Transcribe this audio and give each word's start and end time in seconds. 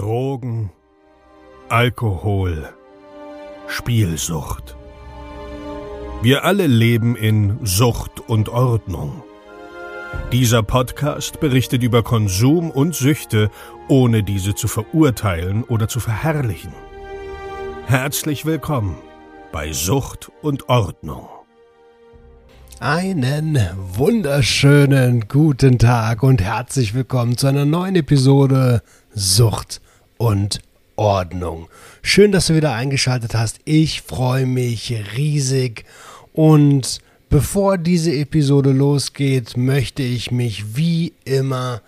Drogen, 0.00 0.70
Alkohol, 1.68 2.70
Spielsucht. 3.68 4.74
Wir 6.22 6.42
alle 6.46 6.66
leben 6.66 7.16
in 7.16 7.58
Sucht 7.64 8.20
und 8.26 8.48
Ordnung. 8.48 9.22
Dieser 10.32 10.62
Podcast 10.62 11.38
berichtet 11.38 11.82
über 11.82 12.02
Konsum 12.02 12.70
und 12.70 12.94
Süchte, 12.94 13.50
ohne 13.88 14.22
diese 14.22 14.54
zu 14.54 14.68
verurteilen 14.68 15.64
oder 15.64 15.86
zu 15.86 16.00
verherrlichen. 16.00 16.72
Herzlich 17.84 18.46
willkommen 18.46 18.96
bei 19.52 19.70
Sucht 19.74 20.32
und 20.40 20.70
Ordnung. 20.70 21.28
Einen 22.78 23.68
wunderschönen 23.76 25.28
guten 25.28 25.78
Tag 25.78 26.22
und 26.22 26.40
herzlich 26.40 26.94
willkommen 26.94 27.36
zu 27.36 27.48
einer 27.48 27.66
neuen 27.66 27.96
Episode 27.96 28.80
Sucht 29.12 29.82
und 30.20 30.60
Ordnung. 30.96 31.70
Schön, 32.02 32.30
dass 32.30 32.48
du 32.48 32.54
wieder 32.54 32.74
eingeschaltet 32.74 33.34
hast. 33.34 33.58
Ich 33.64 34.02
freue 34.02 34.44
mich 34.44 34.94
riesig 35.16 35.86
und 36.34 37.00
bevor 37.30 37.78
diese 37.78 38.12
Episode 38.12 38.70
losgeht, 38.70 39.56
möchte 39.56 40.02
ich 40.02 40.30
mich 40.30 40.76
wie 40.76 41.14
immer 41.24 41.80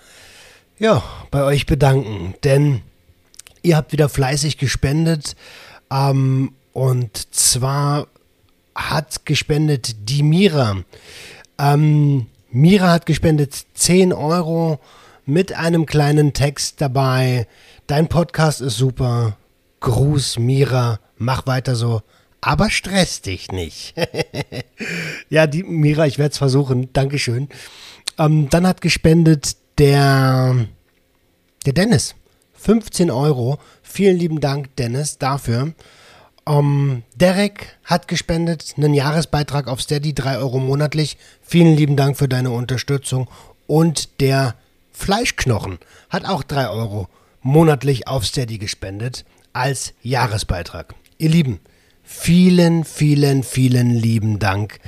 ja, 0.79 1.05
bei 1.31 1.45
euch 1.45 1.67
bedanken, 1.67 2.33
denn 2.43 2.81
ihr 3.63 3.77
habt 3.77 3.93
wieder 3.93 4.09
fleißig 4.09 4.57
gespendet 4.57 5.37
ähm, 5.91 6.55
und 6.73 7.35
zwar 7.35 8.07
hat 8.75 9.27
gespendet 9.27 10.09
die 10.09 10.23
Mira. 10.23 10.79
Ähm, 11.59 12.29
Mira 12.51 12.93
hat 12.93 13.05
gespendet 13.05 13.55
10 13.75 14.15
Euro 14.15 14.81
mit 15.27 15.53
einem 15.53 15.85
kleinen 15.85 16.33
Text 16.33 16.81
dabei. 16.81 17.47
Dein 17.93 18.09
Podcast 18.09 18.63
ist 18.63 18.79
super. 18.79 19.37
Gruß, 19.81 20.39
Mira. 20.39 20.99
Mach 21.19 21.47
weiter 21.47 21.77
so. 21.77 22.01
Aber 22.41 22.71
stress 22.71 23.21
dich 23.21 23.53
nicht. 23.53 23.93
ja, 25.29 25.47
die 25.47 25.63
Mira, 25.63 26.07
ich 26.07 26.17
werde 26.17 26.33
es 26.33 26.39
versuchen. 26.39 26.91
Dankeschön. 26.95 27.51
Ähm, 28.17 28.49
dann 28.49 28.67
hat 28.67 28.81
gespendet 28.81 29.59
der, 29.77 30.69
der 31.67 31.73
Dennis. 31.75 32.15
15 32.55 33.11
Euro. 33.11 33.59
Vielen 33.83 34.17
lieben 34.17 34.41
Dank, 34.41 34.75
Dennis, 34.77 35.19
dafür. 35.19 35.75
Um, 36.47 37.03
Derek 37.15 37.77
hat 37.85 38.09
gespendet, 38.09 38.73
einen 38.79 38.95
Jahresbeitrag 38.95 39.69
auf 39.69 39.83
Steady, 39.83 40.15
3 40.15 40.39
Euro 40.39 40.61
monatlich. 40.61 41.19
Vielen 41.43 41.77
lieben 41.77 41.97
Dank 41.97 42.17
für 42.17 42.27
deine 42.27 42.53
Unterstützung. 42.53 43.29
Und 43.67 44.23
der 44.23 44.55
Fleischknochen 44.93 45.79
hat 46.09 46.25
auch 46.25 46.43
3 46.43 46.71
Euro 46.71 47.11
monatlich 47.43 48.09
auf 48.09 48.25
Steady 48.25 48.59
gespendet 48.59 49.25
als 49.53 49.95
Jahresbeitrag. 50.03 50.95
Ihr 51.19 51.31
Lieben, 51.31 51.61
vielen, 52.03 52.85
vielen, 52.85 53.43
vielen 53.43 53.91
lieben 53.91 54.39
Dank. 54.39 54.81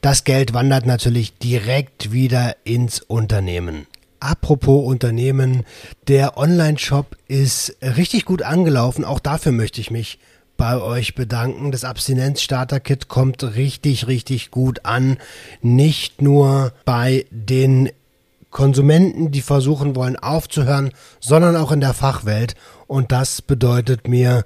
Das 0.00 0.24
Geld 0.24 0.52
wandert 0.54 0.86
natürlich 0.86 1.38
direkt 1.38 2.12
wieder 2.12 2.56
ins 2.64 3.00
Unternehmen. 3.00 3.86
Apropos 4.20 4.86
Unternehmen, 4.86 5.64
der 6.06 6.38
Online-Shop 6.38 7.16
ist 7.26 7.76
richtig 7.82 8.24
gut 8.24 8.42
angelaufen. 8.42 9.04
Auch 9.04 9.18
dafür 9.18 9.50
möchte 9.50 9.80
ich 9.80 9.90
mich 9.90 10.20
bei 10.56 10.80
euch 10.80 11.16
bedanken. 11.16 11.72
Das 11.72 11.82
Abstinenz-Starter-Kit 11.82 13.08
kommt 13.08 13.42
richtig, 13.56 14.06
richtig 14.06 14.52
gut 14.52 14.84
an. 14.84 15.18
Nicht 15.60 16.22
nur 16.22 16.72
bei 16.84 17.26
den 17.30 17.90
Konsumenten, 18.52 19.32
die 19.32 19.40
versuchen 19.40 19.96
wollen 19.96 20.16
aufzuhören, 20.16 20.92
sondern 21.18 21.56
auch 21.56 21.72
in 21.72 21.80
der 21.80 21.94
Fachwelt. 21.94 22.54
Und 22.86 23.10
das 23.10 23.42
bedeutet 23.42 24.06
mir 24.06 24.44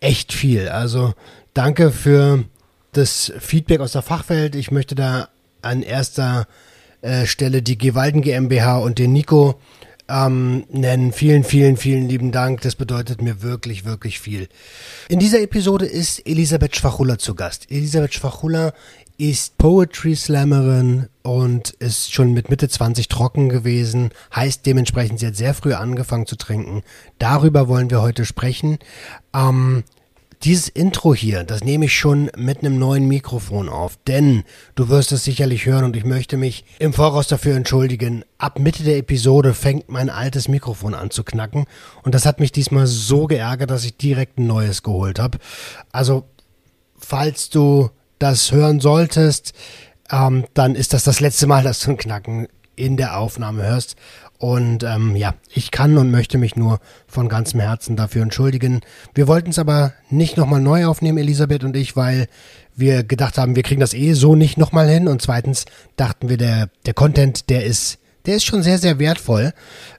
echt 0.00 0.34
viel. 0.34 0.68
Also 0.68 1.14
danke 1.54 1.90
für 1.90 2.44
das 2.92 3.32
Feedback 3.38 3.80
aus 3.80 3.92
der 3.92 4.02
Fachwelt. 4.02 4.54
Ich 4.54 4.70
möchte 4.70 4.94
da 4.94 5.28
an 5.62 5.82
erster 5.82 6.46
äh, 7.00 7.26
Stelle 7.26 7.62
die 7.62 7.78
Gewalden 7.78 8.20
GmbH 8.20 8.78
und 8.78 8.98
den 8.98 9.12
Nico 9.12 9.58
ähm, 10.08 10.64
nennen. 10.70 11.12
Vielen, 11.12 11.44
vielen, 11.44 11.76
vielen 11.76 12.08
lieben 12.08 12.32
Dank. 12.32 12.60
Das 12.62 12.74
bedeutet 12.74 13.22
mir 13.22 13.42
wirklich, 13.42 13.84
wirklich 13.84 14.20
viel. 14.20 14.48
In 15.08 15.18
dieser 15.18 15.40
Episode 15.40 15.86
ist 15.86 16.26
Elisabeth 16.26 16.76
Schwachulla 16.76 17.18
zu 17.18 17.34
Gast. 17.34 17.70
Elisabeth 17.70 18.14
Schwachulla 18.14 18.72
ist 19.16 19.58
Poetry 19.58 20.16
Slammerin 20.16 21.08
und 21.22 21.70
ist 21.70 22.12
schon 22.12 22.32
mit 22.32 22.50
Mitte 22.50 22.68
20 22.68 23.08
trocken 23.08 23.48
gewesen, 23.48 24.10
heißt 24.34 24.66
dementsprechend, 24.66 25.20
sie 25.20 25.28
hat 25.28 25.36
sehr 25.36 25.54
früh 25.54 25.74
angefangen 25.74 26.26
zu 26.26 26.36
trinken. 26.36 26.82
Darüber 27.18 27.68
wollen 27.68 27.90
wir 27.90 28.02
heute 28.02 28.24
sprechen. 28.24 28.78
Ähm, 29.34 29.84
dieses 30.42 30.68
Intro 30.68 31.14
hier, 31.14 31.44
das 31.44 31.64
nehme 31.64 31.86
ich 31.86 31.96
schon 31.96 32.30
mit 32.36 32.58
einem 32.58 32.78
neuen 32.78 33.08
Mikrofon 33.08 33.70
auf, 33.70 33.98
denn 34.06 34.44
du 34.74 34.90
wirst 34.90 35.12
es 35.12 35.24
sicherlich 35.24 35.64
hören 35.64 35.84
und 35.84 35.96
ich 35.96 36.04
möchte 36.04 36.36
mich 36.36 36.64
im 36.78 36.92
Voraus 36.92 37.28
dafür 37.28 37.56
entschuldigen. 37.56 38.24
Ab 38.36 38.58
Mitte 38.58 38.82
der 38.82 38.98
Episode 38.98 39.54
fängt 39.54 39.88
mein 39.88 40.10
altes 40.10 40.48
Mikrofon 40.48 40.92
an 40.92 41.10
zu 41.10 41.24
knacken 41.24 41.64
und 42.02 42.14
das 42.14 42.26
hat 42.26 42.40
mich 42.40 42.52
diesmal 42.52 42.86
so 42.86 43.26
geärgert, 43.26 43.70
dass 43.70 43.84
ich 43.84 43.96
direkt 43.96 44.38
ein 44.38 44.46
neues 44.46 44.82
geholt 44.82 45.18
habe. 45.18 45.38
Also, 45.92 46.24
falls 46.98 47.48
du 47.48 47.88
das 48.24 48.52
hören 48.52 48.80
solltest, 48.80 49.52
ähm, 50.10 50.46
dann 50.54 50.74
ist 50.74 50.94
das 50.94 51.04
das 51.04 51.20
letzte 51.20 51.46
Mal, 51.46 51.62
dass 51.62 51.80
du 51.80 51.90
ein 51.90 51.98
Knacken 51.98 52.48
in 52.74 52.96
der 52.96 53.18
Aufnahme 53.18 53.62
hörst. 53.62 53.96
Und 54.38 54.82
ähm, 54.82 55.14
ja, 55.14 55.34
ich 55.52 55.70
kann 55.70 55.98
und 55.98 56.10
möchte 56.10 56.38
mich 56.38 56.56
nur 56.56 56.80
von 57.06 57.28
ganzem 57.28 57.60
Herzen 57.60 57.96
dafür 57.96 58.22
entschuldigen. 58.22 58.80
Wir 59.14 59.28
wollten 59.28 59.50
es 59.50 59.58
aber 59.58 59.92
nicht 60.08 60.38
nochmal 60.38 60.60
neu 60.60 60.86
aufnehmen, 60.86 61.18
Elisabeth 61.18 61.64
und 61.64 61.76
ich, 61.76 61.96
weil 61.96 62.26
wir 62.74 63.04
gedacht 63.04 63.36
haben, 63.36 63.56
wir 63.56 63.62
kriegen 63.62 63.80
das 63.80 63.94
eh 63.94 64.14
so 64.14 64.34
nicht 64.34 64.56
nochmal 64.56 64.88
hin. 64.88 65.06
Und 65.06 65.20
zweitens 65.20 65.66
dachten 65.96 66.30
wir, 66.30 66.38
der, 66.38 66.70
der 66.86 66.94
Content, 66.94 67.50
der 67.50 67.64
ist, 67.64 67.98
der 68.24 68.36
ist 68.36 68.44
schon 68.44 68.62
sehr, 68.62 68.78
sehr 68.78 68.98
wertvoll, 68.98 69.52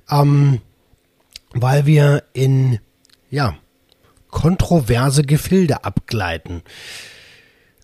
ähm, 0.09 0.61
weil 1.53 1.85
wir 1.85 2.23
in, 2.33 2.79
ja, 3.29 3.55
kontroverse 4.31 5.23
Gefilde 5.23 5.83
abgleiten. 5.83 6.63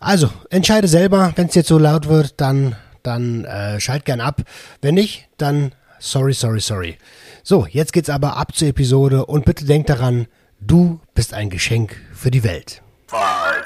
Also, 0.02 0.30
entscheide 0.50 0.88
selber, 0.88 1.32
wenn 1.36 1.48
es 1.48 1.56
jetzt 1.56 1.70
so 1.70 1.78
laut 1.78 2.10
wird, 2.10 2.42
dann, 2.42 2.76
dann 3.04 3.46
äh, 3.46 3.80
schalt 3.80 4.04
gern 4.04 4.20
ab. 4.20 4.42
Wenn 4.82 4.96
nicht, 4.96 5.30
dann 5.38 5.72
Sorry, 6.04 6.34
sorry, 6.34 6.60
sorry. 6.60 6.98
So, 7.44 7.68
jetzt 7.68 7.94
geht's 7.94 8.10
aber 8.10 8.36
ab 8.36 8.56
zur 8.56 8.70
Episode 8.70 9.28
und 9.28 9.46
bitte 9.46 9.66
denk 9.66 9.86
daran, 9.86 10.26
du 10.60 11.00
bist 11.14 11.36
ein 11.36 11.52
Geschenk 11.52 11.96
für 12.12 12.32
die 12.32 12.44
Welt. 12.44 12.82
Five, 13.06 13.66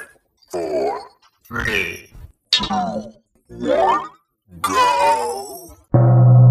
four, 0.50 1.00
three, 1.48 2.10
two, 2.52 3.14
one, 3.48 4.02
go. 4.62 6.45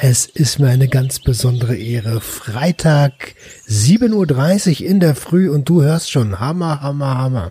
Es 0.00 0.26
ist 0.26 0.60
mir 0.60 0.68
eine 0.68 0.86
ganz 0.86 1.18
besondere 1.18 1.76
Ehre. 1.76 2.20
Freitag 2.20 3.34
7.30 3.66 4.82
Uhr 4.82 4.86
in 4.88 5.00
der 5.00 5.16
Früh 5.16 5.50
und 5.50 5.68
du 5.68 5.82
hörst 5.82 6.12
schon. 6.12 6.38
Hammer, 6.38 6.80
Hammer, 6.82 7.18
Hammer. 7.18 7.50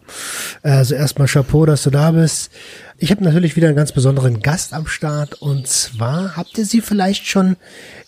Also 0.63 0.95
erstmal 0.95 1.27
Chapeau, 1.27 1.65
dass 1.65 1.83
du 1.83 1.89
da 1.89 2.11
bist. 2.11 2.49
Ich 2.99 3.11
habe 3.11 3.21
natürlich 3.21 3.57
wieder 3.57 3.67
einen 3.67 3.75
ganz 3.75 3.91
besonderen 3.91 4.39
Gast 4.39 4.73
am 4.73 4.87
Start 4.87 5.41
und 5.41 5.67
zwar 5.67 6.37
habt 6.37 6.57
ihr 6.57 6.65
sie 6.65 6.79
vielleicht 6.79 7.27
schon 7.27 7.57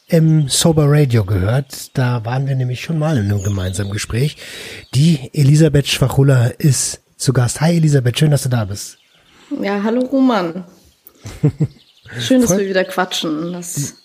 im 0.07 0.47
Sober 0.47 0.85
Radio 0.88 1.25
gehört. 1.25 1.97
Da 1.97 2.23
waren 2.23 2.47
wir 2.47 2.56
nämlich 2.56 2.79
schon 2.79 2.97
mal 2.97 3.17
in 3.17 3.25
einem 3.25 3.44
gemeinsamen 3.44 3.91
Gespräch. 3.91 4.38
Die 4.95 5.31
Elisabeth 5.33 5.88
Schwachulla 5.88 6.47
ist 6.47 7.01
zu 7.17 7.33
Gast. 7.33 7.59
Hi 7.59 7.75
Elisabeth, 7.75 8.17
schön, 8.17 8.31
dass 8.31 8.44
du 8.44 8.50
da 8.50 8.63
bist. 8.63 9.00
Ja, 9.61 9.83
hallo 9.83 10.06
Roman. 10.06 10.63
Schön, 12.19 12.41
dass 12.41 12.57
wir 12.57 12.67
wieder 12.67 12.85
quatschen. 12.85 13.53
Das 13.53 14.00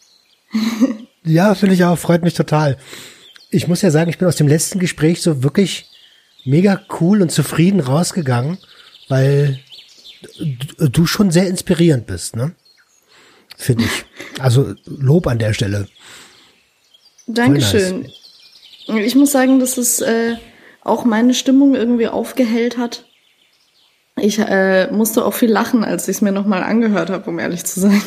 ja, 1.25 1.55
finde 1.55 1.75
ich 1.75 1.85
auch, 1.85 1.99
freut 1.99 2.23
mich 2.23 2.35
total. 2.35 2.77
Ich 3.51 3.69
muss 3.69 3.83
ja 3.83 3.91
sagen, 3.91 4.11
ich 4.11 4.19
bin 4.19 4.29
aus 4.29 4.37
dem 4.37 4.49
letzten 4.49 4.79
Gespräch 4.79 5.23
so 5.23 5.43
wirklich 5.43 5.87
mega 6.45 6.81
cool 7.01 7.23
und 7.23 7.31
zufrieden 7.31 7.81
rausgegangen, 7.81 8.59
weil 9.09 9.61
du 10.79 11.07
schon 11.07 11.31
sehr 11.31 11.47
inspirierend 11.47 12.07
bist, 12.07 12.37
ne? 12.37 12.55
Finde 13.57 13.85
ich. 13.85 14.05
Also 14.41 14.75
Lob 14.85 15.27
an 15.27 15.39
der 15.39 15.53
Stelle. 15.53 15.87
Dankeschön. 17.27 18.03
Nice. 18.89 19.07
Ich 19.07 19.15
muss 19.15 19.33
sagen, 19.33 19.61
dass 19.61 19.79
es 19.79 20.01
äh, 20.01 20.37
auch 20.83 21.05
meine 21.05 21.35
Stimmung 21.35 21.75
irgendwie 21.75 22.09
aufgehellt 22.09 22.77
hat. 22.77 23.07
Ich 24.17 24.39
äh, 24.39 24.91
musste 24.91 25.25
auch 25.25 25.35
viel 25.35 25.51
lachen, 25.51 25.85
als 25.85 26.09
ich 26.09 26.17
es 26.17 26.23
mir 26.23 26.33
nochmal 26.33 26.63
angehört 26.63 27.11
habe, 27.11 27.29
um 27.31 27.39
ehrlich 27.39 27.65
zu 27.65 27.81
sein. 27.81 28.03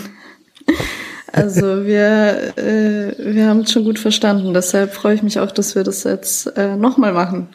Also 1.31 1.85
wir, 1.85 2.57
äh, 2.57 3.13
wir 3.17 3.47
haben 3.47 3.61
es 3.61 3.71
schon 3.71 3.83
gut 3.83 3.99
verstanden. 3.99 4.53
Deshalb 4.53 4.93
freue 4.93 5.15
ich 5.15 5.23
mich 5.23 5.39
auch, 5.39 5.51
dass 5.51 5.75
wir 5.75 5.83
das 5.83 6.03
jetzt 6.03 6.47
äh, 6.57 6.75
nochmal 6.75 7.13
machen. 7.13 7.49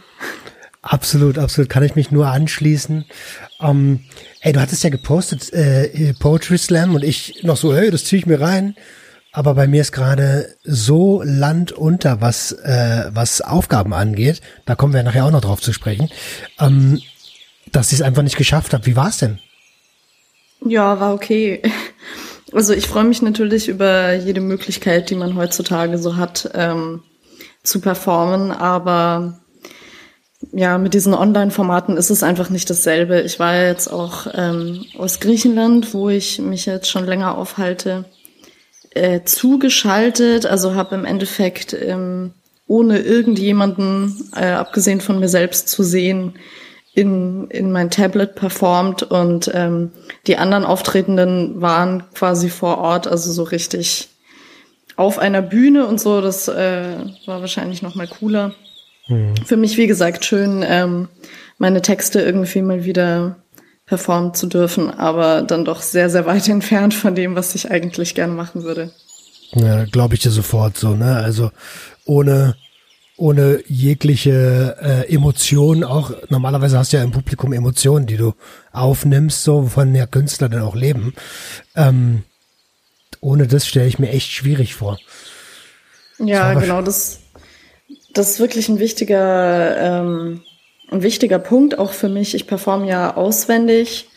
Absolut, 0.82 1.38
absolut. 1.38 1.70
Kann 1.70 1.84
ich 1.84 1.94
mich 1.94 2.10
nur 2.10 2.26
anschließen. 2.26 3.04
Ähm, 3.60 4.00
hey, 4.40 4.52
du 4.52 4.60
hattest 4.60 4.82
ja 4.84 4.90
gepostet 4.90 5.52
äh, 5.52 6.12
Poetry 6.19 6.58
Slam 6.58 6.94
und 6.94 7.04
ich 7.04 7.42
noch 7.44 7.56
so, 7.56 7.74
hey, 7.74 7.90
das 7.90 8.04
ziehe 8.04 8.19
ich 8.19 8.26
mir 8.26 8.40
rein. 8.40 8.74
aber 9.32 9.54
bei 9.54 9.66
mir 9.66 9.80
ist 9.80 9.92
gerade 9.92 10.54
so 10.62 11.22
Land 11.25 11.72
unter, 11.72 12.20
was, 12.20 12.52
äh, 12.52 13.10
was 13.12 13.40
Aufgaben 13.40 13.94
angeht. 13.94 14.42
Da 14.66 14.75
kommen 14.75 14.92
wir 14.92 15.02
nachher 15.02 15.25
auch 15.25 15.30
noch 15.30 15.40
drauf 15.40 15.60
zu 15.60 15.72
sprechen. 15.72 16.10
Ähm, 16.60 17.00
dass 17.72 17.88
ich 17.88 18.00
es 18.00 18.02
einfach 18.02 18.22
nicht 18.22 18.36
geschafft 18.36 18.75
habe. 18.75 18.84
Wie 18.86 18.96
war 18.96 19.08
es 19.08 19.18
denn? 19.18 19.38
Ja, 20.64 21.00
war 21.00 21.14
okay. 21.14 21.62
Also 22.52 22.75
ich 22.75 22.87
freue 22.87 23.04
mich 23.04 23.22
natürlich 23.22 23.69
über 23.69 24.14
jede 24.14 24.40
Möglichkeit, 24.40 25.08
die 25.10 25.14
man 25.14 25.37
heutzutage 25.37 25.96
so 25.99 26.16
hat, 26.16 26.50
ähm, 26.54 27.02
zu 27.62 27.81
performen, 27.81 28.50
aber 28.50 29.38
ja, 30.52 30.76
mit 30.76 30.93
diesen 30.94 31.14
Online-Formaten 31.14 31.96
ist 31.96 32.10
es 32.10 32.22
einfach 32.22 32.50
nicht 32.50 32.69
dasselbe. 32.69 33.20
Ich 33.20 33.38
war 33.38 33.54
jetzt 33.54 33.88
auch 33.88 34.26
ähm, 34.34 34.84
aus 34.99 35.20
Griechenland, 35.20 35.94
wo 35.94 36.08
ich 36.08 36.40
mich 36.40 36.66
jetzt 36.66 36.90
schon 36.90 37.06
länger 37.06 37.38
aufhalte, 37.38 38.04
äh, 38.90 39.20
zugeschaltet, 39.25 40.44
also 40.44 40.75
habe 40.75 40.96
im 40.96 41.04
Endeffekt 41.04 41.72
ähm, 41.72 42.32
ohne 42.66 42.99
irgendjemanden, 42.99 44.31
äh, 44.34 44.46
abgesehen 44.46 45.00
von 45.00 45.20
mir 45.20 45.28
selbst 45.28 45.69
zu 45.69 45.82
sehen, 45.82 46.34
in, 46.94 47.48
in 47.48 47.72
mein 47.72 47.90
Tablet 47.90 48.34
performt 48.34 49.02
und 49.02 49.50
ähm, 49.54 49.92
die 50.26 50.36
anderen 50.36 50.64
Auftretenden 50.64 51.60
waren 51.60 52.04
quasi 52.14 52.50
vor 52.50 52.78
Ort, 52.78 53.06
also 53.06 53.32
so 53.32 53.44
richtig 53.44 54.08
auf 54.96 55.18
einer 55.18 55.42
Bühne 55.42 55.86
und 55.86 56.00
so. 56.00 56.20
Das 56.20 56.48
äh, 56.48 56.96
war 57.26 57.40
wahrscheinlich 57.40 57.82
noch 57.82 57.94
mal 57.94 58.06
cooler. 58.06 58.54
Mhm. 59.08 59.36
Für 59.44 59.56
mich, 59.56 59.78
wie 59.78 59.86
gesagt, 59.86 60.24
schön, 60.24 60.64
ähm, 60.66 61.08
meine 61.58 61.80
Texte 61.80 62.20
irgendwie 62.20 62.62
mal 62.62 62.84
wieder 62.84 63.36
performen 63.86 64.34
zu 64.34 64.46
dürfen, 64.46 64.90
aber 64.90 65.42
dann 65.42 65.64
doch 65.64 65.80
sehr, 65.80 66.10
sehr 66.10 66.26
weit 66.26 66.48
entfernt 66.50 66.94
von 66.94 67.14
dem, 67.14 67.34
was 67.34 67.54
ich 67.54 67.70
eigentlich 67.70 68.14
gerne 68.14 68.34
machen 68.34 68.64
würde. 68.64 68.90
Ja, 69.54 69.84
glaube 69.84 70.14
ich 70.14 70.20
dir 70.20 70.30
sofort 70.30 70.78
so, 70.78 70.94
ne? 70.94 71.16
Also 71.16 71.50
ohne 72.04 72.56
ohne 73.22 73.62
jegliche 73.69 74.76
äh, 74.82 75.14
Emotion 75.14 75.84
auch. 75.84 76.10
Normalerweise 76.28 76.76
hast 76.76 76.92
du 76.92 76.96
ja 76.96 77.04
im 77.04 77.12
Publikum 77.12 77.52
Emotionen, 77.52 78.04
die 78.04 78.16
du 78.16 78.34
aufnimmst, 78.72 79.44
so 79.44 79.62
wovon 79.62 79.94
ja 79.94 80.06
Künstler 80.06 80.48
dann 80.48 80.62
auch 80.62 80.74
leben. 80.74 81.14
Ähm, 81.76 82.24
ohne 83.20 83.46
das 83.46 83.69
stelle 83.69 83.86
ich 83.86 84.00
mir 84.00 84.10
echt 84.10 84.32
schwierig 84.32 84.74
vor. 84.74 84.98
Ja, 86.19 86.54
genau, 86.54 86.82
das, 86.82 87.20
das 88.12 88.30
ist 88.30 88.40
wirklich 88.40 88.69
ein 88.69 88.80
wichtiger, 88.80 89.76
ähm, 89.76 90.42
ein 90.90 91.04
wichtiger 91.04 91.38
Punkt 91.38 91.78
auch 91.78 91.92
für 91.92 92.08
mich. 92.08 92.34
Ich 92.34 92.48
performe 92.48 92.88
ja 92.88 93.16
auswendig, 93.16 94.08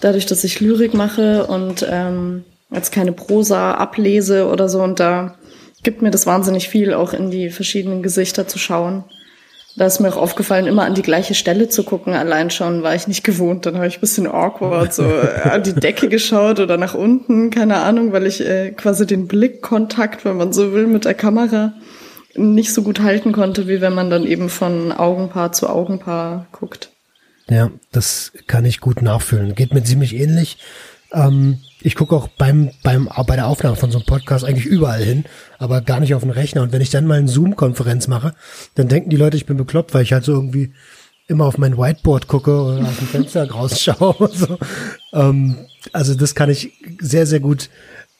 dadurch, 0.00 0.26
dass 0.26 0.44
ich 0.44 0.60
Lyrik 0.60 0.94
mache 0.94 1.48
und 1.48 1.84
ähm, 1.90 2.44
als 2.70 2.92
keine 2.92 3.12
Prosa 3.12 3.72
ablese 3.72 4.46
oder 4.46 4.68
so 4.68 4.80
und 4.80 5.00
da 5.00 5.34
gibt 5.84 6.02
mir 6.02 6.10
das 6.10 6.26
wahnsinnig 6.26 6.68
viel, 6.68 6.92
auch 6.92 7.12
in 7.12 7.30
die 7.30 7.50
verschiedenen 7.50 8.02
Gesichter 8.02 8.48
zu 8.48 8.58
schauen. 8.58 9.04
Da 9.76 9.86
ist 9.86 10.00
mir 10.00 10.08
auch 10.08 10.16
aufgefallen, 10.16 10.66
immer 10.66 10.84
an 10.84 10.94
die 10.94 11.02
gleiche 11.02 11.34
Stelle 11.34 11.68
zu 11.68 11.82
gucken. 11.82 12.14
Allein 12.14 12.50
schon 12.50 12.84
war 12.84 12.94
ich 12.94 13.08
nicht 13.08 13.24
gewohnt. 13.24 13.66
Dann 13.66 13.76
habe 13.76 13.88
ich 13.88 13.98
ein 13.98 14.00
bisschen 14.00 14.28
awkward 14.28 14.94
so 14.94 15.04
an 15.04 15.64
die 15.64 15.74
Decke 15.74 16.08
geschaut 16.08 16.60
oder 16.60 16.76
nach 16.76 16.94
unten, 16.94 17.50
keine 17.50 17.78
Ahnung, 17.78 18.12
weil 18.12 18.26
ich 18.26 18.40
äh, 18.40 18.70
quasi 18.70 19.04
den 19.04 19.26
Blickkontakt, 19.26 20.24
wenn 20.24 20.36
man 20.36 20.52
so 20.52 20.72
will, 20.72 20.86
mit 20.86 21.04
der 21.04 21.14
Kamera 21.14 21.72
nicht 22.36 22.72
so 22.72 22.82
gut 22.82 23.00
halten 23.00 23.32
konnte, 23.32 23.66
wie 23.66 23.80
wenn 23.80 23.94
man 23.94 24.10
dann 24.10 24.24
eben 24.24 24.48
von 24.48 24.92
Augenpaar 24.92 25.52
zu 25.52 25.68
Augenpaar 25.68 26.46
guckt. 26.52 26.90
Ja, 27.48 27.70
das 27.92 28.32
kann 28.46 28.64
ich 28.64 28.80
gut 28.80 29.02
nachfühlen. 29.02 29.54
Geht 29.54 29.74
mir 29.74 29.82
ziemlich 29.82 30.14
ähnlich. 30.14 30.58
Ähm, 31.14 31.58
ich 31.80 31.94
gucke 31.94 32.16
auch 32.16 32.28
beim, 32.28 32.70
beim, 32.82 33.08
bei 33.26 33.36
der 33.36 33.46
Aufnahme 33.46 33.76
von 33.76 33.90
so 33.90 33.98
einem 33.98 34.06
Podcast 34.06 34.44
eigentlich 34.44 34.66
überall 34.66 35.02
hin, 35.02 35.24
aber 35.58 35.80
gar 35.80 36.00
nicht 36.00 36.14
auf 36.14 36.22
den 36.22 36.30
Rechner. 36.30 36.62
Und 36.62 36.72
wenn 36.72 36.80
ich 36.80 36.90
dann 36.90 37.06
mal 37.06 37.18
eine 37.18 37.28
Zoom-Konferenz 37.28 38.08
mache, 38.08 38.34
dann 38.74 38.88
denken 38.88 39.10
die 39.10 39.16
Leute, 39.16 39.36
ich 39.36 39.46
bin 39.46 39.56
bekloppt, 39.56 39.94
weil 39.94 40.02
ich 40.02 40.12
halt 40.12 40.24
so 40.24 40.32
irgendwie 40.32 40.72
immer 41.26 41.44
auf 41.44 41.58
mein 41.58 41.78
Whiteboard 41.78 42.26
gucke 42.26 42.62
oder 42.62 42.88
aus 42.88 42.96
dem 42.98 43.08
Fenster 43.08 43.50
rausschaue. 43.50 44.30
So. 44.32 44.58
Ähm, 45.12 45.56
also 45.92 46.14
das 46.14 46.34
kann 46.34 46.50
ich 46.50 46.72
sehr, 47.00 47.26
sehr 47.26 47.40
gut 47.40 47.68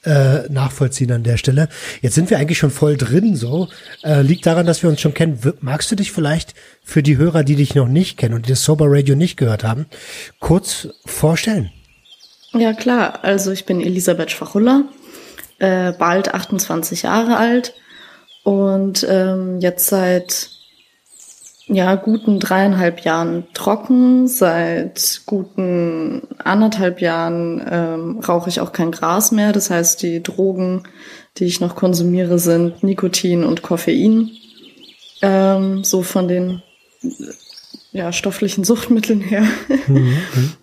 äh, 0.04 0.48
nachvollziehen 0.50 1.12
an 1.12 1.22
der 1.22 1.38
Stelle. 1.38 1.68
Jetzt 2.02 2.14
sind 2.14 2.28
wir 2.28 2.38
eigentlich 2.38 2.58
schon 2.58 2.70
voll 2.70 2.96
drin, 2.96 3.36
so. 3.36 3.68
Äh, 4.02 4.20
liegt 4.20 4.44
daran, 4.44 4.66
dass 4.66 4.82
wir 4.82 4.90
uns 4.90 5.00
schon 5.00 5.14
kennen. 5.14 5.38
Magst 5.60 5.90
du 5.90 5.96
dich 5.96 6.12
vielleicht 6.12 6.54
für 6.82 7.02
die 7.02 7.16
Hörer, 7.16 7.42
die 7.42 7.56
dich 7.56 7.74
noch 7.74 7.88
nicht 7.88 8.18
kennen 8.18 8.34
und 8.34 8.46
die 8.46 8.50
das 8.50 8.64
Sober 8.64 8.86
Radio 8.88 9.16
nicht 9.16 9.36
gehört 9.36 9.64
haben, 9.64 9.86
kurz 10.40 10.88
vorstellen? 11.06 11.70
Ja, 12.54 12.72
klar. 12.72 13.20
Also 13.22 13.50
ich 13.50 13.66
bin 13.66 13.80
Elisabeth 13.80 14.30
Schwachulla, 14.30 14.84
äh, 15.58 15.92
bald 15.92 16.32
28 16.34 17.02
Jahre 17.02 17.36
alt 17.36 17.74
und 18.44 19.06
ähm, 19.08 19.58
jetzt 19.60 19.86
seit 19.86 20.50
ja 21.66 21.94
guten 21.94 22.38
dreieinhalb 22.38 23.00
Jahren 23.00 23.46
trocken. 23.54 24.28
Seit 24.28 25.22
guten 25.26 26.22
anderthalb 26.38 27.00
Jahren 27.00 27.62
ähm, 27.68 28.20
rauche 28.20 28.50
ich 28.50 28.60
auch 28.60 28.72
kein 28.72 28.92
Gras 28.92 29.32
mehr. 29.32 29.52
Das 29.52 29.70
heißt, 29.70 30.02
die 30.02 30.22
Drogen, 30.22 30.84
die 31.38 31.46
ich 31.46 31.60
noch 31.60 31.74
konsumiere, 31.74 32.38
sind 32.38 32.82
Nikotin 32.82 33.44
und 33.44 33.62
Koffein. 33.62 34.30
Ähm, 35.22 35.84
so 35.84 36.02
von 36.02 36.28
den 36.28 36.62
ja, 37.92 38.12
stofflichen 38.12 38.64
Suchtmitteln 38.64 39.20
her. 39.20 39.44
Mhm, 39.86 39.94
mhm. 39.96 40.16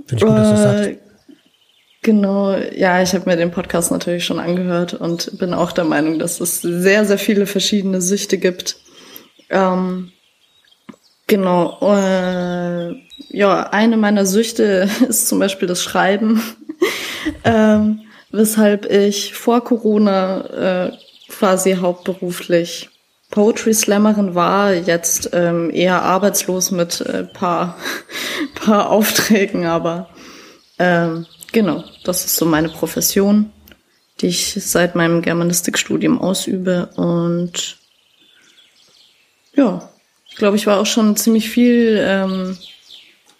Finde 0.05 0.15
ich 0.15 0.21
gut, 0.21 0.29
dass 0.29 0.49
du 0.49 0.57
sagst. 0.57 1.10
Genau, 2.03 2.55
ja, 2.55 3.03
ich 3.03 3.13
habe 3.13 3.29
mir 3.29 3.37
den 3.37 3.51
Podcast 3.51 3.91
natürlich 3.91 4.25
schon 4.25 4.39
angehört 4.39 4.95
und 4.95 5.37
bin 5.37 5.53
auch 5.53 5.71
der 5.71 5.83
Meinung, 5.83 6.17
dass 6.17 6.39
es 6.39 6.59
sehr, 6.61 7.05
sehr 7.05 7.19
viele 7.19 7.45
verschiedene 7.45 8.01
Süchte 8.01 8.39
gibt. 8.39 8.77
Ähm, 9.51 10.11
genau, 11.27 11.77
äh, 11.81 12.95
ja, 13.29 13.69
eine 13.69 13.97
meiner 13.97 14.25
Süchte 14.25 14.89
ist 15.07 15.27
zum 15.27 15.37
Beispiel 15.37 15.67
das 15.67 15.83
Schreiben, 15.83 16.41
ähm, 17.43 18.01
weshalb 18.31 18.91
ich 18.91 19.35
vor 19.35 19.63
Corona 19.63 20.87
äh, 20.87 20.91
quasi 21.29 21.75
hauptberuflich 21.75 22.89
Poetry 23.29 23.75
Slammerin 23.75 24.33
war, 24.33 24.73
jetzt 24.73 25.29
ähm, 25.33 25.69
eher 25.71 26.01
arbeitslos 26.01 26.71
mit 26.71 26.99
äh, 27.01 27.25
paar, 27.25 27.77
paar 28.55 28.89
Aufträgen, 28.89 29.67
aber 29.67 30.09
ähm, 30.79 31.27
Genau, 31.51 31.83
das 32.03 32.25
ist 32.25 32.37
so 32.37 32.45
meine 32.45 32.69
Profession, 32.69 33.51
die 34.21 34.27
ich 34.27 34.53
seit 34.53 34.95
meinem 34.95 35.21
Germanistikstudium 35.21 36.19
ausübe. 36.21 36.89
Und 36.95 37.77
ja, 39.53 39.89
ich 40.29 40.35
glaube, 40.35 40.55
ich 40.55 40.65
war 40.65 40.79
auch 40.79 40.85
schon 40.85 41.17
ziemlich 41.17 41.49
viel, 41.49 41.99
ähm, 42.01 42.57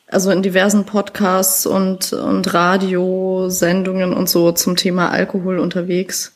also 0.08 0.30
in 0.32 0.44
diversen 0.44 0.86
Podcasts 0.86 1.66
und, 1.66 2.12
und 2.12 2.54
Radiosendungen 2.54 4.14
und 4.14 4.30
so 4.30 4.52
zum 4.52 4.76
Thema 4.76 5.10
Alkohol 5.10 5.60
unterwegs. 5.60 6.34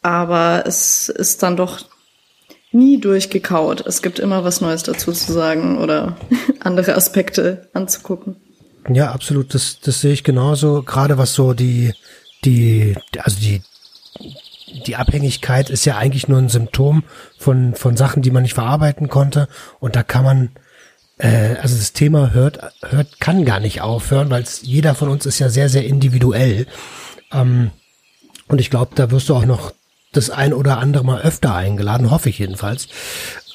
Aber 0.00 0.64
es 0.66 1.10
ist 1.10 1.42
dann 1.42 1.58
doch 1.58 1.80
nie 2.72 2.98
durchgekaut. 2.98 3.84
Es 3.86 4.00
gibt 4.00 4.18
immer 4.18 4.44
was 4.44 4.62
Neues 4.62 4.82
dazu 4.82 5.12
zu 5.12 5.32
sagen 5.32 5.78
oder 5.78 6.16
andere 6.60 6.94
Aspekte 6.94 7.68
anzugucken. 7.74 8.36
Ja, 8.88 9.10
absolut. 9.12 9.54
Das, 9.54 9.80
das 9.80 10.00
sehe 10.00 10.12
ich 10.12 10.24
genauso. 10.24 10.82
Gerade 10.82 11.18
was 11.18 11.34
so 11.34 11.54
die, 11.54 11.92
die, 12.44 12.96
also 13.18 13.38
die, 13.40 13.62
die 14.86 14.96
Abhängigkeit 14.96 15.70
ist 15.70 15.84
ja 15.84 15.96
eigentlich 15.96 16.28
nur 16.28 16.38
ein 16.38 16.48
Symptom 16.48 17.04
von, 17.38 17.74
von 17.74 17.96
Sachen, 17.96 18.22
die 18.22 18.30
man 18.30 18.42
nicht 18.42 18.54
verarbeiten 18.54 19.08
konnte. 19.08 19.48
Und 19.80 19.96
da 19.96 20.02
kann 20.02 20.24
man, 20.24 20.50
äh, 21.18 21.56
also 21.56 21.76
das 21.76 21.92
Thema 21.92 22.32
hört, 22.32 22.60
hört, 22.82 23.20
kann 23.20 23.44
gar 23.44 23.60
nicht 23.60 23.80
aufhören, 23.80 24.30
weil 24.30 24.44
jeder 24.62 24.94
von 24.94 25.08
uns 25.08 25.26
ist 25.26 25.38
ja 25.38 25.48
sehr, 25.48 25.68
sehr 25.68 25.84
individuell. 25.84 26.66
Ähm, 27.32 27.70
und 28.48 28.60
ich 28.60 28.70
glaube, 28.70 28.92
da 28.94 29.10
wirst 29.10 29.28
du 29.28 29.34
auch 29.34 29.46
noch 29.46 29.72
das 30.16 30.30
ein 30.30 30.52
oder 30.52 30.78
andere 30.78 31.04
Mal 31.04 31.20
öfter 31.22 31.54
eingeladen, 31.54 32.10
hoffe 32.10 32.28
ich 32.28 32.38
jedenfalls. 32.38 32.88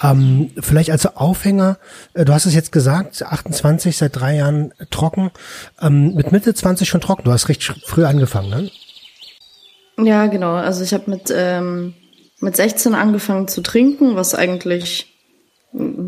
Ähm, 0.01 0.51
vielleicht 0.59 0.91
als 0.91 1.05
Aufhänger, 1.05 1.77
äh, 2.13 2.25
du 2.25 2.33
hast 2.33 2.45
es 2.45 2.55
jetzt 2.55 2.71
gesagt, 2.71 3.23
28 3.23 3.97
seit 3.97 4.15
drei 4.15 4.35
Jahren 4.35 4.73
trocken, 4.89 5.31
ähm, 5.81 6.15
mit 6.15 6.31
Mitte 6.31 6.53
20 6.53 6.89
schon 6.89 7.01
trocken. 7.01 7.23
Du 7.23 7.31
hast 7.31 7.49
recht 7.49 7.63
früh 7.85 8.05
angefangen, 8.05 8.49
ne? 8.49 8.71
Ja, 9.97 10.27
genau. 10.27 10.53
Also 10.53 10.83
ich 10.83 10.93
habe 10.93 11.09
mit 11.11 11.31
ähm, 11.35 11.93
mit 12.41 12.55
16 12.55 12.95
angefangen 12.95 13.47
zu 13.47 13.61
trinken, 13.61 14.15
was 14.15 14.35
eigentlich 14.35 15.13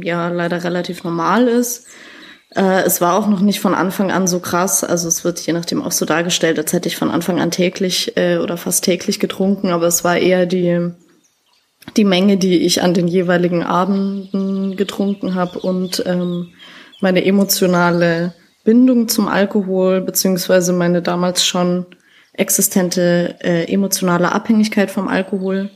ja 0.01 0.29
leider 0.29 0.63
relativ 0.63 1.03
normal 1.03 1.47
ist. 1.47 1.85
Äh, 2.55 2.83
es 2.83 3.01
war 3.01 3.15
auch 3.15 3.27
noch 3.27 3.39
nicht 3.39 3.59
von 3.59 3.73
Anfang 3.73 4.11
an 4.11 4.27
so 4.27 4.39
krass. 4.39 4.83
Also 4.83 5.07
es 5.07 5.23
wird 5.23 5.39
je 5.39 5.53
nachdem 5.53 5.81
auch 5.81 5.91
so 5.91 6.05
dargestellt, 6.05 6.59
als 6.59 6.73
hätte 6.73 6.87
ich 6.87 6.97
von 6.97 7.09
Anfang 7.09 7.39
an 7.39 7.51
täglich 7.51 8.15
äh, 8.15 8.37
oder 8.37 8.57
fast 8.57 8.83
täglich 8.83 9.19
getrunken, 9.19 9.71
aber 9.71 9.87
es 9.87 10.03
war 10.03 10.17
eher 10.17 10.45
die 10.45 10.91
die 11.97 12.05
Menge, 12.05 12.37
die 12.37 12.59
ich 12.59 12.81
an 12.81 12.93
den 12.93 13.07
jeweiligen 13.07 13.61
Abenden 13.61 14.77
getrunken 14.77 15.35
habe 15.35 15.59
und 15.59 16.01
ähm, 16.05 16.53
meine 17.01 17.25
emotionale 17.25 18.33
Bindung 18.63 19.09
zum 19.09 19.27
Alkohol, 19.27 19.99
beziehungsweise 19.99 20.71
meine 20.71 21.01
damals 21.01 21.45
schon 21.45 21.85
existente 22.31 23.35
äh, 23.41 23.71
emotionale 23.71 24.31
Abhängigkeit 24.31 24.89
vom 24.89 25.07
Alkohol, 25.07 25.69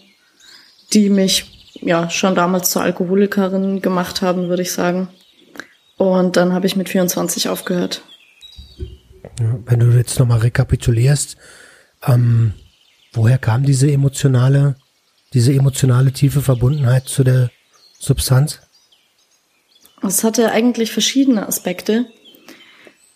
die 0.94 1.10
mich 1.10 1.74
ja 1.82 2.10
schon 2.10 2.36
damals 2.36 2.70
zur 2.72 2.82
Alkoholikerin 2.82 3.82
gemacht 3.82 4.22
haben, 4.22 4.48
würde 4.48 4.62
ich 4.64 4.72
sagen. 4.72 5.10
Und 5.98 6.38
dann 6.38 6.54
habe 6.54 6.68
ich 6.68 6.76
mit 6.76 6.90
24 6.90 7.50
aufgehört. 7.50 8.04
Ja, 9.40 9.60
wenn 9.66 9.80
du 9.80 9.88
jetzt 9.88 10.20
nochmal 10.20 10.40
rekapitulierst, 10.40 11.38
ähm, 12.06 12.54
woher 13.14 13.38
kam 13.38 13.64
diese 13.64 13.92
emotionale, 13.92 14.76
diese 15.34 15.54
emotionale 15.54 16.12
tiefe 16.12 16.42
Verbundenheit 16.42 17.08
zu 17.08 17.24
der 17.24 17.50
Substanz? 18.00 18.62
Es 20.04 20.24
hatte 20.24 20.52
eigentlich 20.52 20.92
verschiedene 20.92 21.48
Aspekte. 21.48 22.06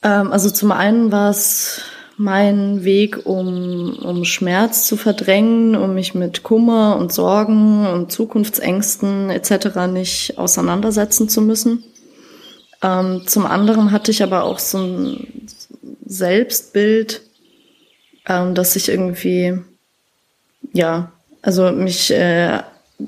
Ähm, 0.04 0.32
also 0.32 0.50
zum 0.50 0.72
einen 0.72 1.12
war 1.12 1.30
es 1.30 1.82
mein 2.18 2.84
Weg, 2.84 3.26
um, 3.26 3.98
um 3.98 4.26
Schmerz 4.26 4.88
zu 4.88 4.98
verdrängen, 4.98 5.76
um 5.76 5.94
mich 5.94 6.14
mit 6.14 6.44
Kummer 6.44 6.98
und 6.98 7.12
Sorgen 7.12 7.88
und 7.88 8.12
Zukunftsängsten 8.12 9.30
etc. 9.30 9.88
nicht 9.92 10.38
auseinandersetzen 10.38 11.30
zu 11.30 11.42
müssen. 11.42 11.84
Ähm, 12.82 13.24
zum 13.28 13.46
anderen 13.46 13.92
hatte 13.92 14.12
ich 14.12 14.24
aber 14.24 14.44
auch 14.44 14.60
so 14.60 14.80
ein 14.80 15.48
Selbstbild, 16.06 17.22
ähm, 18.28 18.56
dass 18.56 18.76
ich 18.76 18.90
irgendwie, 18.90 19.60
ja, 20.74 21.12
also 21.42 21.72
mich 21.72 22.12
äh, 22.12 22.60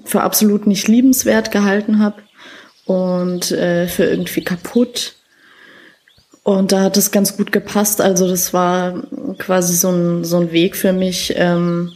für 0.05 0.21
absolut 0.21 0.67
nicht 0.67 0.87
liebenswert 0.87 1.51
gehalten 1.51 1.99
habe 1.99 2.21
und 2.85 3.51
äh, 3.51 3.87
für 3.87 4.05
irgendwie 4.05 4.43
kaputt. 4.43 5.15
Und 6.43 6.71
da 6.71 6.81
hat 6.81 6.97
es 6.97 7.11
ganz 7.11 7.37
gut 7.37 7.51
gepasst. 7.51 8.01
Also 8.01 8.27
das 8.27 8.53
war 8.53 9.03
quasi 9.37 9.75
so 9.75 9.89
ein, 9.89 10.23
so 10.25 10.39
ein 10.39 10.51
Weg 10.51 10.75
für 10.75 10.93
mich, 10.93 11.33
ähm, 11.37 11.93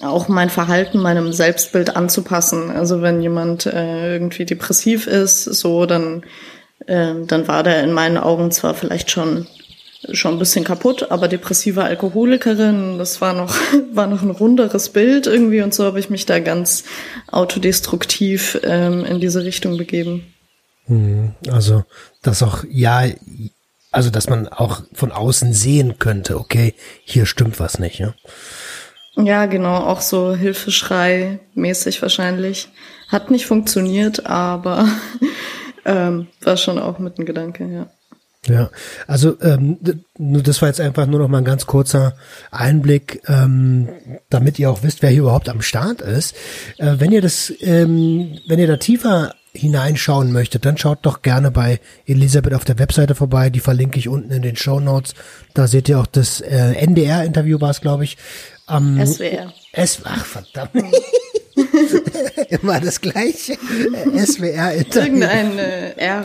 auch 0.00 0.28
mein 0.28 0.50
Verhalten 0.50 0.98
meinem 0.98 1.32
Selbstbild 1.32 1.96
anzupassen. 1.96 2.70
Also 2.70 3.02
wenn 3.02 3.22
jemand 3.22 3.66
äh, 3.66 4.14
irgendwie 4.14 4.44
depressiv 4.44 5.06
ist, 5.06 5.44
so 5.44 5.86
dann, 5.86 6.24
äh, 6.86 7.14
dann 7.26 7.48
war 7.48 7.62
der 7.62 7.82
in 7.82 7.92
meinen 7.92 8.18
Augen 8.18 8.50
zwar 8.50 8.74
vielleicht 8.74 9.10
schon 9.10 9.46
schon 10.12 10.34
ein 10.34 10.38
bisschen 10.38 10.64
kaputt, 10.64 11.10
aber 11.10 11.26
depressive 11.26 11.82
Alkoholikerin, 11.82 12.98
das 12.98 13.20
war 13.20 13.32
noch, 13.32 13.56
war 13.92 14.06
noch 14.06 14.22
ein 14.22 14.30
runderes 14.30 14.90
Bild 14.90 15.26
irgendwie 15.26 15.62
und 15.62 15.74
so 15.74 15.84
habe 15.84 15.98
ich 15.98 16.10
mich 16.10 16.26
da 16.26 16.38
ganz 16.38 16.84
autodestruktiv 17.30 18.60
ähm, 18.62 19.04
in 19.04 19.20
diese 19.20 19.44
Richtung 19.44 19.78
begeben. 19.78 20.32
Mhm. 20.86 21.34
Also, 21.50 21.84
dass 22.22 22.42
auch, 22.42 22.62
ja, 22.70 23.04
also, 23.90 24.10
dass 24.10 24.28
man 24.28 24.48
auch 24.48 24.82
von 24.92 25.10
außen 25.10 25.52
sehen 25.52 25.98
könnte, 25.98 26.38
okay, 26.38 26.74
hier 27.04 27.26
stimmt 27.26 27.58
was 27.58 27.78
nicht, 27.78 27.98
ja? 27.98 28.14
Ja, 29.16 29.46
genau, 29.46 29.76
auch 29.76 30.02
so 30.02 30.34
Hilfeschrei 30.34 31.38
mäßig 31.54 32.02
wahrscheinlich. 32.02 32.68
Hat 33.08 33.30
nicht 33.30 33.46
funktioniert, 33.46 34.26
aber 34.26 34.88
ähm, 35.84 36.28
war 36.42 36.56
schon 36.56 36.78
auch 36.78 36.98
mit 36.98 37.16
einem 37.16 37.26
Gedanke, 37.26 37.66
ja. 37.66 37.86
Ja, 38.48 38.70
also 39.08 39.36
ähm, 39.40 39.78
das 40.16 40.62
war 40.62 40.68
jetzt 40.68 40.80
einfach 40.80 41.06
nur 41.06 41.18
noch 41.18 41.28
mal 41.28 41.38
ein 41.38 41.44
ganz 41.44 41.66
kurzer 41.66 42.16
Einblick, 42.52 43.22
ähm, 43.26 43.88
damit 44.30 44.58
ihr 44.60 44.70
auch 44.70 44.84
wisst, 44.84 45.02
wer 45.02 45.10
hier 45.10 45.22
überhaupt 45.22 45.48
am 45.48 45.62
Start 45.62 46.00
ist. 46.00 46.36
Äh, 46.78 46.94
wenn 46.98 47.10
ihr 47.10 47.22
das, 47.22 47.52
ähm, 47.60 48.38
wenn 48.46 48.60
ihr 48.60 48.68
da 48.68 48.76
tiefer 48.76 49.34
hineinschauen 49.56 50.32
möchtet, 50.32 50.64
dann 50.64 50.78
schaut 50.78 50.98
doch 51.02 51.22
gerne 51.22 51.50
bei 51.50 51.80
Elisabeth 52.06 52.54
auf 52.54 52.64
der 52.64 52.78
Webseite 52.78 53.14
vorbei. 53.14 53.50
Die 53.50 53.60
verlinke 53.60 53.98
ich 53.98 54.08
unten 54.08 54.30
in 54.30 54.42
den 54.42 54.56
Show 54.56 54.80
Notes. 54.80 55.14
Da 55.54 55.66
seht 55.66 55.88
ihr 55.88 55.98
auch 55.98 56.06
das 56.06 56.40
äh, 56.40 56.72
NDR-Interview 56.74 57.60
war 57.60 57.70
es, 57.70 57.80
glaube 57.80 58.04
ich. 58.04 58.16
Am 58.66 59.04
SWR. 59.04 59.52
S 59.72 60.00
ach 60.04 60.24
verdammt. 60.24 60.72
Immer 62.48 62.80
das 62.80 63.00
gleiche. 63.00 63.54
SWR 63.54 64.72
Interview. 64.72 65.06
Irgendein 65.06 65.58
äh, 65.58 65.90
R. 65.96 66.24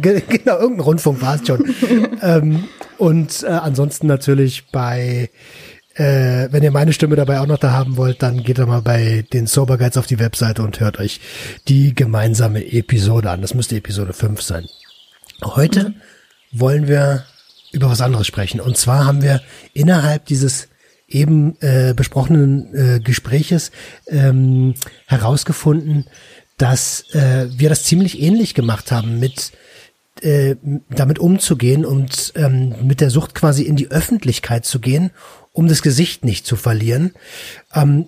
Genau, 0.00 0.58
irgendein 0.58 0.80
Rundfunk 0.80 1.20
war 1.20 1.36
es 1.36 1.46
schon. 1.46 1.74
ähm, 2.22 2.68
und 2.98 3.42
äh, 3.42 3.46
ansonsten 3.46 4.06
natürlich 4.06 4.66
bei 4.70 5.30
äh, 6.00 6.50
wenn 6.50 6.62
ihr 6.62 6.70
meine 6.70 6.94
Stimme 6.94 7.14
dabei 7.14 7.40
auch 7.40 7.46
noch 7.46 7.58
da 7.58 7.72
haben 7.72 7.98
wollt, 7.98 8.22
dann 8.22 8.42
geht 8.42 8.58
doch 8.58 8.66
mal 8.66 8.80
bei 8.80 9.26
den 9.34 9.46
Sober 9.46 9.76
Guides 9.76 9.98
auf 9.98 10.06
die 10.06 10.18
Webseite 10.18 10.62
und 10.62 10.80
hört 10.80 10.98
euch 10.98 11.20
die 11.68 11.94
gemeinsame 11.94 12.64
Episode 12.72 13.30
an. 13.30 13.42
Das 13.42 13.52
müsste 13.52 13.76
Episode 13.76 14.14
5 14.14 14.40
sein. 14.40 14.66
Heute 15.44 15.92
wollen 16.52 16.88
wir 16.88 17.26
über 17.72 17.90
was 17.90 18.00
anderes 18.00 18.26
sprechen. 18.26 18.60
Und 18.60 18.78
zwar 18.78 19.04
haben 19.04 19.20
wir 19.20 19.42
innerhalb 19.74 20.24
dieses 20.24 20.68
eben 21.06 21.60
äh, 21.60 21.92
besprochenen 21.94 22.74
äh, 22.74 23.00
Gespräches 23.00 23.70
ähm, 24.06 24.74
herausgefunden, 25.06 26.06
dass 26.56 27.04
äh, 27.12 27.46
wir 27.50 27.68
das 27.68 27.84
ziemlich 27.84 28.22
ähnlich 28.22 28.54
gemacht 28.54 28.90
haben 28.90 29.20
mit 29.20 29.52
äh, 30.22 30.56
damit 30.88 31.18
umzugehen 31.18 31.84
und 31.84 32.32
ähm, 32.36 32.74
mit 32.82 33.00
der 33.00 33.10
Sucht 33.10 33.34
quasi 33.34 33.62
in 33.62 33.76
die 33.76 33.90
Öffentlichkeit 33.90 34.64
zu 34.64 34.78
gehen, 34.78 35.10
um 35.52 35.68
das 35.68 35.82
Gesicht 35.82 36.24
nicht 36.24 36.46
zu 36.46 36.56
verlieren. 36.56 37.12
Ähm, 37.74 38.06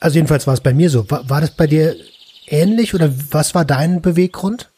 also 0.00 0.16
jedenfalls 0.16 0.46
war 0.46 0.54
es 0.54 0.60
bei 0.60 0.74
mir 0.74 0.90
so. 0.90 1.10
War, 1.10 1.28
war 1.28 1.40
das 1.40 1.52
bei 1.52 1.66
dir 1.66 1.96
ähnlich 2.46 2.94
oder 2.94 3.12
was 3.30 3.54
war 3.54 3.64
dein 3.64 4.02
Beweggrund? 4.02 4.70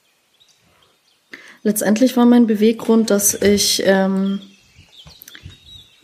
Letztendlich 1.62 2.16
war 2.16 2.26
mein 2.26 2.46
Beweggrund, 2.46 3.10
dass 3.10 3.34
ich 3.34 3.82
ähm, 3.84 4.40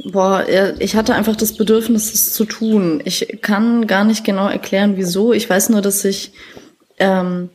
Boah, 0.04 0.44
ich 0.80 0.96
hatte 0.96 1.14
einfach 1.14 1.36
das 1.36 1.56
Bedürfnis, 1.56 2.12
es 2.12 2.32
zu 2.32 2.44
tun. 2.44 3.00
Ich 3.04 3.38
kann 3.40 3.86
gar 3.86 4.04
nicht 4.04 4.24
genau 4.24 4.48
erklären, 4.48 4.96
wieso. 4.96 5.32
Ich 5.32 5.48
weiß 5.48 5.68
nur, 5.68 5.80
dass 5.80 6.04
ich, 6.04 6.32
ähm, 6.98 7.50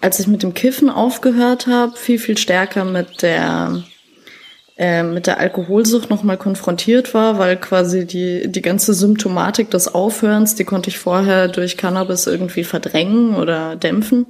als 0.00 0.20
ich 0.20 0.28
mit 0.28 0.44
dem 0.44 0.54
Kiffen 0.54 0.90
aufgehört 0.90 1.66
habe, 1.66 1.96
viel, 1.96 2.20
viel 2.20 2.38
stärker 2.38 2.84
mit 2.84 3.22
der 3.22 3.82
äh, 4.76 5.02
mit 5.02 5.26
der 5.26 5.38
Alkoholsucht 5.38 6.10
nochmal 6.10 6.38
konfrontiert 6.38 7.14
war, 7.14 7.38
weil 7.38 7.56
quasi 7.56 8.06
die, 8.06 8.50
die 8.50 8.62
ganze 8.62 8.94
Symptomatik 8.94 9.70
des 9.70 9.94
Aufhörens, 9.94 10.54
die 10.54 10.64
konnte 10.64 10.88
ich 10.90 10.98
vorher 10.98 11.48
durch 11.48 11.76
Cannabis 11.76 12.26
irgendwie 12.26 12.64
verdrängen 12.64 13.36
oder 13.36 13.76
dämpfen. 13.76 14.26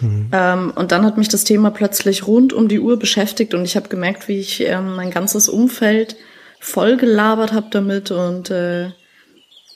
Mhm. 0.00 0.30
Ähm, 0.32 0.72
und 0.74 0.92
dann 0.92 1.04
hat 1.04 1.18
mich 1.18 1.28
das 1.28 1.44
Thema 1.44 1.70
plötzlich 1.70 2.26
rund 2.26 2.52
um 2.52 2.68
die 2.68 2.80
Uhr 2.80 2.98
beschäftigt 2.98 3.54
und 3.54 3.64
ich 3.64 3.76
habe 3.76 3.88
gemerkt, 3.88 4.28
wie 4.28 4.38
ich 4.38 4.60
ähm, 4.62 4.96
mein 4.96 5.10
ganzes 5.10 5.48
Umfeld 5.48 6.16
voll 6.58 6.96
gelabert 6.96 7.52
habe 7.52 7.66
damit 7.70 8.10
und 8.10 8.50
äh, 8.50 8.90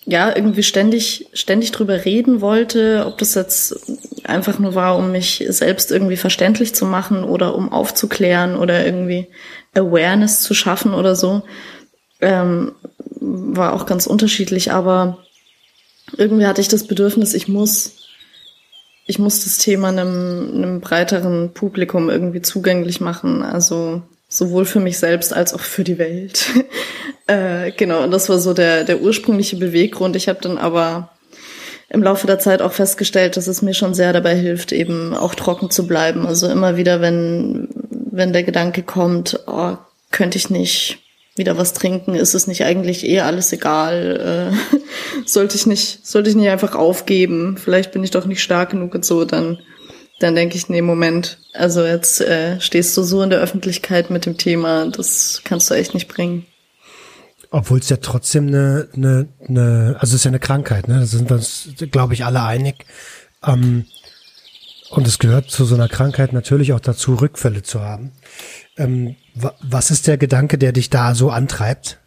ja, 0.09 0.35
irgendwie 0.35 0.63
ständig, 0.63 1.27
ständig 1.33 1.73
drüber 1.73 2.05
reden 2.05 2.41
wollte, 2.41 3.05
ob 3.07 3.19
das 3.19 3.35
jetzt 3.35 3.77
einfach 4.23 4.61
nur 4.61 4.77
war, 4.77 4.97
um 4.97 5.11
mich 5.11 5.45
selbst 5.49 5.91
irgendwie 5.91 6.17
verständlich 6.17 6.77
zu 6.77 6.87
machen 6.87 7.25
oder 7.25 7.57
um 7.57 7.73
aufzuklären 7.73 8.55
oder 8.57 8.87
irgendwie 8.87 9.27
Awareness 9.76 10.40
zu 10.40 10.54
schaffen 10.54 10.95
oder 10.95 11.14
so. 11.14 11.42
Ähm, 12.21 12.73
war 13.21 13.75
auch 13.75 13.87
ganz 13.87 14.06
unterschiedlich, 14.06 14.73
aber 14.73 15.18
irgendwie 16.16 16.47
hatte 16.47 16.61
ich 16.61 16.68
das 16.68 16.87
Bedürfnis, 16.87 17.35
ich 17.35 17.49
muss, 17.49 17.97
ich 19.06 19.18
muss 19.18 19.45
das 19.45 19.59
Thema 19.59 19.88
einem, 19.88 20.50
einem 20.54 20.80
breiteren 20.80 21.52
Publikum 21.52 22.11
irgendwie 22.11 22.42
zugänglich 22.42 23.00
machen. 23.00 23.42
Also 23.42 24.02
sowohl 24.28 24.64
für 24.64 24.80
mich 24.80 24.99
selbst 24.99 25.33
als 25.33 25.54
auch 25.54 25.61
für 25.61 25.85
die 25.85 25.99
Welt. 25.99 26.47
äh, 27.26 27.71
genau, 27.73 28.02
und 28.02 28.11
das 28.11 28.28
war 28.28 28.38
so 28.38 28.54
der, 28.54 28.85
der 28.85 29.00
ursprüngliche 29.00 29.56
Beweggrund. 29.56 30.16
Ich 30.16 30.28
habe 30.28 30.40
dann 30.40 30.59
aber 30.59 31.11
im 31.88 32.02
Laufe 32.02 32.26
der 32.26 32.38
Zeit 32.38 32.62
auch 32.62 32.73
festgestellt, 32.73 33.37
dass 33.37 33.47
es 33.47 33.62
mir 33.62 33.75
schon 33.75 33.95
sehr 33.95 34.12
dabei 34.12 34.35
hilft, 34.35 34.73
eben 34.73 35.14
auch 35.14 35.35
trocken 35.35 35.71
zu 35.71 35.87
bleiben. 35.87 36.26
Also 36.26 36.49
immer 36.49 36.76
wieder, 36.76 37.00
wenn, 37.00 37.68
wenn 38.17 38.33
der 38.33 38.43
Gedanke 38.43 38.83
kommt, 38.83 39.41
oh, 39.47 39.77
könnte 40.11 40.39
ich 40.39 40.51
nicht 40.51 40.99
wieder 41.37 41.59
was 41.59 41.75
trinken, 41.75 42.15
ist 42.15 42.35
es 42.35 42.47
nicht 42.47 42.65
eigentlich 42.65 43.05
eh 43.05 43.21
alles 43.21 43.53
egal, 43.53 44.53
äh, 44.53 44.79
sollte 45.27 45.57
ich 45.57 45.67
nicht, 45.67 46.07
sollte 46.07 46.31
ich 46.31 46.37
nicht 46.37 46.49
einfach 46.49 46.75
aufgeben, 46.75 47.59
vielleicht 47.59 47.93
bin 47.93 48.03
ich 48.03 48.11
doch 48.11 48.25
nicht 48.25 48.43
stark 48.43 48.71
genug 48.71 48.95
und 48.95 49.05
so, 49.05 49.25
dann 49.25 49.59
dann 50.19 50.35
denke 50.35 50.57
ich, 50.57 50.69
nee, 50.69 50.81
Moment, 50.81 51.39
also 51.53 51.85
jetzt 51.85 52.23
äh, 52.23 52.59
stehst 52.61 52.97
du 52.97 53.03
so 53.03 53.23
in 53.23 53.31
der 53.31 53.41
Öffentlichkeit 53.41 54.11
mit 54.11 54.25
dem 54.25 54.39
Thema, 54.39 54.89
das 54.89 55.43
kannst 55.45 55.71
du 55.71 55.75
echt 55.75 55.93
nicht 55.93 56.09
bringen. 56.09 56.47
Obwohl 57.51 57.79
es 57.79 57.89
ja 57.89 57.99
trotzdem 57.99 58.49
eine, 58.49 58.89
eine, 58.95 59.29
eine, 59.47 59.97
also 59.99 60.13
es 60.13 60.15
ist 60.15 60.25
ja 60.25 60.31
eine 60.31 60.41
Krankheit, 60.41 60.89
ne? 60.89 61.01
Da 61.01 61.07
sind 61.07 61.29
wir 61.29 61.37
uns, 61.37 61.69
glaube 61.91 62.15
ich, 62.15 62.25
alle 62.25 62.43
einig. 62.43 62.87
Ähm, 63.45 63.85
und 64.90 65.07
es 65.07 65.19
gehört 65.19 65.50
zu 65.50 65.64
so 65.64 65.75
einer 65.75 65.88
Krankheit 65.88 66.33
natürlich 66.33 66.73
auch 66.73 66.81
dazu, 66.81 67.14
Rückfälle 67.14 67.62
zu 67.62 67.81
haben. 67.81 68.12
Ähm, 68.76 69.16
was 69.35 69.90
ist 69.90 70.07
der 70.07 70.16
Gedanke, 70.16 70.59
der 70.59 70.73
dich 70.73 70.90
da 70.90 71.14
so 71.14 71.31
antreibt? 71.31 71.99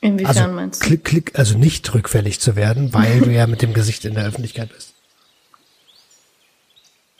Inwiefern 0.00 0.36
also, 0.36 0.52
meinst 0.52 0.82
du? 0.82 0.86
Klick, 0.86 1.04
klick, 1.04 1.38
also 1.38 1.56
nicht 1.56 1.94
rückfällig 1.94 2.40
zu 2.40 2.56
werden, 2.56 2.92
weil 2.92 3.20
du 3.20 3.30
ja 3.30 3.46
mit 3.46 3.62
dem 3.62 3.72
Gesicht 3.72 4.04
in 4.04 4.14
der 4.14 4.24
Öffentlichkeit 4.24 4.68
bist. 4.74 4.94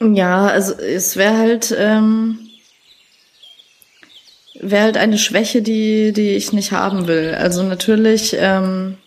Ja, 0.01 0.47
also 0.47 0.73
es 0.73 1.15
wäre 1.15 1.37
halt, 1.37 1.73
ähm, 1.77 2.39
wäre 4.59 4.83
halt 4.83 4.97
eine 4.97 5.17
Schwäche, 5.17 5.61
die, 5.61 6.11
die 6.11 6.31
ich 6.31 6.51
nicht 6.51 6.73
haben 6.73 7.07
will. 7.07 7.35
Also 7.35 7.63
natürlich 7.63 8.35
ähm, 8.37 8.97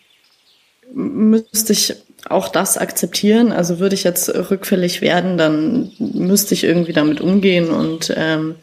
müsste 0.95 1.75
ich 1.75 1.97
auch 2.31 2.49
das 2.49 2.77
akzeptieren. 2.79 3.53
Also 3.53 3.79
würde 3.79 3.95
ich 3.95 4.05
jetzt 4.05 4.29
rückfällig 4.29 5.01
werden, 5.01 5.39
dann 5.39 5.93
müsste 5.99 6.55
ich 6.55 6.65
irgendwie 6.65 6.93
damit 6.93 7.21
umgehen 7.21 7.71
und 7.71 8.13
ähm, 8.17 8.57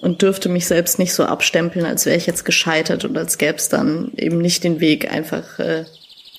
und 0.00 0.22
dürfte 0.22 0.48
mich 0.48 0.66
selbst 0.66 0.98
nicht 0.98 1.12
so 1.12 1.24
abstempeln, 1.24 1.84
als 1.84 2.06
wäre 2.06 2.16
ich 2.16 2.26
jetzt 2.26 2.44
gescheitert 2.44 3.04
und 3.04 3.18
als 3.18 3.36
gäbe 3.36 3.56
es 3.56 3.68
dann 3.68 4.12
eben 4.16 4.38
nicht 4.38 4.62
den 4.62 4.78
Weg, 4.78 5.12
einfach 5.12 5.58
äh, 5.58 5.86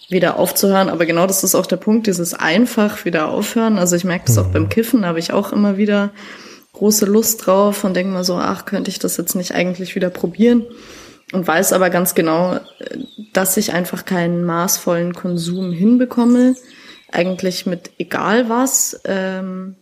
wieder 0.08 0.39
aufzuhören. 0.39 0.89
Aber 0.89 1.05
genau 1.05 1.27
das 1.27 1.43
ist 1.43 1.55
auch 1.55 1.65
der 1.65 1.77
Punkt, 1.77 2.08
dieses 2.08 2.34
einfach 2.34 3.03
wieder 3.03 3.27
aufhören. 3.29 3.77
Also 3.77 3.96
ich 3.96 4.05
merke 4.05 4.25
das 4.27 4.38
mhm. 4.38 4.41
auch 4.41 4.48
beim 4.48 4.69
Kiffen, 4.69 5.01
da 5.01 5.10
habe 5.10 5.19
ich 5.19 5.34
auch 5.34 5.51
immer 5.51 5.77
wieder 5.77 6.12
große 6.74 7.05
Lust 7.05 7.46
drauf 7.46 7.84
und 7.84 7.96
denke 7.96 8.13
mal 8.13 8.24
so, 8.24 8.36
ach, 8.36 8.65
könnte 8.65 8.89
ich 8.89 9.00
das 9.00 9.17
jetzt 9.17 9.36
nicht 9.36 9.53
eigentlich 9.53 9.96
wieder 9.96 10.10
probieren? 10.10 10.65
Und 11.31 11.48
weiß 11.48 11.74
aber 11.74 11.89
ganz 11.89 12.15
genau, 12.15 12.59
dass 13.33 13.57
ich 13.57 13.74
einfach 13.74 14.05
keinen 14.05 14.43
maßvollen 14.45 15.13
Konsum 15.13 15.71
hinbekomme. 15.71 16.55
Eigentlich 17.12 17.65
mit 17.65 17.91
egal 17.98 18.50
was. 18.50 19.00
Ähm 19.05 19.75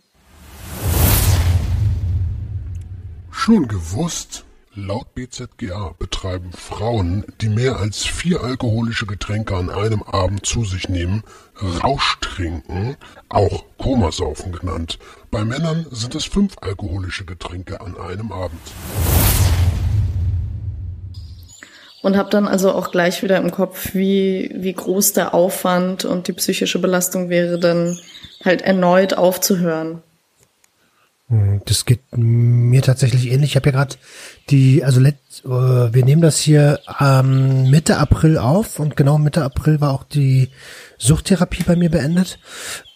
Schon 3.32 3.68
gewusst? 3.68 4.44
Laut 4.80 5.16
BZGA 5.16 5.96
betreiben 5.98 6.52
Frauen, 6.52 7.26
die 7.42 7.50
mehr 7.50 7.78
als 7.78 8.06
vier 8.06 8.44
alkoholische 8.44 9.08
Getränke 9.08 9.56
an 9.56 9.72
einem 9.72 10.04
Abend 10.04 10.46
zu 10.46 10.66
sich 10.66 10.88
nehmen, 10.88 11.24
Rauschtrinken, 11.84 12.96
auch 13.28 13.66
Komasaufen 13.80 14.52
genannt. 14.52 15.00
Bei 15.32 15.44
Männern 15.44 15.88
sind 15.90 16.14
es 16.14 16.26
fünf 16.26 16.58
alkoholische 16.62 17.26
Getränke 17.26 17.82
an 17.82 17.98
einem 17.98 18.32
Abend. 18.32 18.62
Und 22.08 22.16
habe 22.16 22.30
dann 22.30 22.48
also 22.48 22.72
auch 22.72 22.92
gleich 22.92 23.22
wieder 23.22 23.36
im 23.36 23.52
Kopf, 23.52 23.94
wie, 23.94 24.50
wie 24.56 24.72
groß 24.72 25.12
der 25.12 25.34
Aufwand 25.34 26.06
und 26.06 26.30
die 26.30 26.32
psychische 26.32 26.80
Belastung 26.80 27.28
wäre, 27.28 27.60
dann 27.60 28.00
halt 28.46 28.62
erneut 28.62 29.16
aufzuhören. 29.16 30.02
Hm, 31.28 31.64
das 31.66 31.84
geht 31.84 32.00
mir 32.16 32.82
tatsächlich 32.82 33.30
ähnlich. 33.30 33.50
Ich 33.50 33.56
habe 33.58 33.72
ja 33.72 33.76
gerade 33.76 33.96
die, 34.50 34.86
also 34.86 35.02
let, 35.02 35.18
äh, 35.44 35.50
wir 35.50 36.06
nehmen 36.06 36.22
das 36.22 36.40
hier 36.40 36.80
ähm, 36.98 37.70
Mitte 37.70 37.98
April 37.98 38.38
auf 38.38 38.80
und 38.80 38.96
genau 38.96 39.18
Mitte 39.18 39.44
April 39.44 39.82
war 39.82 39.92
auch 39.92 40.06
die 40.06 40.48
Suchttherapie 40.98 41.64
bei 41.64 41.76
mir 41.76 41.92
beendet. 41.92 42.40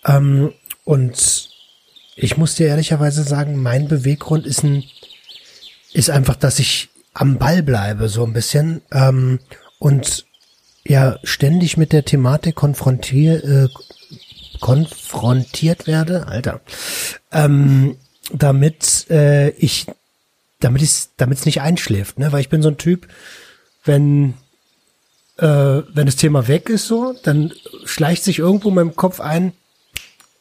Ähm, 0.05 0.53
und 0.85 1.49
ich 2.15 2.37
muss 2.37 2.55
dir 2.55 2.67
ehrlicherweise 2.67 3.23
sagen, 3.23 3.61
mein 3.61 3.89
Beweggrund 3.89 4.47
ist 4.47 4.63
ein, 4.63 4.85
ist 5.91 6.09
einfach, 6.09 6.37
dass 6.37 6.59
ich 6.59 6.87
am 7.13 7.37
Ball 7.37 7.63
bleibe, 7.63 8.09
so 8.09 8.23
ein 8.23 8.33
bisschen. 8.33 8.81
Ähm, 8.91 9.39
und 9.79 10.25
ja, 10.85 11.17
ständig 11.23 11.77
mit 11.77 11.93
der 11.93 12.05
Thematik 12.05 12.55
konfrontier, 12.55 13.43
äh, 13.43 13.69
konfrontiert 14.59 15.87
werde, 15.87 16.27
Alter. 16.27 16.61
Ähm, 17.31 17.97
damit 18.31 19.09
äh, 19.09 19.49
ich, 19.49 19.87
damit 20.59 20.81
es, 20.81 21.09
damit 21.17 21.39
es 21.39 21.45
nicht 21.45 21.61
einschläft, 21.61 22.19
ne? 22.19 22.31
Weil 22.31 22.41
ich 22.41 22.49
bin 22.49 22.61
so 22.61 22.69
ein 22.69 22.77
Typ, 22.77 23.07
wenn 23.83 24.35
äh, 25.37 25.83
wenn 25.93 26.05
das 26.05 26.15
Thema 26.15 26.47
weg 26.47 26.69
ist, 26.69 26.87
so, 26.87 27.15
dann 27.23 27.51
schleicht 27.85 28.23
sich 28.23 28.39
irgendwo 28.39 28.69
in 28.69 28.75
meinem 28.75 28.95
Kopf 28.95 29.19
ein. 29.19 29.53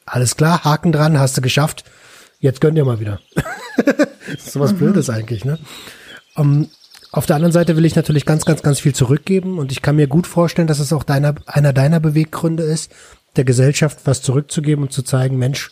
Alles 0.04 0.36
klar, 0.36 0.64
Haken 0.64 0.92
dran, 0.92 1.18
hast 1.18 1.36
du 1.36 1.40
geschafft. 1.40 1.84
Jetzt 2.38 2.60
gönn 2.60 2.74
dir 2.74 2.84
mal 2.84 3.00
wieder. 3.00 3.20
so 4.38 4.60
was 4.60 4.72
mhm. 4.72 4.78
Blödes 4.78 5.10
eigentlich, 5.10 5.44
ne? 5.44 5.58
Um, 6.40 6.68
auf 7.12 7.26
der 7.26 7.36
anderen 7.36 7.52
Seite 7.52 7.76
will 7.76 7.84
ich 7.84 7.96
natürlich 7.96 8.24
ganz, 8.24 8.46
ganz, 8.46 8.62
ganz 8.62 8.80
viel 8.80 8.94
zurückgeben 8.94 9.58
und 9.58 9.72
ich 9.72 9.82
kann 9.82 9.96
mir 9.96 10.06
gut 10.06 10.26
vorstellen, 10.26 10.68
dass 10.68 10.78
es 10.78 10.92
auch 10.92 11.02
deiner, 11.02 11.34
einer 11.44 11.72
deiner 11.74 12.00
Beweggründe 12.00 12.62
ist, 12.62 12.90
der 13.36 13.44
Gesellschaft 13.44 13.98
was 14.04 14.22
zurückzugeben 14.22 14.84
und 14.84 14.92
zu 14.92 15.02
zeigen, 15.02 15.36
Mensch, 15.36 15.70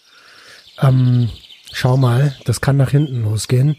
ähm, 0.83 1.31
schau 1.73 1.97
mal, 1.97 2.37
das 2.45 2.61
kann 2.61 2.77
nach 2.77 2.91
hinten 2.91 3.23
losgehen. 3.23 3.77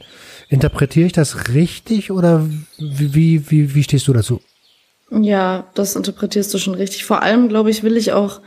Interpretiere 0.48 1.06
ich 1.06 1.14
das 1.14 1.50
richtig 1.50 2.12
oder 2.12 2.48
wie, 2.80 3.52
wie, 3.52 3.76
wie 3.76 3.84
stehst 3.84 4.08
du 4.08 4.14
dazu? 4.14 4.42
Ja, 5.12 5.66
das 5.76 5.96
interpretierst 5.96 6.52
du 6.54 6.58
schon 6.58 6.74
richtig. 6.74 7.06
Vor 7.06 7.22
allem, 7.22 7.50
glaube 7.50 7.70
ich, 7.70 7.84
will 7.84 7.98
ich 7.98 8.14
auch 8.14 8.42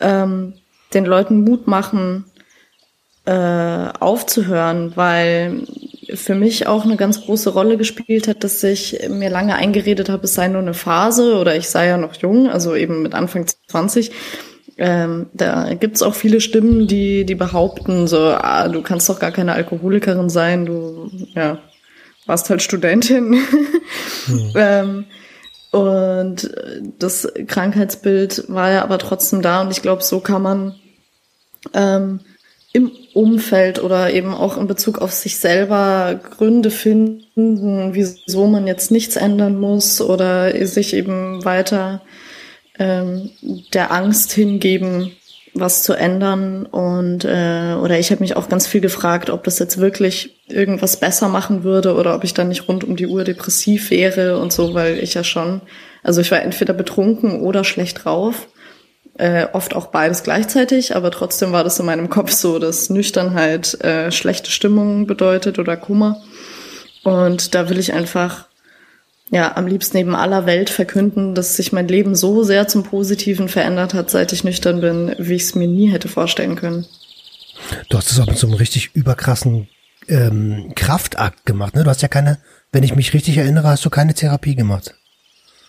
ähm, 0.00 0.54
den 0.94 1.04
Leuten 1.04 1.44
Mut 1.44 1.68
machen, 1.68 2.24
äh, 3.24 3.88
aufzuhören, 4.00 4.96
weil 4.96 5.66
für 6.14 6.34
mich 6.34 6.66
auch 6.66 6.84
eine 6.84 6.96
ganz 6.96 7.22
große 7.22 7.50
Rolle 7.50 7.76
gespielt 7.76 8.28
hat, 8.28 8.44
dass 8.44 8.62
ich 8.62 9.08
mir 9.08 9.30
lange 9.30 9.54
eingeredet 9.56 10.08
habe, 10.08 10.24
es 10.24 10.34
sei 10.34 10.48
nur 10.48 10.62
eine 10.62 10.74
Phase 10.74 11.36
oder 11.36 11.56
ich 11.56 11.68
sei 11.68 11.86
ja 11.86 11.96
noch 11.96 12.14
jung, 12.14 12.48
also 12.48 12.74
eben 12.74 13.02
mit 13.02 13.14
Anfang 13.14 13.46
20 13.68 14.10
ähm, 14.76 15.26
da 15.32 15.74
gibt's 15.74 16.02
auch 16.02 16.14
viele 16.14 16.40
Stimmen, 16.40 16.88
die, 16.88 17.24
die 17.24 17.36
behaupten, 17.36 18.08
so, 18.08 18.18
ah, 18.18 18.68
du 18.68 18.82
kannst 18.82 19.08
doch 19.08 19.20
gar 19.20 19.30
keine 19.30 19.52
Alkoholikerin 19.52 20.28
sein, 20.28 20.66
du 20.66 21.10
ja, 21.34 21.58
warst 22.26 22.50
halt 22.50 22.62
Studentin. 22.62 23.38
Hm. 24.26 24.50
ähm, 24.56 25.04
und 25.70 26.54
das 26.98 27.32
Krankheitsbild 27.46 28.44
war 28.48 28.70
ja 28.70 28.82
aber 28.82 28.98
trotzdem 28.98 29.42
da 29.42 29.60
und 29.60 29.70
ich 29.70 29.82
glaube, 29.82 30.02
so 30.02 30.20
kann 30.20 30.42
man 30.42 30.74
ähm, 31.72 32.20
im 32.72 32.90
Umfeld 33.14 33.82
oder 33.82 34.12
eben 34.12 34.34
auch 34.34 34.58
in 34.58 34.66
Bezug 34.66 34.98
auf 34.98 35.12
sich 35.12 35.38
selber 35.38 36.20
Gründe 36.36 36.70
finden, 36.70 37.94
wieso 37.94 38.46
man 38.46 38.66
jetzt 38.66 38.90
nichts 38.90 39.16
ändern 39.16 39.58
muss 39.58 40.00
oder 40.00 40.66
sich 40.66 40.94
eben 40.94 41.44
weiter 41.44 42.02
ähm, 42.78 43.30
der 43.72 43.92
Angst 43.92 44.32
hingeben, 44.32 45.12
was 45.54 45.84
zu 45.84 45.94
ändern. 45.94 46.66
Und 46.66 47.24
äh, 47.24 47.74
oder 47.80 47.98
ich 47.98 48.10
habe 48.10 48.20
mich 48.20 48.36
auch 48.36 48.48
ganz 48.48 48.66
viel 48.66 48.80
gefragt, 48.80 49.30
ob 49.30 49.44
das 49.44 49.58
jetzt 49.58 49.78
wirklich 49.78 50.40
irgendwas 50.48 50.98
besser 50.98 51.28
machen 51.28 51.62
würde 51.62 51.94
oder 51.94 52.14
ob 52.14 52.24
ich 52.24 52.34
dann 52.34 52.48
nicht 52.48 52.68
rund 52.68 52.84
um 52.84 52.96
die 52.96 53.06
Uhr 53.06 53.24
depressiv 53.24 53.90
wäre 53.90 54.38
und 54.38 54.52
so, 54.52 54.74
weil 54.74 54.98
ich 54.98 55.14
ja 55.14 55.24
schon, 55.24 55.60
also 56.02 56.20
ich 56.20 56.30
war 56.30 56.42
entweder 56.42 56.74
betrunken 56.74 57.40
oder 57.40 57.64
schlecht 57.64 58.04
drauf. 58.04 58.48
Äh, 59.16 59.46
oft 59.52 59.74
auch 59.74 59.86
beides 59.86 60.24
gleichzeitig, 60.24 60.96
aber 60.96 61.10
trotzdem 61.12 61.52
war 61.52 61.62
das 61.62 61.78
in 61.78 61.86
meinem 61.86 62.10
Kopf 62.10 62.32
so, 62.32 62.58
dass 62.58 62.90
Nüchternheit 62.90 63.74
äh, 63.82 64.10
schlechte 64.10 64.50
Stimmung 64.50 65.06
bedeutet 65.06 65.58
oder 65.58 65.76
Kummer. 65.76 66.20
Und 67.04 67.54
da 67.54 67.68
will 67.68 67.78
ich 67.78 67.92
einfach 67.92 68.46
ja, 69.30 69.56
am 69.56 69.66
liebsten 69.66 69.96
neben 69.96 70.14
aller 70.14 70.46
Welt 70.46 70.70
verkünden, 70.70 71.34
dass 71.34 71.56
sich 71.56 71.72
mein 71.72 71.88
Leben 71.88 72.14
so 72.14 72.42
sehr 72.42 72.68
zum 72.68 72.82
Positiven 72.82 73.48
verändert 73.48 73.94
hat, 73.94 74.10
seit 74.10 74.32
ich 74.32 74.44
nüchtern 74.44 74.80
bin, 74.80 75.14
wie 75.18 75.34
ich 75.34 75.42
es 75.42 75.54
mir 75.54 75.68
nie 75.68 75.90
hätte 75.90 76.08
vorstellen 76.08 76.56
können. 76.56 76.86
Du 77.88 77.96
hast 77.96 78.10
es 78.10 78.20
auch 78.20 78.26
mit 78.26 78.38
so 78.38 78.46
einem 78.46 78.56
richtig 78.56 78.94
überkrassen 78.94 79.68
ähm, 80.08 80.72
Kraftakt 80.74 81.46
gemacht, 81.46 81.74
ne? 81.74 81.84
Du 81.84 81.90
hast 81.90 82.02
ja 82.02 82.08
keine, 82.08 82.38
wenn 82.72 82.82
ich 82.82 82.94
mich 82.94 83.14
richtig 83.14 83.38
erinnere, 83.38 83.68
hast 83.68 83.84
du 83.84 83.90
keine 83.90 84.12
Therapie 84.14 84.54
gemacht. 84.54 84.94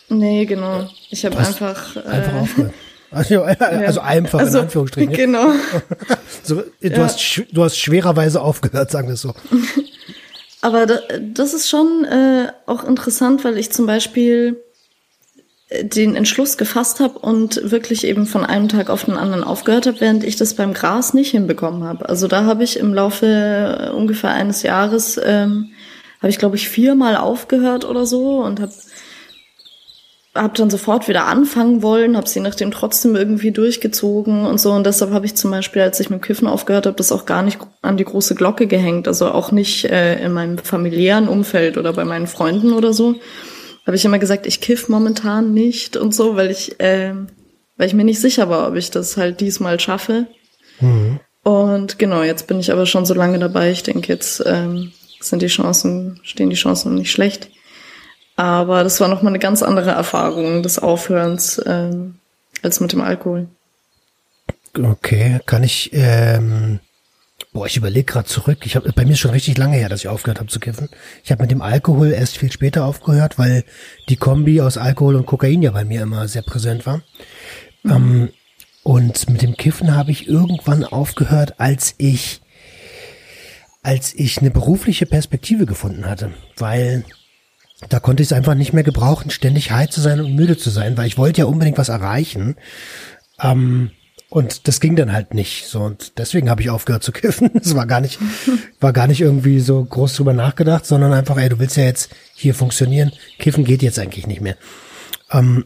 Nee, 0.09 0.45
genau. 0.45 0.87
Ich 1.09 1.25
habe 1.25 1.37
einfach. 1.37 1.95
Einfach 1.95 2.33
äh, 2.33 2.39
aufgehört. 2.39 2.73
Also, 3.15 3.43
also 3.43 4.01
einfach 4.01 4.39
also, 4.39 4.57
in 4.57 4.63
Anführungsstrichen. 4.65 5.13
Genau. 5.13 5.53
so, 6.43 6.55
du, 6.55 6.63
ja. 6.81 6.97
hast, 6.97 7.43
du 7.51 7.63
hast 7.63 7.77
schwererweise 7.77 8.41
aufgehört, 8.41 8.91
sagen 8.91 9.07
wir 9.07 9.13
es 9.13 9.21
so. 9.21 9.33
Aber 10.61 10.85
das 10.85 11.53
ist 11.53 11.69
schon 11.69 12.05
äh, 12.05 12.47
auch 12.65 12.83
interessant, 12.83 13.43
weil 13.43 13.57
ich 13.57 13.71
zum 13.71 13.85
Beispiel 13.85 14.57
äh, 15.69 15.85
den 15.85 16.15
Entschluss 16.15 16.57
gefasst 16.57 16.99
habe 16.99 17.19
und 17.19 17.71
wirklich 17.71 18.03
eben 18.05 18.25
von 18.25 18.43
einem 18.43 18.67
Tag 18.67 18.89
auf 18.89 19.05
den 19.05 19.15
anderen 19.15 19.43
aufgehört 19.43 19.87
habe, 19.87 20.01
während 20.01 20.23
ich 20.23 20.35
das 20.35 20.55
beim 20.55 20.73
Gras 20.73 21.13
nicht 21.13 21.31
hinbekommen 21.31 21.83
habe. 21.83 22.09
Also 22.09 22.27
da 22.27 22.45
habe 22.45 22.63
ich 22.63 22.79
im 22.79 22.93
Laufe 22.93 23.27
äh, 23.27 23.89
ungefähr 23.95 24.31
eines 24.31 24.63
Jahres, 24.63 25.19
ähm, 25.23 25.69
habe 26.19 26.29
ich 26.29 26.39
glaube 26.39 26.55
ich 26.55 26.67
viermal 26.67 27.15
aufgehört 27.15 27.85
oder 27.85 28.05
so 28.05 28.39
und 28.39 28.59
habe 28.59 28.73
habe 30.35 30.53
dann 30.57 30.69
sofort 30.69 31.07
wieder 31.07 31.25
anfangen 31.25 31.81
wollen, 31.81 32.17
habe 32.17 32.27
sie 32.27 32.41
nachdem 32.41 32.69
trotzdem 32.71 33.15
irgendwie 33.15 33.51
durchgezogen 33.51 34.45
und 34.45 34.59
so. 34.59 34.71
Und 34.71 34.85
deshalb 34.85 35.11
habe 35.11 35.25
ich 35.25 35.35
zum 35.35 35.49
Beispiel, 35.49 35.81
als 35.81 35.99
ich 35.99 36.09
mit 36.09 36.21
Kiffen 36.21 36.47
aufgehört 36.47 36.85
habe, 36.85 36.97
das 36.97 37.13
auch 37.13 37.25
gar 37.25 37.41
nicht 37.41 37.57
an 37.81 37.95
die 37.95 38.03
große 38.03 38.35
Glocke 38.35 38.67
gehängt. 38.67 39.07
Also 39.07 39.31
auch 39.31 39.51
nicht 39.51 39.85
äh, 39.85 40.23
in 40.23 40.33
meinem 40.33 40.57
familiären 40.57 41.29
Umfeld 41.29 41.77
oder 41.77 41.93
bei 41.93 42.03
meinen 42.03 42.27
Freunden 42.27 42.73
oder 42.73 42.91
so. 42.91 43.15
Habe 43.85 43.95
ich 43.95 44.03
immer 44.03 44.19
gesagt, 44.19 44.45
ich 44.45 44.61
kiff 44.61 44.89
momentan 44.89 45.53
nicht 45.53 45.95
und 45.95 46.13
so, 46.13 46.35
weil 46.35 46.51
ich, 46.51 46.79
äh, 46.81 47.13
weil 47.77 47.87
ich 47.87 47.93
mir 47.93 48.03
nicht 48.03 48.19
sicher 48.19 48.49
war, 48.49 48.67
ob 48.67 48.75
ich 48.75 48.91
das 48.91 49.15
halt 49.15 49.39
diesmal 49.39 49.79
schaffe. 49.79 50.27
Mhm. 50.81 51.19
Und 51.43 51.97
genau, 51.97 52.23
jetzt 52.23 52.47
bin 52.47 52.59
ich 52.59 52.71
aber 52.71 52.85
schon 52.85 53.05
so 53.05 53.13
lange 53.13 53.39
dabei. 53.39 53.71
Ich 53.71 53.83
denke, 53.83 54.11
jetzt 54.11 54.43
ähm, 54.45 54.91
sind 55.21 55.41
die 55.41 55.47
Chancen, 55.47 56.19
stehen 56.23 56.49
die 56.49 56.55
Chancen 56.55 56.95
nicht 56.95 57.11
schlecht. 57.11 57.49
Aber 58.35 58.83
das 58.83 58.99
war 58.99 59.07
nochmal 59.07 59.31
eine 59.31 59.39
ganz 59.39 59.63
andere 59.63 59.91
Erfahrung 59.91 60.61
des 60.61 60.79
Aufhörens 60.79 61.61
ähm, 61.65 62.15
als 62.61 62.79
mit 62.79 62.91
dem 62.91 63.01
Alkohol. 63.01 63.47
Okay, 64.77 65.39
kann 65.45 65.63
ich, 65.63 65.91
ähm, 65.93 66.79
Boah, 67.55 67.67
ich 67.67 67.77
überlege 67.77 68.03
gerade 68.03 68.27
zurück. 68.27 68.65
Ich 68.65 68.75
hab, 68.75 68.83
bei 68.95 69.05
mir 69.05 69.13
ist 69.13 69.19
schon 69.19 69.31
richtig 69.31 69.57
lange 69.57 69.77
her, 69.77 69.87
dass 69.87 70.01
ich 70.01 70.09
aufgehört 70.09 70.39
habe 70.39 70.49
zu 70.49 70.59
kiffen. 70.59 70.89
Ich 71.23 71.31
habe 71.31 71.41
mit 71.41 71.51
dem 71.51 71.61
Alkohol 71.61 72.11
erst 72.11 72.37
viel 72.37 72.51
später 72.51 72.83
aufgehört, 72.83 73.39
weil 73.39 73.63
die 74.09 74.17
Kombi 74.17 74.59
aus 74.59 74.77
Alkohol 74.77 75.15
und 75.15 75.25
Kokain 75.25 75.61
ja 75.61 75.71
bei 75.71 75.85
mir 75.85 76.01
immer 76.01 76.27
sehr 76.27 76.41
präsent 76.41 76.85
war. 76.85 77.01
Mhm. 77.83 77.91
Ähm, 77.91 78.29
und 78.83 79.29
mit 79.29 79.41
dem 79.41 79.55
Kiffen 79.55 79.95
habe 79.95 80.11
ich 80.11 80.27
irgendwann 80.27 80.83
aufgehört, 80.83 81.55
als 81.57 81.95
ich 81.97 82.41
als 83.83 84.13
ich 84.13 84.39
eine 84.39 84.51
berufliche 84.51 85.05
Perspektive 85.05 85.65
gefunden 85.65 86.07
hatte, 86.07 86.31
weil 86.57 87.05
da 87.89 87.99
konnte 87.99 88.23
ich 88.23 88.29
es 88.29 88.33
einfach 88.33 88.55
nicht 88.55 88.73
mehr 88.73 88.83
gebrauchen, 88.83 89.29
ständig 89.29 89.71
high 89.71 89.89
zu 89.89 90.01
sein 90.01 90.19
und 90.19 90.35
müde 90.35 90.57
zu 90.57 90.69
sein, 90.69 90.97
weil 90.97 91.07
ich 91.07 91.17
wollte 91.17 91.41
ja 91.41 91.45
unbedingt 91.45 91.77
was 91.77 91.89
erreichen. 91.89 92.55
Ähm, 93.41 93.91
und 94.29 94.67
das 94.67 94.79
ging 94.79 94.95
dann 94.95 95.11
halt 95.11 95.33
nicht. 95.33 95.65
So 95.67 95.81
und 95.81 96.17
deswegen 96.17 96.49
habe 96.49 96.61
ich 96.61 96.69
aufgehört 96.69 97.03
zu 97.03 97.11
kiffen. 97.13 97.51
Es 97.55 97.75
war 97.75 97.85
gar 97.85 98.01
nicht, 98.01 98.19
war 98.79 98.93
gar 98.93 99.07
nicht 99.07 99.21
irgendwie 99.21 99.59
so 99.59 99.83
groß 99.83 100.15
drüber 100.15 100.33
nachgedacht, 100.33 100.85
sondern 100.85 101.13
einfach, 101.13 101.37
ey, 101.37 101.49
du 101.49 101.59
willst 101.59 101.77
ja 101.77 101.83
jetzt 101.83 102.09
hier 102.33 102.55
funktionieren. 102.55 103.11
Kiffen 103.39 103.65
geht 103.65 103.83
jetzt 103.83 103.99
eigentlich 103.99 104.27
nicht 104.27 104.41
mehr. 104.41 104.57
Ähm, 105.31 105.65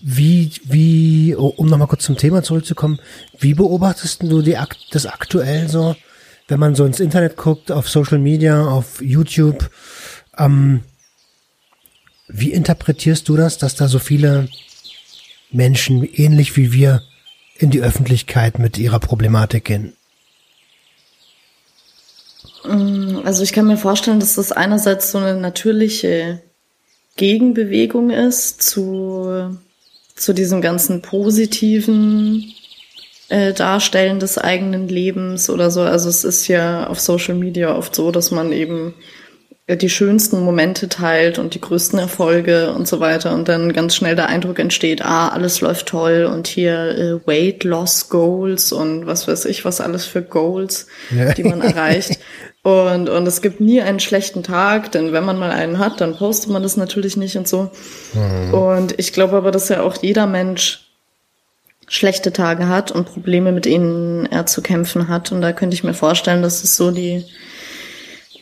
wie, 0.00 0.52
wie, 0.64 1.34
um 1.34 1.66
nochmal 1.66 1.88
kurz 1.88 2.04
zum 2.04 2.16
Thema 2.16 2.42
zurückzukommen, 2.42 3.00
wie 3.38 3.54
beobachtest 3.54 4.22
du 4.22 4.42
die, 4.42 4.56
das 4.90 5.06
aktuell 5.06 5.68
so, 5.68 5.96
wenn 6.48 6.60
man 6.60 6.74
so 6.74 6.84
ins 6.84 7.00
Internet 7.00 7.36
guckt, 7.36 7.72
auf 7.72 7.88
Social 7.88 8.18
Media, 8.18 8.66
auf 8.66 9.00
YouTube, 9.00 9.70
ähm, 10.38 10.82
wie 12.28 12.52
interpretierst 12.52 13.28
du 13.28 13.36
das, 13.36 13.58
dass 13.58 13.74
da 13.74 13.88
so 13.88 13.98
viele 13.98 14.48
Menschen 15.50 16.04
ähnlich 16.04 16.56
wie 16.56 16.72
wir 16.72 17.02
in 17.58 17.70
die 17.70 17.80
Öffentlichkeit 17.80 18.58
mit 18.58 18.78
ihrer 18.78 19.00
Problematik 19.00 19.64
gehen? 19.64 19.96
Mm, 22.64 23.20
also 23.24 23.42
ich 23.42 23.52
kann 23.52 23.66
mir 23.66 23.76
vorstellen, 23.76 24.20
dass 24.20 24.34
das 24.34 24.52
einerseits 24.52 25.10
so 25.10 25.18
eine 25.18 25.36
natürliche 25.40 26.42
Gegenbewegung 27.16 28.10
ist 28.10 28.62
zu, 28.62 29.56
zu 30.14 30.32
diesem 30.32 30.60
ganzen 30.60 31.00
positiven 31.00 32.52
äh, 33.28 33.52
Darstellen 33.52 34.20
des 34.20 34.38
eigenen 34.38 34.88
Lebens 34.88 35.50
oder 35.50 35.70
so. 35.70 35.82
Also 35.82 36.08
es 36.08 36.24
ist 36.24 36.48
ja 36.48 36.86
auf 36.86 37.00
Social 37.00 37.34
Media 37.34 37.76
oft 37.76 37.94
so, 37.94 38.10
dass 38.10 38.30
man 38.30 38.52
eben 38.52 38.94
die 39.68 39.90
schönsten 39.90 40.44
Momente 40.44 40.88
teilt 40.88 41.40
und 41.40 41.54
die 41.54 41.60
größten 41.60 41.98
Erfolge 41.98 42.72
und 42.72 42.86
so 42.86 43.00
weiter 43.00 43.34
und 43.34 43.48
dann 43.48 43.72
ganz 43.72 43.96
schnell 43.96 44.14
der 44.14 44.28
Eindruck 44.28 44.60
entsteht, 44.60 45.04
ah, 45.04 45.28
alles 45.28 45.60
läuft 45.60 45.88
toll 45.88 46.30
und 46.32 46.46
hier 46.46 46.96
äh, 46.96 47.26
Weight 47.26 47.64
Loss 47.64 48.08
Goals 48.08 48.70
und 48.70 49.06
was 49.06 49.26
weiß 49.26 49.44
ich, 49.46 49.64
was 49.64 49.80
alles 49.80 50.04
für 50.04 50.22
Goals, 50.22 50.86
ja. 51.10 51.34
die 51.34 51.42
man 51.42 51.60
erreicht. 51.60 52.18
Und, 52.62 53.08
und 53.08 53.28
es 53.28 53.42
gibt 53.42 53.60
nie 53.60 53.80
einen 53.80 54.00
schlechten 54.00 54.42
Tag, 54.42 54.90
denn 54.90 55.12
wenn 55.12 55.24
man 55.24 55.38
mal 55.38 55.52
einen 55.52 55.78
hat, 55.78 56.00
dann 56.00 56.16
postet 56.16 56.50
man 56.50 56.64
das 56.64 56.76
natürlich 56.76 57.16
nicht 57.16 57.36
und 57.36 57.46
so. 57.46 57.70
Mhm. 58.12 58.54
Und 58.54 58.98
ich 58.98 59.12
glaube 59.12 59.36
aber, 59.36 59.52
dass 59.52 59.68
ja 59.68 59.82
auch 59.82 60.02
jeder 60.02 60.26
Mensch 60.26 60.85
schlechte 61.88 62.32
Tage 62.32 62.68
hat 62.68 62.90
und 62.90 63.06
Probleme, 63.06 63.52
mit 63.52 63.64
denen 63.64 64.26
er 64.26 64.46
zu 64.46 64.62
kämpfen 64.62 65.08
hat. 65.08 65.32
Und 65.32 65.40
da 65.40 65.52
könnte 65.52 65.74
ich 65.74 65.84
mir 65.84 65.94
vorstellen, 65.94 66.42
dass 66.42 66.64
es 66.64 66.76
so 66.76 66.90
die, 66.90 67.24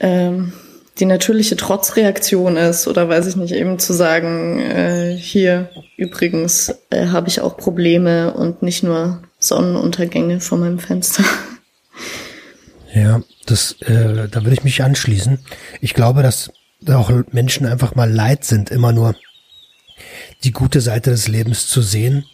ähm, 0.00 0.52
die 0.98 1.04
natürliche 1.04 1.56
Trotzreaktion 1.56 2.56
ist 2.56 2.86
oder 2.86 3.08
weiß 3.08 3.26
ich 3.26 3.36
nicht, 3.36 3.52
eben 3.52 3.78
zu 3.78 3.92
sagen, 3.92 4.60
äh, 4.60 5.16
hier 5.16 5.68
übrigens 5.96 6.74
äh, 6.90 7.08
habe 7.08 7.28
ich 7.28 7.40
auch 7.40 7.56
Probleme 7.56 8.32
und 8.32 8.62
nicht 8.62 8.82
nur 8.82 9.22
Sonnenuntergänge 9.38 10.40
vor 10.40 10.58
meinem 10.58 10.78
Fenster. 10.78 11.24
Ja, 12.94 13.22
das, 13.46 13.72
äh, 13.82 14.28
da 14.30 14.42
würde 14.42 14.52
ich 14.52 14.64
mich 14.64 14.82
anschließen. 14.82 15.40
Ich 15.80 15.94
glaube, 15.94 16.22
dass 16.22 16.50
auch 16.88 17.10
Menschen 17.32 17.66
einfach 17.66 17.94
mal 17.94 18.10
leid 18.10 18.44
sind, 18.44 18.70
immer 18.70 18.92
nur 18.92 19.16
die 20.44 20.52
gute 20.52 20.80
Seite 20.80 21.10
des 21.10 21.28
Lebens 21.28 21.66
zu 21.66 21.82
sehen, 21.82 22.24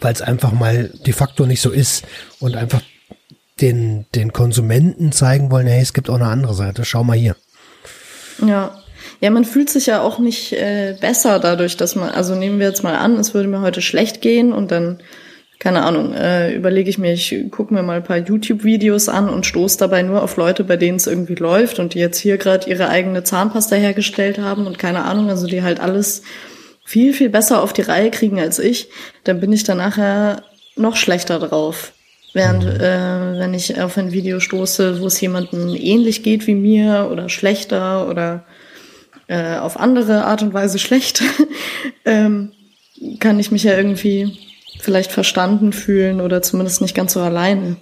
weil 0.00 0.12
es 0.12 0.22
einfach 0.22 0.52
mal 0.52 0.90
de 1.06 1.12
facto 1.12 1.46
nicht 1.46 1.60
so 1.60 1.70
ist 1.70 2.04
und 2.38 2.56
einfach 2.56 2.82
den, 3.60 4.06
den 4.14 4.32
Konsumenten 4.32 5.12
zeigen 5.12 5.50
wollen, 5.50 5.66
hey, 5.66 5.82
es 5.82 5.92
gibt 5.92 6.08
auch 6.08 6.14
eine 6.14 6.26
andere 6.26 6.54
Seite, 6.54 6.84
schau 6.84 7.04
mal 7.04 7.16
hier. 7.16 7.36
Ja. 8.46 8.76
Ja, 9.20 9.28
man 9.28 9.44
fühlt 9.44 9.68
sich 9.68 9.86
ja 9.86 10.00
auch 10.00 10.18
nicht 10.18 10.52
äh, 10.54 10.96
besser 10.98 11.38
dadurch, 11.40 11.76
dass 11.76 11.94
man, 11.94 12.08
also 12.08 12.34
nehmen 12.34 12.58
wir 12.58 12.68
jetzt 12.68 12.82
mal 12.82 12.96
an, 12.96 13.16
es 13.16 13.34
würde 13.34 13.48
mir 13.48 13.60
heute 13.60 13.82
schlecht 13.82 14.22
gehen 14.22 14.50
und 14.52 14.70
dann, 14.70 14.98
keine 15.58 15.82
Ahnung, 15.82 16.14
äh, 16.14 16.54
überlege 16.54 16.88
ich 16.88 16.96
mir, 16.96 17.12
ich 17.12 17.34
gucke 17.50 17.74
mir 17.74 17.82
mal 17.82 17.98
ein 17.98 18.04
paar 18.04 18.16
YouTube-Videos 18.16 19.10
an 19.10 19.28
und 19.28 19.44
stoße 19.44 19.76
dabei 19.76 20.02
nur 20.02 20.22
auf 20.22 20.36
Leute, 20.36 20.64
bei 20.64 20.78
denen 20.78 20.96
es 20.96 21.06
irgendwie 21.06 21.34
läuft 21.34 21.78
und 21.78 21.92
die 21.92 21.98
jetzt 21.98 22.18
hier 22.18 22.38
gerade 22.38 22.70
ihre 22.70 22.88
eigene 22.88 23.22
Zahnpasta 23.22 23.76
hergestellt 23.76 24.38
haben 24.38 24.66
und 24.66 24.78
keine 24.78 25.04
Ahnung, 25.04 25.28
also 25.28 25.46
die 25.46 25.62
halt 25.62 25.80
alles 25.80 26.22
viel, 26.90 27.14
viel 27.14 27.30
besser 27.30 27.62
auf 27.62 27.72
die 27.72 27.82
Reihe 27.82 28.10
kriegen 28.10 28.40
als 28.40 28.58
ich, 28.58 28.88
dann 29.22 29.38
bin 29.38 29.52
ich 29.52 29.62
dann 29.62 29.78
nachher 29.78 30.42
noch 30.74 30.96
schlechter 30.96 31.38
drauf. 31.38 31.92
Während 32.32 32.64
mhm. 32.64 32.80
äh, 32.80 33.38
wenn 33.38 33.54
ich 33.54 33.80
auf 33.80 33.96
ein 33.96 34.10
Video 34.10 34.40
stoße, 34.40 35.00
wo 35.00 35.06
es 35.06 35.20
jemandem 35.20 35.76
ähnlich 35.76 36.24
geht 36.24 36.48
wie 36.48 36.56
mir 36.56 37.08
oder 37.08 37.28
schlechter 37.28 38.08
oder 38.08 38.44
äh, 39.28 39.58
auf 39.58 39.78
andere 39.78 40.24
Art 40.24 40.42
und 40.42 40.52
Weise 40.52 40.78
schlecht, 40.80 41.22
ähm, 42.04 42.50
kann 43.20 43.38
ich 43.38 43.52
mich 43.52 43.62
ja 43.62 43.76
irgendwie 43.76 44.36
vielleicht 44.80 45.12
verstanden 45.12 45.72
fühlen 45.72 46.20
oder 46.20 46.42
zumindest 46.42 46.80
nicht 46.80 46.96
ganz 46.96 47.12
so 47.12 47.20
alleine. 47.20 47.76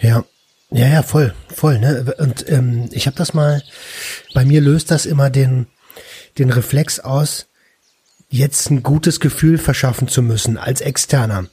Ja, 0.00 0.24
ja, 0.72 0.88
ja, 0.88 1.02
voll, 1.04 1.34
voll. 1.54 1.78
Ne? 1.78 2.14
Und 2.18 2.48
ähm, 2.48 2.88
ich 2.90 3.06
habe 3.06 3.16
das 3.16 3.32
mal, 3.32 3.62
bei 4.34 4.44
mir 4.44 4.60
löst 4.60 4.90
das 4.90 5.06
immer 5.06 5.30
den, 5.30 5.68
den 6.36 6.50
Reflex 6.50 6.98
aus, 6.98 7.46
jetzt 8.30 8.70
ein 8.70 8.82
gutes 8.82 9.20
Gefühl 9.20 9.58
verschaffen 9.58 10.08
zu 10.08 10.22
müssen 10.22 10.56
als 10.56 10.80
Externer. 10.80 11.46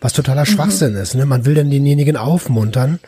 Was 0.00 0.14
totaler. 0.14 0.46
Schwachsinn 0.46 0.94
mhm. 0.94 1.00
ist. 1.00 1.14
Ne? 1.14 1.26
Man 1.26 1.44
will 1.44 1.54
dann 1.54 1.70
denjenigen 1.70 2.16
aufmuntern. 2.16 2.98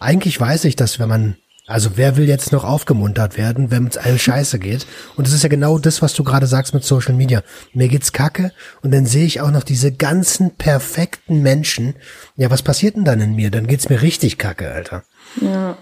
Eigentlich 0.00 0.38
weiß 0.38 0.64
ich, 0.64 0.74
dass 0.74 0.98
wenn 0.98 1.08
man, 1.08 1.36
also 1.66 1.90
wer 1.94 2.16
will 2.16 2.28
jetzt 2.28 2.50
noch 2.50 2.64
aufgemuntert 2.64 3.38
werden, 3.38 3.70
wenn 3.70 3.86
es 3.86 3.96
einem 3.96 4.18
scheiße 4.18 4.58
geht? 4.58 4.84
Und 5.16 5.26
das 5.26 5.32
ist 5.32 5.44
ja 5.44 5.48
genau 5.48 5.78
das, 5.78 6.02
was 6.02 6.12
du 6.12 6.24
gerade 6.24 6.48
sagst 6.48 6.74
mit 6.74 6.84
Social 6.84 7.14
Media. 7.14 7.44
Mir 7.72 7.86
geht's 7.86 8.12
kacke 8.12 8.52
und 8.82 8.90
dann 8.90 9.06
sehe 9.06 9.24
ich 9.24 9.40
auch 9.40 9.52
noch 9.52 9.62
diese 9.62 9.92
ganzen 9.92 10.56
perfekten 10.56 11.40
Menschen. 11.40 11.94
Ja, 12.36 12.50
was 12.50 12.62
passiert 12.62 12.96
denn 12.96 13.04
dann 13.04 13.20
in 13.20 13.36
mir? 13.36 13.52
Dann 13.52 13.68
geht's 13.68 13.88
mir 13.88 14.02
richtig 14.02 14.38
kacke, 14.38 14.72
Alter. 14.72 15.04
Ja. 15.40 15.78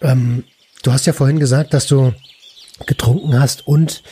Ähm, 0.00 0.44
du 0.82 0.92
hast 0.92 1.04
ja 1.04 1.12
vorhin 1.12 1.38
gesagt, 1.38 1.74
dass 1.74 1.86
du 1.86 2.14
getrunken 2.86 3.38
hast 3.38 3.66
und 3.66 4.02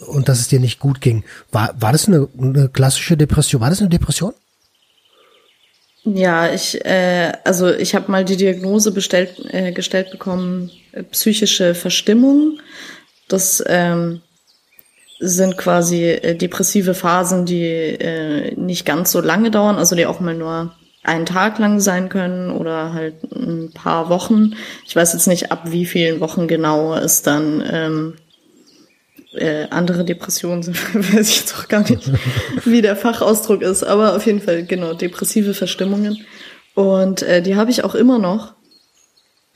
und 0.00 0.28
dass 0.28 0.40
es 0.40 0.48
dir 0.48 0.60
nicht 0.60 0.78
gut 0.78 1.00
ging. 1.00 1.24
War, 1.52 1.74
war 1.80 1.92
das 1.92 2.06
eine, 2.06 2.28
eine 2.38 2.68
klassische 2.68 3.16
Depression? 3.16 3.60
War 3.60 3.70
das 3.70 3.80
eine 3.80 3.88
Depression? 3.88 4.32
Ja, 6.04 6.52
ich, 6.52 6.84
äh, 6.84 7.32
also 7.44 7.68
ich 7.72 7.94
habe 7.96 8.10
mal 8.12 8.24
die 8.24 8.36
Diagnose 8.36 8.92
bestellt, 8.92 9.44
äh, 9.52 9.72
gestellt 9.72 10.12
bekommen, 10.12 10.70
äh, 10.92 11.02
psychische 11.02 11.74
Verstimmung. 11.74 12.60
Das 13.28 13.62
ähm, 13.66 14.20
sind 15.18 15.56
quasi 15.56 16.04
äh, 16.04 16.36
depressive 16.36 16.94
Phasen, 16.94 17.44
die 17.44 17.64
äh, 17.64 18.54
nicht 18.54 18.86
ganz 18.86 19.10
so 19.10 19.20
lange 19.20 19.50
dauern, 19.50 19.76
also 19.76 19.96
die 19.96 20.06
auch 20.06 20.20
mal 20.20 20.34
nur 20.34 20.76
einen 21.02 21.26
Tag 21.26 21.58
lang 21.58 21.80
sein 21.80 22.08
können 22.08 22.50
oder 22.50 22.92
halt 22.92 23.14
ein 23.32 23.72
paar 23.72 24.08
Wochen. 24.08 24.54
Ich 24.86 24.94
weiß 24.94 25.12
jetzt 25.12 25.26
nicht, 25.26 25.50
ab 25.50 25.62
wie 25.66 25.86
vielen 25.86 26.20
Wochen 26.20 26.46
genau 26.46 26.94
es 26.94 27.22
dann 27.22 27.64
ähm, 27.68 28.14
äh, 29.36 29.68
andere 29.70 30.04
Depressionen 30.04 30.62
sind, 30.62 30.76
weiß 30.94 31.28
ich 31.28 31.40
jetzt 31.40 31.54
auch 31.56 31.68
gar 31.68 31.88
nicht, 31.88 32.10
wie 32.64 32.82
der 32.82 32.96
Fachausdruck 32.96 33.62
ist, 33.62 33.84
aber 33.84 34.16
auf 34.16 34.26
jeden 34.26 34.40
Fall, 34.40 34.64
genau, 34.64 34.94
depressive 34.94 35.54
Verstimmungen. 35.54 36.24
Und 36.74 37.22
äh, 37.22 37.42
die 37.42 37.56
habe 37.56 37.70
ich 37.70 37.84
auch 37.84 37.94
immer 37.94 38.18
noch. 38.18 38.54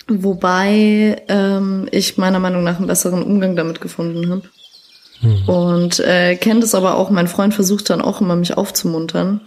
Wobei 0.08 1.22
ähm, 1.28 1.86
ich 1.92 2.16
meiner 2.16 2.40
Meinung 2.40 2.64
nach 2.64 2.78
einen 2.78 2.86
besseren 2.86 3.22
Umgang 3.22 3.54
damit 3.54 3.80
gefunden 3.80 4.30
habe. 4.30 4.42
Mhm. 5.20 5.48
Und 5.48 6.00
äh, 6.00 6.36
kennt 6.36 6.64
es 6.64 6.74
aber 6.74 6.96
auch, 6.96 7.10
mein 7.10 7.28
Freund 7.28 7.54
versucht 7.54 7.90
dann 7.90 8.00
auch 8.00 8.20
immer, 8.20 8.36
mich 8.36 8.56
aufzumuntern, 8.56 9.40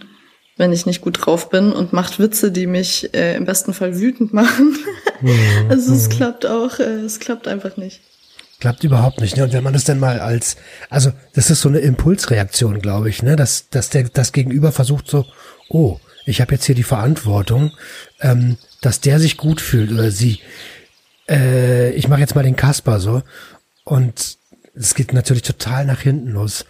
wenn 0.56 0.72
ich 0.72 0.86
nicht 0.86 1.00
gut 1.00 1.26
drauf 1.26 1.50
bin 1.50 1.72
und 1.72 1.92
macht 1.92 2.18
Witze, 2.18 2.52
die 2.52 2.66
mich 2.66 3.12
äh, 3.12 3.36
im 3.36 3.44
besten 3.44 3.74
Fall 3.74 3.98
wütend 3.98 4.32
machen. 4.32 4.78
Mhm. 5.20 5.30
also 5.68 5.92
es 5.92 6.08
mhm. 6.08 6.12
klappt 6.12 6.46
auch, 6.46 6.78
äh, 6.78 7.00
es 7.00 7.20
klappt 7.20 7.48
einfach 7.48 7.76
nicht. 7.76 8.00
Klappt 8.64 8.82
überhaupt 8.82 9.20
nicht. 9.20 9.36
Ne? 9.36 9.44
Und 9.44 9.52
wenn 9.52 9.62
man 9.62 9.74
das 9.74 9.84
denn 9.84 10.00
mal 10.00 10.20
als, 10.20 10.56
also 10.88 11.12
das 11.34 11.50
ist 11.50 11.60
so 11.60 11.68
eine 11.68 11.80
Impulsreaktion, 11.80 12.80
glaube 12.80 13.10
ich, 13.10 13.22
ne? 13.22 13.36
dass, 13.36 13.68
dass 13.68 13.90
der 13.90 14.04
das 14.04 14.32
Gegenüber 14.32 14.72
versucht 14.72 15.06
so, 15.06 15.26
oh, 15.68 15.98
ich 16.24 16.40
habe 16.40 16.54
jetzt 16.54 16.64
hier 16.64 16.74
die 16.74 16.82
Verantwortung, 16.82 17.72
ähm, 18.22 18.56
dass 18.80 19.02
der 19.02 19.20
sich 19.20 19.36
gut 19.36 19.60
fühlt 19.60 19.92
oder 19.92 20.10
sie. 20.10 20.40
Äh, 21.28 21.90
ich 21.90 22.08
mache 22.08 22.20
jetzt 22.20 22.34
mal 22.34 22.42
den 22.42 22.56
Kasper 22.56 23.00
so. 23.00 23.22
Und 23.84 24.38
es 24.74 24.94
geht 24.94 25.12
natürlich 25.12 25.42
total 25.42 25.84
nach 25.84 26.00
hinten 26.00 26.30
los. 26.30 26.64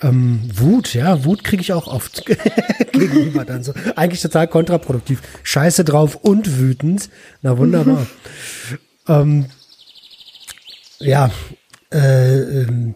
Ähm, 0.00 0.40
Wut, 0.54 0.94
ja, 0.94 1.26
Wut 1.26 1.44
kriege 1.44 1.60
ich 1.60 1.74
auch 1.74 1.86
oft 1.86 2.24
gegenüber 2.92 3.44
dann 3.44 3.62
so. 3.62 3.74
Eigentlich 3.94 4.22
total 4.22 4.48
kontraproduktiv. 4.48 5.20
Scheiße 5.42 5.84
drauf 5.84 6.14
und 6.14 6.58
wütend. 6.58 7.10
Na 7.42 7.58
wunderbar. 7.58 8.06
ähm, 9.06 9.50
ja, 11.00 11.30
äh, 11.92 12.62
ähm, 12.62 12.94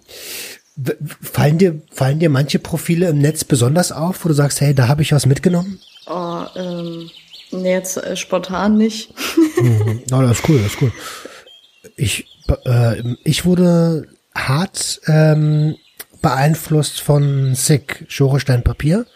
fallen 1.23 1.59
dir 1.59 1.81
fallen 1.91 2.19
dir 2.19 2.31
manche 2.31 2.59
Profile 2.59 3.09
im 3.09 3.19
Netz 3.19 3.45
besonders 3.45 3.93
auf, 3.93 4.25
wo 4.25 4.29
du 4.29 4.35
sagst, 4.35 4.61
hey, 4.61 4.75
da 4.75 4.89
habe 4.89 5.03
ich 5.03 5.13
was 5.13 5.27
mitgenommen? 5.27 5.81
Oh, 6.07 6.45
ähm, 6.57 7.11
nee, 7.51 7.73
jetzt 7.73 7.97
äh, 7.97 8.17
spontan 8.17 8.77
nicht. 8.77 9.13
mhm. 9.61 10.03
oh, 10.13 10.23
das 10.23 10.39
ist 10.39 10.49
cool, 10.49 10.63
das 10.63 10.73
ist 10.75 10.83
cool. 10.83 10.93
Ich 11.97 12.27
äh, 12.65 13.03
ich 13.25 13.45
wurde 13.45 14.09
hart 14.35 15.01
ähm, 15.07 15.77
beeinflusst 16.21 17.01
von 17.01 17.55
Sick, 17.55 18.05
Schorestein 18.09 18.65
Papier. 18.65 19.07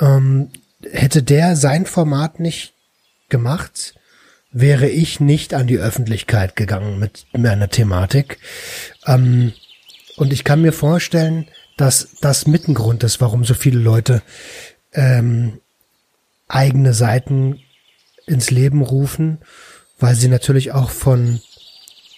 Ähm, 0.00 0.50
hätte 0.90 1.22
der 1.22 1.56
sein 1.56 1.86
Format 1.86 2.40
nicht 2.40 2.74
gemacht, 3.28 3.94
wäre 4.52 4.88
ich 4.88 5.18
nicht 5.18 5.54
an 5.54 5.66
die 5.66 5.78
Öffentlichkeit 5.78 6.56
gegangen 6.56 6.98
mit 6.98 7.26
meiner 7.32 7.68
Thematik. 7.68 8.38
Ähm, 9.06 9.52
und 10.16 10.32
ich 10.32 10.44
kann 10.44 10.62
mir 10.62 10.72
vorstellen, 10.72 11.46
dass 11.76 12.16
das 12.20 12.46
mit 12.46 12.68
ist, 13.02 13.20
warum 13.20 13.44
so 13.44 13.54
viele 13.54 13.80
Leute 13.80 14.22
ähm, 14.92 15.60
eigene 16.48 16.92
Seiten 16.92 17.60
ins 18.26 18.50
Leben 18.50 18.82
rufen, 18.82 19.38
weil 19.98 20.14
sie 20.14 20.28
natürlich 20.28 20.72
auch 20.72 20.90
von 20.90 21.40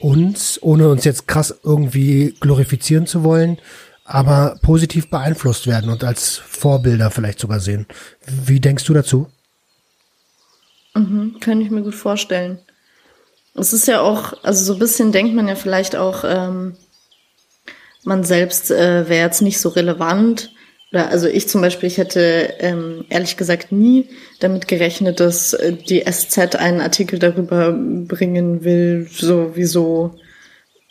uns, 0.01 0.61
ohne 0.61 0.89
uns 0.89 1.05
jetzt 1.05 1.29
krass 1.29 1.55
irgendwie 1.63 2.35
glorifizieren 2.41 3.07
zu 3.07 3.23
wollen, 3.23 3.59
aber 4.05 4.59
positiv 4.61 5.09
beeinflusst 5.09 5.67
werden 5.67 5.89
und 5.89 6.05
als 6.05 6.37
Vorbilder 6.37 7.11
vielleicht 7.11 7.39
sogar 7.39 7.61
sehen. 7.61 7.87
Wie 8.27 8.61
denkst 8.61 8.85
du 8.85 8.93
dazu? 8.93 9.31
Mhm, 10.95 11.37
kann 11.41 11.61
ich 11.61 11.71
mir 11.71 11.83
gut 11.83 11.95
vorstellen. 11.95 12.59
Es 13.55 13.73
ist 13.73 13.87
ja 13.87 14.01
auch, 14.01 14.35
also 14.43 14.65
so 14.65 14.73
ein 14.75 14.79
bisschen 14.79 15.13
denkt 15.13 15.35
man 15.35 15.49
ja 15.49 15.55
vielleicht 15.55 15.97
auch, 15.97 16.25
ähm, 16.27 16.77
man 18.05 18.25
selbst 18.25 18.71
äh, 18.71 19.09
wäre 19.09 19.25
jetzt 19.27 19.43
nicht 19.43 19.61
so 19.61 19.71
relevant. 19.71 20.53
Oder 20.93 21.09
also 21.09 21.27
ich 21.27 21.49
zum 21.49 21.61
Beispiel, 21.61 21.89
ich 21.89 21.99
hätte 21.99 22.55
ähm, 22.59 23.05
ehrlich 23.09 23.37
gesagt 23.37 23.73
nie 23.73 24.09
damit 24.41 24.69
gerechnet, 24.69 25.21
dass 25.21 25.53
äh, 25.55 25.73
die 25.73 26.05
SZ 26.05 26.57
einen 26.57 26.81
Artikel 26.81 27.19
darüber 27.19 27.73
bringen 27.73 28.65
will, 28.65 29.09
so 29.11 29.53
wieso 29.55 30.19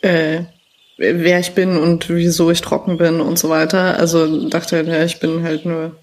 äh, 0.02 0.42
wer 0.96 1.40
ich 1.40 1.52
bin 1.52 1.76
und 1.76 2.08
wieso 2.08 2.50
ich 2.50 2.60
trocken 2.60 2.98
bin 2.98 3.20
und 3.20 3.38
so 3.38 3.48
weiter. 3.48 3.98
Also 3.98 4.48
dachte, 4.48 4.82
ja, 4.86 5.04
ich 5.04 5.20
bin 5.20 5.42
halt 5.42 5.64
nur 5.64 5.96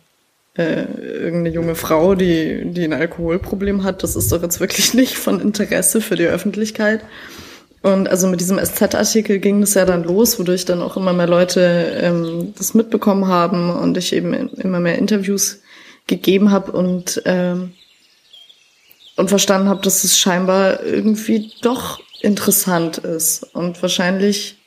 äh, 0.57 0.83
irgendeine 0.83 1.49
junge 1.49 1.75
Frau, 1.75 2.15
die, 2.15 2.63
die 2.65 2.83
ein 2.83 2.93
Alkoholproblem 2.93 3.83
hat. 3.83 4.03
Das 4.03 4.15
ist 4.15 4.31
doch 4.31 4.41
jetzt 4.41 4.59
wirklich 4.59 4.93
nicht 4.95 5.17
von 5.17 5.39
Interesse 5.39 6.01
für 6.01 6.15
die 6.15 6.25
Öffentlichkeit. 6.25 7.01
Und 7.81 8.09
also 8.09 8.27
mit 8.27 8.39
diesem 8.39 8.59
SZ-Artikel 8.59 9.39
ging 9.39 9.61
das 9.61 9.73
ja 9.73 9.85
dann 9.85 10.03
los, 10.03 10.37
wodurch 10.37 10.65
dann 10.65 10.81
auch 10.81 10.97
immer 10.97 11.13
mehr 11.13 11.27
Leute 11.27 11.97
ähm, 11.99 12.53
das 12.55 12.75
mitbekommen 12.75 13.27
haben 13.27 13.71
und 13.71 13.97
ich 13.97 14.13
eben 14.13 14.33
immer 14.33 14.79
mehr 14.79 14.99
Interviews 14.99 15.61
gegeben 16.05 16.51
habe 16.51 16.71
und 16.73 17.21
ähm, 17.25 17.73
und 19.17 19.29
verstanden 19.29 19.67
habe, 19.67 19.81
dass 19.81 20.03
es 20.03 20.17
scheinbar 20.17 20.83
irgendwie 20.83 21.51
doch 21.61 21.99
interessant 22.21 22.99
ist 22.99 23.43
und 23.53 23.81
wahrscheinlich 23.81 24.57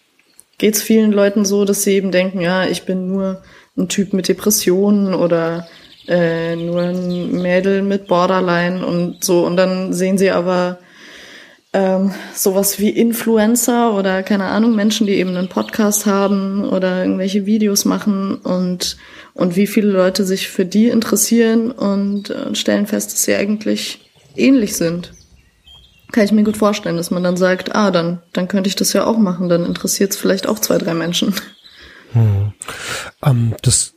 geht 0.59 0.75
es 0.75 0.83
vielen 0.83 1.13
Leuten 1.13 1.45
so, 1.45 1.65
dass 1.65 1.83
sie 1.83 1.95
eben 1.95 2.11
denken, 2.11 2.41
ja, 2.41 2.65
ich 2.65 2.85
bin 2.85 3.09
nur 3.09 3.43
ein 3.77 3.89
Typ 3.89 4.13
mit 4.13 4.29
Depressionen 4.29 5.15
oder 5.15 5.67
äh, 6.07 6.57
nur 6.57 6.83
ein 6.83 7.33
Mädel 7.33 7.83
mit 7.83 8.07
Borderline 8.07 8.87
und 8.87 9.25
so. 9.25 9.45
Und 9.45 9.57
dann 9.57 9.93
sehen 9.93 10.19
sie 10.19 10.31
aber 10.31 10.79
ähm, 11.73 12.13
sowas 12.35 12.79
wie 12.79 12.91
Influencer 12.91 13.95
oder 13.95 14.23
keine 14.23 14.45
Ahnung, 14.45 14.77
Menschen, 14.77 15.07
die 15.07 15.15
eben 15.15 15.37
einen 15.37 15.49
Podcast 15.49 16.07
haben 16.07 16.69
oder 16.69 17.03
irgendwelche 17.03 17.47
Videos 17.47 17.85
machen 17.85 18.37
und, 18.37 18.97
und 19.35 19.57
wie 19.57 19.67
viele 19.67 19.91
Leute 19.91 20.25
sich 20.25 20.49
für 20.49 20.65
die 20.65 20.89
interessieren 20.89 21.73
und 21.73 22.31
äh, 22.31 22.55
stellen 22.55 22.87
fest, 22.87 23.13
dass 23.13 23.25
sie 23.25 23.35
eigentlich 23.35 24.11
ähnlich 24.37 24.77
sind 24.77 25.13
kann 26.15 26.25
ich 26.25 26.33
mir 26.33 26.45
gut 26.45 26.57
vorstellen, 26.57 26.97
dass 26.97 27.11
man 27.11 27.25
dann 27.25 27.37
sagt, 27.37 27.75
ah, 27.75 27.91
dann, 27.91 28.23
dann 28.33 28.47
könnte 28.47 28.69
ich 28.69 28.77
das 28.77 28.93
ja 28.93 29.05
auch 29.05 29.19
machen, 29.19 29.49
dann 29.49 29.67
interessiert 29.67 30.13
es 30.13 30.17
vielleicht 30.17 30.47
auch 30.47 30.61
zwei, 30.61 30.79
drei 30.79 30.95
Menschen. 30.95 31.35
Hm. 32.15 32.53
Ähm, 33.23 33.55
das, 33.63 33.95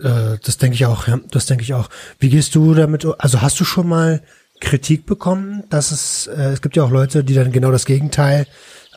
äh, 0.00 0.38
das 0.42 0.58
denke 0.58 0.74
ich 0.74 0.86
auch, 0.86 1.06
ja, 1.06 1.20
das 1.30 1.46
denke 1.46 1.62
ich 1.62 1.74
auch. 1.74 1.88
Wie 2.18 2.30
gehst 2.30 2.54
du 2.54 2.74
damit, 2.74 3.06
also 3.18 3.40
hast 3.40 3.60
du 3.60 3.64
schon 3.64 3.88
mal 3.88 4.22
Kritik 4.60 5.06
bekommen, 5.06 5.64
dass 5.70 5.92
es, 5.92 6.26
äh, 6.26 6.52
es 6.52 6.62
gibt 6.62 6.76
ja 6.76 6.82
auch 6.82 6.90
Leute, 6.90 7.24
die 7.24 7.34
dann 7.34 7.52
genau 7.52 7.70
das 7.70 7.86
Gegenteil 7.86 8.46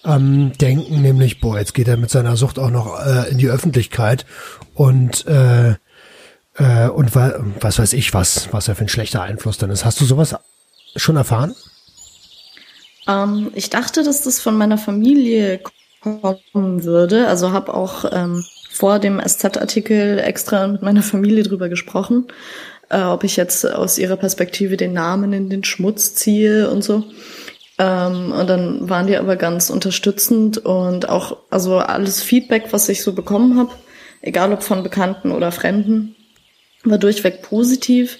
ähm, 0.06 0.52
denken, 0.58 1.02
nämlich, 1.02 1.39
boah, 1.39 1.58
jetzt 1.58 1.73
geht 1.73 1.88
er 1.88 1.97
mit 1.97 2.10
seiner 2.10 2.36
Sucht 2.36 2.60
auch 2.60 2.71
noch 2.71 2.99
äh, 3.06 3.30
in 3.30 3.38
die 3.38 3.47
Öffentlichkeit 3.47 4.26
und 4.73 5.26
äh, 5.28 5.76
äh, 6.56 6.88
und 6.88 7.15
was 7.15 7.80
weiß 7.80 7.93
ich 7.93 8.13
was, 8.13 8.49
was 8.52 8.67
er 8.67 8.76
für 8.76 8.86
ein 8.86 8.89
schlechter 8.89 9.21
Einfluss 9.21 9.58
dann 9.58 9.71
ist. 9.71 9.86
Hast 9.86 10.02
du 10.02 10.06
sowas 10.06 10.36
schon 10.95 11.15
erfahren? 11.15 11.56
Ähm, 13.08 13.52
ich 13.56 13.69
dachte, 13.69 14.04
dass 14.04 14.23
das 14.23 14.39
von 14.39 14.58
meiner 14.58 14.78
Familie 14.78 15.62
kommen 16.04 16.84
würde. 16.84 17.28
Also 17.28 17.52
habe 17.52 17.74
auch 17.74 18.06
ähm, 18.12 18.44
vor 18.72 19.00
dem 19.00 19.22
SZ-Artikel 19.26 20.20
extra 20.20 20.68
mit 20.68 20.82
meiner 20.82 21.04
Familie 21.04 21.44
drüber 21.44 21.70
gesprochen, 21.70 22.28
äh, 22.89 23.02
ob 23.02 23.24
ich 23.24 23.38
jetzt 23.38 23.66
aus 23.66 23.98
ihrer 23.98 24.18
Perspektive 24.18 24.78
den 24.78 24.94
Namen 24.94 25.34
in 25.34 25.50
den 25.50 25.63
Schmutz 25.63 26.16
ziehe 26.16 26.70
und 26.70 26.84
so. 26.84 27.04
Ähm, 27.80 28.32
und 28.32 28.48
dann 28.48 28.89
waren 28.89 29.08
die 29.08 29.18
aber 29.18 29.36
ganz 29.36 29.70
unterstützend 29.70 30.60
und 30.60 31.10
auch, 31.10 31.38
also 31.50 31.78
alles 31.78 32.22
Feedback, 32.22 32.68
was 32.72 32.89
ich 32.89 33.02
so 33.02 33.13
bekommen 33.13 33.58
habe, 33.58 33.72
egal 34.22 34.54
ob 34.54 34.63
von 34.63 34.84
Bekannten 34.84 35.32
oder 35.32 35.52
Fremden, 35.52 36.16
war 36.84 36.98
durchweg 36.98 37.42
positiv. 37.42 38.18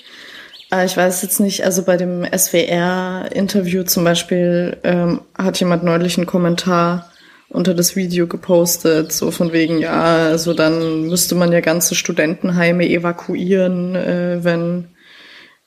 Äh, 0.72 0.86
ich 0.86 0.98
weiß 0.98 1.22
jetzt 1.22 1.40
nicht, 1.40 1.66
also 1.66 1.84
bei 1.84 1.98
dem 1.98 2.26
SWR-Interview 2.26 3.84
zum 3.84 4.04
Beispiel 4.04 4.78
ähm, 4.84 5.22
hat 5.38 5.60
jemand 5.60 5.84
neulich 5.84 6.18
einen 6.18 6.28
Kommentar 6.28 7.10
unter 7.54 7.76
das 7.76 7.96
Video 7.96 8.28
gepostet, 8.28 9.12
so 9.12 9.32
von 9.32 9.54
wegen, 9.54 9.78
ja, 9.78 10.28
also 10.28 10.54
dann 10.54 11.04
müsste 11.04 11.36
man 11.36 11.52
ja 11.52 11.62
ganze 11.62 11.94
Studentenheime 11.96 12.90
evakuieren, 12.90 13.96
äh, 13.96 14.44
wenn, 14.44 14.90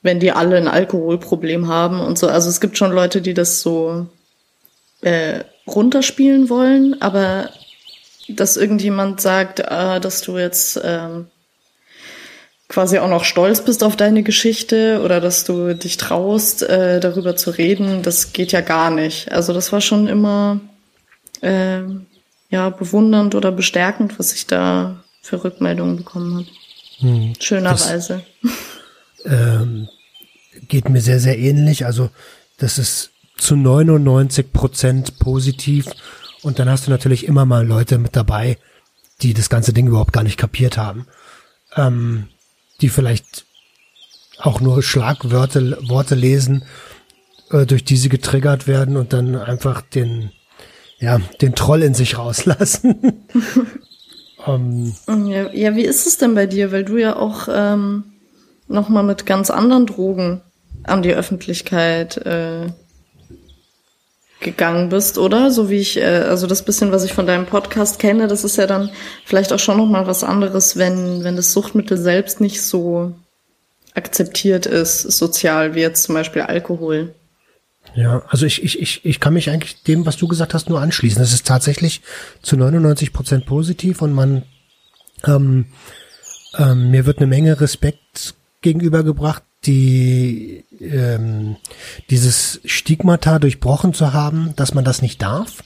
wenn 0.01 0.19
die 0.19 0.33
alle 0.33 0.57
ein 0.57 0.67
Alkoholproblem 0.67 1.67
haben 1.67 2.01
und 2.01 2.17
so. 2.19 2.27
Also 2.27 2.49
es 2.49 2.59
gibt 2.59 2.77
schon 2.77 2.91
Leute, 2.91 3.21
die 3.21 3.33
das 3.33 3.61
so 3.61 4.05
äh, 5.01 5.45
runterspielen 5.65 6.49
wollen, 6.49 7.01
aber 7.01 7.49
dass 8.27 8.57
irgendjemand 8.57 9.21
sagt, 9.21 9.61
äh, 9.61 10.01
dass 10.01 10.21
du 10.21 10.37
jetzt 10.37 10.81
ähm, 10.83 11.27
quasi 12.67 12.99
auch 12.99 13.09
noch 13.09 13.23
stolz 13.23 13.61
bist 13.61 13.81
auf 13.81 13.95
deine 13.95 14.23
Geschichte 14.23 15.01
oder 15.05 15.21
dass 15.21 15.45
du 15.45 15.73
dich 15.73 15.95
traust, 15.95 16.63
äh, 16.63 16.99
darüber 16.99 17.37
zu 17.37 17.51
reden, 17.51 18.01
das 18.01 18.33
geht 18.33 18.51
ja 18.51 18.59
gar 18.59 18.91
nicht. 18.91 19.31
Also 19.31 19.53
das 19.53 19.71
war 19.71 19.79
schon 19.79 20.07
immer 20.07 20.59
äh, 21.41 21.81
ja 22.49 22.69
bewundernd 22.69 23.35
oder 23.35 23.51
bestärkend, 23.51 24.19
was 24.19 24.33
ich 24.33 24.47
da 24.47 25.03
für 25.21 25.43
Rückmeldungen 25.43 25.97
bekommen 25.97 26.35
habe. 26.35 26.47
Hm, 26.99 27.33
Schönerweise. 27.39 28.23
Ähm, 29.25 29.89
geht 30.67 30.89
mir 30.89 31.01
sehr, 31.01 31.19
sehr 31.19 31.37
ähnlich. 31.37 31.85
Also 31.85 32.09
das 32.57 32.77
ist 32.77 33.11
zu 33.37 33.55
99 33.55 34.51
Prozent 34.51 35.19
positiv. 35.19 35.87
Und 36.41 36.59
dann 36.59 36.69
hast 36.69 36.87
du 36.87 36.91
natürlich 36.91 37.25
immer 37.25 37.45
mal 37.45 37.65
Leute 37.65 37.97
mit 37.97 38.15
dabei, 38.15 38.57
die 39.21 39.33
das 39.33 39.49
ganze 39.49 39.73
Ding 39.73 39.87
überhaupt 39.87 40.13
gar 40.13 40.23
nicht 40.23 40.37
kapiert 40.37 40.77
haben. 40.77 41.07
Ähm, 41.75 42.29
die 42.81 42.89
vielleicht 42.89 43.45
auch 44.39 44.61
nur 44.61 44.83
Schlagwörter 44.83 45.89
Worte 45.89 46.15
lesen, 46.15 46.63
äh, 47.51 47.65
durch 47.65 47.83
die 47.83 47.97
sie 47.97 48.09
getriggert 48.09 48.67
werden 48.67 48.97
und 48.97 49.13
dann 49.13 49.35
einfach 49.35 49.81
den, 49.81 50.31
ja, 50.99 51.19
den 51.41 51.55
Troll 51.55 51.83
in 51.83 51.93
sich 51.93 52.17
rauslassen. 52.17 53.25
um, 54.45 54.95
ähm, 55.07 55.25
ja, 55.27 55.51
ja, 55.53 55.75
wie 55.75 55.85
ist 55.85 56.07
es 56.07 56.17
denn 56.17 56.35
bei 56.35 56.47
dir? 56.47 56.71
Weil 56.71 56.85
du 56.85 56.97
ja 56.97 57.15
auch 57.15 57.47
ähm, 57.51 58.03
noch 58.67 58.89
mal 58.89 59.03
mit 59.03 59.25
ganz 59.25 59.49
anderen 59.49 59.85
Drogen 59.85 60.41
an 60.83 61.03
die 61.03 61.13
Öffentlichkeit 61.13 62.17
äh, 62.17 62.67
gegangen 64.39 64.89
bist, 64.89 65.17
oder? 65.17 65.51
So 65.51 65.69
wie 65.69 65.79
ich, 65.79 65.97
äh, 65.97 66.03
also 66.03 66.47
das 66.47 66.63
bisschen, 66.63 66.91
was 66.91 67.03
ich 67.03 67.13
von 67.13 67.27
deinem 67.27 67.45
Podcast 67.45 67.99
kenne, 67.99 68.27
das 68.27 68.43
ist 68.43 68.57
ja 68.57 68.67
dann 68.67 68.89
vielleicht 69.25 69.53
auch 69.53 69.59
schon 69.59 69.77
noch 69.77 69.87
mal 69.87 70.07
was 70.07 70.23
anderes, 70.23 70.77
wenn 70.77 71.23
wenn 71.23 71.35
das 71.35 71.53
Suchtmittel 71.53 71.97
selbst 71.97 72.41
nicht 72.41 72.61
so 72.61 73.13
akzeptiert 73.93 74.65
ist, 74.65 75.01
sozial, 75.01 75.75
wie 75.75 75.81
jetzt 75.81 76.03
zum 76.03 76.15
Beispiel 76.15 76.43
Alkohol. 76.43 77.15
Ja, 77.95 78.23
also 78.27 78.45
ich, 78.45 78.63
ich, 78.63 78.79
ich, 78.79 79.05
ich 79.05 79.19
kann 79.19 79.33
mich 79.33 79.49
eigentlich 79.49 79.83
dem, 79.83 80.05
was 80.05 80.17
du 80.17 80.27
gesagt 80.27 80.53
hast, 80.53 80.69
nur 80.69 80.81
anschließen. 80.81 81.19
Das 81.19 81.33
ist 81.33 81.47
tatsächlich 81.47 82.01
zu 82.41 82.57
99 82.57 83.13
Prozent 83.13 83.45
positiv 83.45 84.01
und 84.01 84.13
man 84.13 84.43
Ähm, 85.25 85.65
ähm, 86.57 86.91
mir 86.91 87.05
wird 87.05 87.17
eine 87.17 87.27
Menge 87.27 87.59
Respekt 87.59 88.35
gegenübergebracht, 88.61 89.43
die 89.65 90.65
ähm, 90.79 91.57
dieses 92.09 92.61
Stigmata 92.65 93.39
durchbrochen 93.39 93.93
zu 93.93 94.13
haben, 94.13 94.53
dass 94.55 94.73
man 94.73 94.85
das 94.85 95.01
nicht 95.01 95.21
darf, 95.21 95.63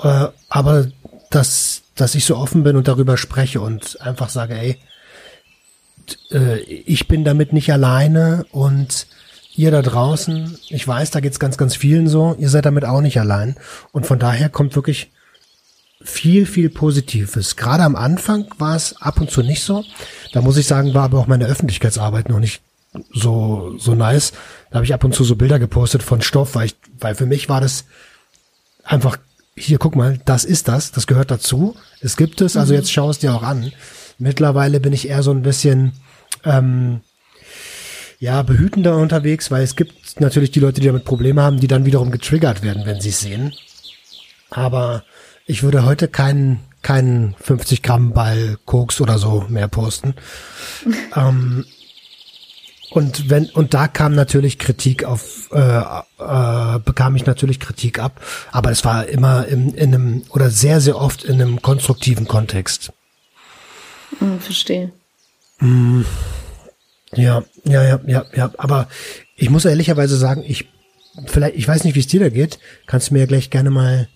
äh, 0.00 0.28
aber 0.48 0.88
dass 1.30 1.82
dass 1.94 2.16
ich 2.16 2.24
so 2.24 2.36
offen 2.36 2.64
bin 2.64 2.74
und 2.74 2.88
darüber 2.88 3.16
spreche 3.16 3.60
und 3.60 4.00
einfach 4.00 4.28
sage, 4.28 4.54
ey, 4.54 4.78
äh, 6.32 6.58
ich 6.60 7.06
bin 7.06 7.24
damit 7.24 7.52
nicht 7.52 7.72
alleine 7.72 8.46
und 8.50 9.06
ihr 9.56 9.70
da 9.70 9.82
draußen, 9.82 10.58
ich 10.68 10.86
weiß, 10.86 11.10
da 11.10 11.20
geht's 11.20 11.38
ganz, 11.38 11.56
ganz 11.56 11.76
vielen 11.76 12.08
so, 12.08 12.34
ihr 12.38 12.48
seid 12.48 12.66
damit 12.66 12.84
auch 12.84 13.00
nicht 13.00 13.18
allein. 13.20 13.56
Und 13.92 14.06
von 14.06 14.18
daher 14.18 14.48
kommt 14.48 14.74
wirklich 14.76 15.10
viel, 16.02 16.44
viel 16.44 16.68
Positives. 16.68 17.56
Gerade 17.56 17.82
am 17.82 17.96
Anfang 17.96 18.46
war 18.58 18.76
es 18.76 19.00
ab 19.00 19.20
und 19.20 19.30
zu 19.30 19.42
nicht 19.42 19.62
so. 19.62 19.84
Da 20.32 20.42
muss 20.42 20.56
ich 20.56 20.66
sagen, 20.66 20.92
war 20.92 21.04
aber 21.04 21.18
auch 21.18 21.26
meine 21.26 21.46
Öffentlichkeitsarbeit 21.46 22.28
noch 22.28 22.40
nicht 22.40 22.62
so, 23.12 23.74
so 23.78 23.94
nice. 23.94 24.32
Da 24.70 24.76
habe 24.76 24.84
ich 24.84 24.94
ab 24.94 25.04
und 25.04 25.14
zu 25.14 25.24
so 25.24 25.36
Bilder 25.36 25.58
gepostet 25.58 26.02
von 26.02 26.20
Stoff, 26.20 26.54
weil 26.54 26.66
ich, 26.66 26.76
weil 27.00 27.14
für 27.14 27.26
mich 27.26 27.48
war 27.48 27.60
das 27.60 27.84
einfach, 28.84 29.16
hier, 29.56 29.78
guck 29.78 29.96
mal, 29.96 30.20
das 30.24 30.44
ist 30.44 30.68
das, 30.68 30.92
das 30.92 31.06
gehört 31.06 31.30
dazu. 31.30 31.76
Es 32.00 32.16
gibt 32.16 32.40
es, 32.40 32.56
also 32.56 32.72
mhm. 32.72 32.80
jetzt 32.80 32.92
schau 32.92 33.08
es 33.08 33.20
dir 33.20 33.34
auch 33.34 33.42
an. 33.42 33.72
Mittlerweile 34.18 34.80
bin 34.80 34.92
ich 34.92 35.08
eher 35.08 35.22
so 35.22 35.30
ein 35.30 35.42
bisschen, 35.42 35.92
ähm, 36.44 37.00
ja, 38.24 38.42
behütender 38.42 38.96
unterwegs, 38.96 39.50
weil 39.50 39.62
es 39.62 39.76
gibt 39.76 40.18
natürlich 40.18 40.50
die 40.50 40.60
Leute, 40.60 40.80
die 40.80 40.86
damit 40.86 41.04
Probleme 41.04 41.42
haben, 41.42 41.60
die 41.60 41.66
dann 41.66 41.84
wiederum 41.84 42.10
getriggert 42.10 42.62
werden, 42.62 42.86
wenn 42.86 42.98
sie 42.98 43.10
es 43.10 43.20
sehen. 43.20 43.52
Aber 44.48 45.04
ich 45.44 45.62
würde 45.62 45.84
heute 45.84 46.08
keinen 46.08 46.60
keinen 46.80 47.34
50 47.38 47.82
Gramm 47.82 48.12
Ball 48.14 48.56
Koks 48.64 49.02
oder 49.02 49.18
so 49.18 49.44
mehr 49.50 49.68
posten. 49.68 50.14
ähm, 51.16 51.66
und 52.88 53.28
wenn 53.28 53.50
und 53.50 53.74
da 53.74 53.88
kam 53.88 54.14
natürlich 54.14 54.58
Kritik 54.58 55.04
auf, 55.04 55.50
äh, 55.52 55.80
äh, 56.18 56.78
bekam 56.78 57.16
ich 57.16 57.26
natürlich 57.26 57.60
Kritik 57.60 57.98
ab, 57.98 58.22
aber 58.52 58.70
es 58.70 58.86
war 58.86 59.06
immer 59.06 59.46
in, 59.48 59.74
in 59.74 59.94
einem 59.94 60.22
oder 60.30 60.48
sehr 60.48 60.80
sehr 60.80 60.96
oft 60.96 61.24
in 61.24 61.42
einem 61.42 61.60
konstruktiven 61.60 62.26
Kontext. 62.26 62.90
Hm, 64.18 64.40
verstehe. 64.40 64.92
Mm, 65.60 66.04
ja, 67.16 67.44
ja, 67.64 67.82
ja, 67.82 68.00
ja, 68.06 68.24
ja. 68.34 68.50
Aber 68.58 68.88
ich 69.36 69.50
muss 69.50 69.64
ehrlicherweise 69.64 70.16
sagen, 70.16 70.44
ich 70.46 70.68
vielleicht, 71.26 71.56
ich 71.56 71.66
weiß 71.66 71.84
nicht, 71.84 71.94
wie 71.94 72.00
es 72.00 72.06
dir 72.06 72.20
da 72.20 72.28
geht. 72.28 72.58
Kannst 72.86 73.10
du 73.10 73.14
mir 73.14 73.20
ja 73.20 73.26
gleich 73.26 73.50
gerne 73.50 73.70
mal 73.70 74.08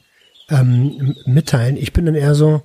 ähm, 0.50 1.16
mitteilen. 1.26 1.76
Ich 1.76 1.92
bin 1.92 2.06
dann 2.06 2.14
eher 2.14 2.34
so, 2.34 2.62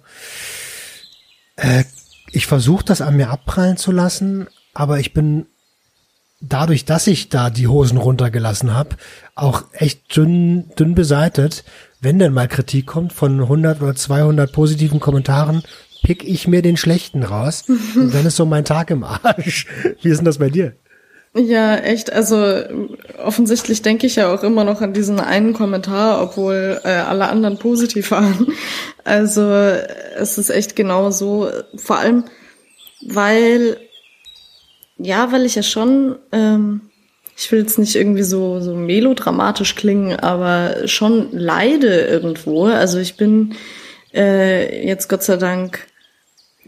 äh, 1.56 1.84
ich 2.32 2.48
versuche 2.48 2.86
das 2.86 3.02
an 3.02 3.16
mir 3.16 3.30
abprallen 3.30 3.78
zu 3.78 3.92
lassen, 3.92 4.48
aber 4.74 5.00
ich 5.00 5.14
bin 5.14 5.46
dadurch, 6.42 6.86
dass 6.86 7.08
ich 7.08 7.30
da 7.30 7.50
die 7.50 7.68
Hosen 7.68 7.98
runtergelassen 7.98 8.74
habe, 8.74 8.98
auch 9.36 9.64
echt 9.74 10.16
dünn, 10.16 10.70
dünn 10.78 10.96
beseitet. 10.96 11.64
Wenn 12.02 12.20
denn 12.20 12.34
mal 12.34 12.48
Kritik 12.48 12.88
kommt 12.88 13.14
von 13.14 13.40
100 13.40 13.82
oder 13.82 13.96
200 13.96 14.52
positiven 14.52 15.00
Kommentaren, 15.00 15.64
pick 16.04 16.24
ich 16.24 16.48
mir 16.48 16.62
den 16.62 16.78
schlechten 16.78 17.24
raus 17.24 17.64
und 17.68 18.14
dann 18.14 18.26
ist 18.26 18.36
so 18.36 18.46
mein 18.46 18.66
Tag 18.66 18.92
im 18.92 19.04
Arsch. 19.04 19.68
Wie 20.02 20.10
ist 20.10 20.18
denn 20.18 20.26
das 20.26 20.38
bei 20.38 20.50
dir? 20.50 20.76
Ja, 21.36 21.78
echt. 21.78 22.14
Also 22.14 22.62
offensichtlich 23.18 23.82
denke 23.82 24.06
ich 24.06 24.18
ja 24.18 24.32
auch 24.32 24.44
immer 24.44 24.64
noch 24.64 24.82
an 24.82 24.94
diesen 24.94 25.20
einen 25.20 25.54
Kommentar, 25.54 26.22
obwohl 26.22 26.80
äh, 26.84 26.90
alle 26.90 27.28
anderen 27.30 27.58
positiv 27.58 28.12
waren. 28.12 28.54
Also 29.04 29.42
es 29.42 30.38
ist 30.38 30.52
echt 30.52 30.76
genau 30.76 31.10
so. 31.10 31.50
Vor 31.76 31.98
allem, 31.98 32.26
weil 33.02 33.78
ja, 34.98 35.32
weil 35.32 35.46
ich 35.46 35.56
ja 35.56 35.64
schon, 35.64 36.18
ähm, 36.32 36.82
ich 37.36 37.52
will 37.52 37.62
jetzt 37.62 37.80
nicht 37.80 37.96
irgendwie 37.96 38.24
so 38.24 38.60
so 38.60 38.76
melodramatisch 38.76 39.76
klingen, 39.76 40.20
aber 40.20 40.88
schon 40.88 41.30
leide 41.32 42.02
irgendwo. 42.02 42.66
Also 42.66 43.00
ich 43.00 43.18
bin 43.18 43.56
äh, 44.14 44.86
jetzt 44.88 45.10
Gott 45.10 45.24
sei 45.24 45.38
Dank 45.38 45.88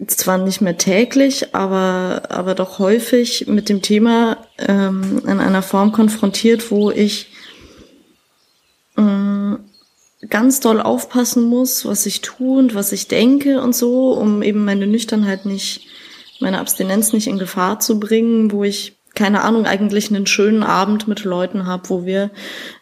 zwar 0.08 0.38
nicht 0.38 0.62
mehr 0.62 0.78
täglich, 0.78 1.56
aber, 1.56 2.24
aber 2.30 2.56
doch 2.56 2.80
häufig 2.80 3.48
mit 3.48 3.70
dem 3.70 3.82
Thema 3.82 4.38
ähm, 4.58 5.22
in 5.26 5.40
einer 5.40 5.62
Form 5.62 5.92
konfrontiert, 5.92 6.70
wo 6.70 6.92
ich 6.92 7.28
ähm, 8.98 9.60
ganz 10.30 10.60
doll 10.60 10.82
aufpassen 10.82 11.44
muss, 11.44 11.86
was 11.86 12.06
ich 12.06 12.22
tue 12.22 12.60
und 12.60 12.76
was 12.76 12.92
ich 12.92 13.08
denke 13.08 13.62
und 13.62 13.76
so, 13.76 14.12
um 14.12 14.44
eben 14.44 14.66
meine 14.66 14.88
Nüchternheit 14.88 15.46
nicht, 15.46 15.88
meine 16.40 16.60
Abstinenz 16.60 17.14
nicht 17.14 17.28
in 17.28 17.38
Gefahr 17.38 17.80
zu 17.80 18.00
bringen, 18.00 18.52
wo 18.52 18.64
ich 18.64 18.96
keine 19.16 19.44
Ahnung, 19.44 19.66
eigentlich 19.66 20.10
einen 20.10 20.28
schönen 20.28 20.62
Abend 20.62 21.08
mit 21.08 21.24
Leuten 21.24 21.66
habe, 21.66 21.90
wo 21.90 22.06
wir 22.06 22.32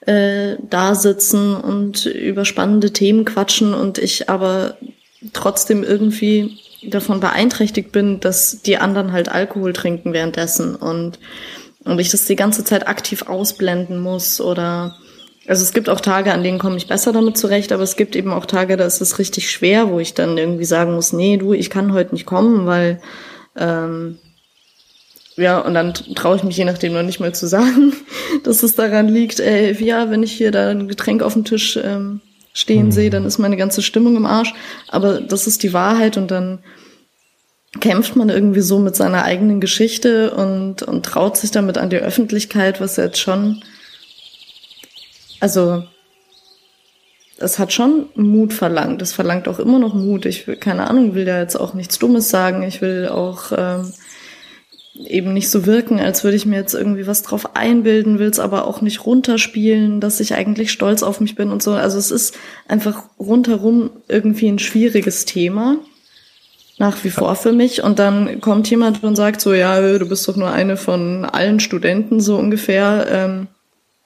äh, 0.07 0.55
da 0.67 0.95
sitzen 0.95 1.55
und 1.55 2.07
über 2.07 2.43
spannende 2.43 2.91
Themen 2.91 3.23
quatschen 3.23 3.75
und 3.75 3.99
ich 3.99 4.29
aber 4.29 4.77
trotzdem 5.31 5.83
irgendwie 5.83 6.57
davon 6.89 7.19
beeinträchtigt 7.19 7.91
bin, 7.91 8.19
dass 8.19 8.61
die 8.61 8.77
anderen 8.77 9.11
halt 9.11 9.29
Alkohol 9.29 9.73
trinken 9.73 10.13
währenddessen 10.13 10.75
und, 10.75 11.19
und 11.83 11.99
ich 11.99 12.09
das 12.09 12.25
die 12.25 12.35
ganze 12.35 12.63
Zeit 12.63 12.87
aktiv 12.87 13.23
ausblenden 13.27 13.99
muss 13.99 14.41
oder 14.41 14.95
also 15.45 15.61
es 15.61 15.73
gibt 15.73 15.89
auch 15.89 15.99
Tage, 15.99 16.33
an 16.33 16.43
denen 16.43 16.57
komme 16.57 16.77
ich 16.77 16.87
besser 16.87 17.11
damit 17.11 17.37
zurecht, 17.37 17.73
aber 17.73 17.83
es 17.83 17.97
gibt 17.97 18.15
eben 18.15 18.31
auch 18.31 18.45
Tage, 18.45 18.77
da 18.77 18.85
ist 18.85 19.01
es 19.01 19.19
richtig 19.19 19.51
schwer, 19.51 19.89
wo 19.89 19.99
ich 19.99 20.13
dann 20.13 20.37
irgendwie 20.37 20.63
sagen 20.63 20.95
muss, 20.95 21.11
nee, 21.11 21.35
du, 21.35 21.53
ich 21.53 21.69
kann 21.69 21.91
heute 21.91 22.13
nicht 22.13 22.25
kommen, 22.25 22.65
weil 22.65 23.01
ähm, 23.57 24.19
ja, 25.35 25.59
und 25.59 25.73
dann 25.73 25.93
traue 25.93 26.37
ich 26.37 26.43
mich 26.43 26.57
je 26.57 26.65
nachdem 26.65 26.93
noch 26.93 27.03
nicht 27.03 27.19
mal 27.19 27.33
zu 27.33 27.47
sagen, 27.47 27.93
dass 28.43 28.63
es 28.63 28.75
daran 28.75 29.07
liegt, 29.07 29.39
ey, 29.39 29.73
ja, 29.83 30.09
wenn 30.09 30.23
ich 30.23 30.31
hier 30.31 30.51
da 30.51 30.69
ein 30.69 30.87
Getränk 30.87 31.21
auf 31.23 31.33
dem 31.33 31.43
Tisch 31.43 31.77
ähm, 31.83 32.21
stehen 32.53 32.91
sehe, 32.91 33.09
dann 33.09 33.25
ist 33.25 33.39
meine 33.39 33.57
ganze 33.57 33.81
Stimmung 33.81 34.15
im 34.15 34.25
Arsch. 34.25 34.53
Aber 34.87 35.19
das 35.19 35.47
ist 35.47 35.63
die 35.63 35.73
Wahrheit 35.73 36.17
und 36.17 36.31
dann 36.31 36.59
kämpft 37.79 38.15
man 38.15 38.29
irgendwie 38.29 38.61
so 38.61 38.79
mit 38.79 38.95
seiner 38.95 39.23
eigenen 39.23 39.59
Geschichte 39.59 40.31
und, 40.31 40.83
und 40.83 41.05
traut 41.05 41.37
sich 41.37 41.51
damit 41.51 41.77
an 41.77 41.89
die 41.89 41.97
Öffentlichkeit, 41.97 42.79
was 42.79 42.97
jetzt 42.97 43.19
schon, 43.19 43.63
also, 45.39 45.83
es 47.37 47.57
hat 47.57 47.73
schon 47.73 48.09
Mut 48.15 48.53
verlangt. 48.53 49.01
Es 49.01 49.11
verlangt 49.11 49.47
auch 49.47 49.59
immer 49.59 49.79
noch 49.79 49.95
Mut. 49.95 50.25
Ich 50.25 50.47
will, 50.47 50.55
keine 50.55 50.87
Ahnung, 50.89 51.15
will 51.15 51.27
ja 51.27 51.39
jetzt 51.39 51.55
auch 51.55 51.73
nichts 51.73 51.97
Dummes 51.99 52.29
sagen. 52.29 52.61
Ich 52.63 52.81
will 52.81 53.09
auch 53.09 53.51
ähm, 53.57 53.91
eben 54.95 55.33
nicht 55.33 55.49
so 55.49 55.65
wirken, 55.65 55.99
als 55.99 56.23
würde 56.23 56.37
ich 56.37 56.45
mir 56.45 56.57
jetzt 56.57 56.73
irgendwie 56.73 57.07
was 57.07 57.23
drauf 57.23 57.55
einbilden, 57.55 58.19
will 58.19 58.29
es 58.29 58.39
aber 58.39 58.67
auch 58.67 58.81
nicht 58.81 59.05
runterspielen, 59.05 59.99
dass 59.99 60.19
ich 60.19 60.35
eigentlich 60.35 60.71
stolz 60.71 61.01
auf 61.01 61.19
mich 61.19 61.35
bin 61.35 61.51
und 61.51 61.63
so. 61.63 61.73
Also 61.73 61.97
es 61.97 62.11
ist 62.11 62.35
einfach 62.67 63.03
rundherum 63.19 63.89
irgendwie 64.07 64.47
ein 64.47 64.59
schwieriges 64.59 65.25
Thema. 65.25 65.77
Nach 66.79 67.03
wie 67.03 67.11
vor 67.11 67.35
für 67.35 67.51
mich. 67.51 67.83
Und 67.83 67.99
dann 67.99 68.41
kommt 68.41 68.67
jemand 68.67 69.03
und 69.03 69.15
sagt 69.15 69.41
so, 69.41 69.53
ja, 69.53 69.79
du 69.99 70.09
bist 70.09 70.27
doch 70.27 70.35
nur 70.35 70.51
eine 70.51 70.75
von 70.75 71.23
allen 71.23 71.59
Studenten, 71.59 72.19
so 72.19 72.35
ungefähr. 72.35 73.05
Ähm, 73.09 73.47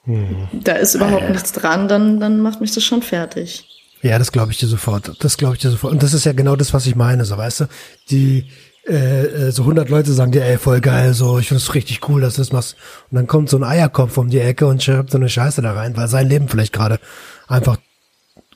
hm. 0.04 0.48
Da 0.52 0.74
ist 0.74 0.94
überhaupt 0.94 1.24
äh. 1.24 1.30
nichts 1.30 1.52
dran, 1.52 1.88
dann, 1.88 2.20
dann 2.20 2.40
macht 2.40 2.60
mich 2.60 2.72
das 2.72 2.84
schon 2.84 3.00
fertig. 3.02 3.64
Ja, 4.02 4.18
das 4.18 4.32
glaube 4.32 4.52
ich 4.52 4.58
dir 4.58 4.68
sofort. 4.68 5.12
Das 5.20 5.38
glaube 5.38 5.56
ich 5.56 5.62
dir 5.62 5.70
sofort. 5.70 5.92
Und 5.92 6.02
das 6.02 6.12
ist 6.14 6.24
ja 6.24 6.32
genau 6.32 6.56
das, 6.56 6.72
was 6.72 6.86
ich 6.86 6.94
meine, 6.94 7.24
so 7.24 7.36
weißt 7.36 7.60
du. 7.60 7.64
Die, 8.10 8.44
äh, 8.88 9.26
äh, 9.26 9.50
so 9.52 9.62
100 9.62 9.88
Leute 9.88 10.12
sagen 10.12 10.32
dir, 10.32 10.44
ey, 10.44 10.58
voll 10.58 10.80
geil, 10.80 11.14
so, 11.14 11.38
ich 11.38 11.48
finde 11.48 11.62
es 11.62 11.74
richtig 11.74 12.08
cool, 12.08 12.20
dass 12.20 12.34
du 12.34 12.40
das 12.40 12.52
machst. 12.52 12.76
Und 13.10 13.16
dann 13.16 13.26
kommt 13.26 13.50
so 13.50 13.56
ein 13.56 13.64
Eierkopf 13.64 14.16
um 14.18 14.30
die 14.30 14.40
Ecke 14.40 14.66
und 14.66 14.82
schreibt 14.82 15.10
so 15.10 15.18
eine 15.18 15.28
Scheiße 15.28 15.62
da 15.62 15.72
rein, 15.72 15.96
weil 15.96 16.08
sein 16.08 16.28
Leben 16.28 16.48
vielleicht 16.48 16.72
gerade 16.72 16.98
einfach 17.46 17.78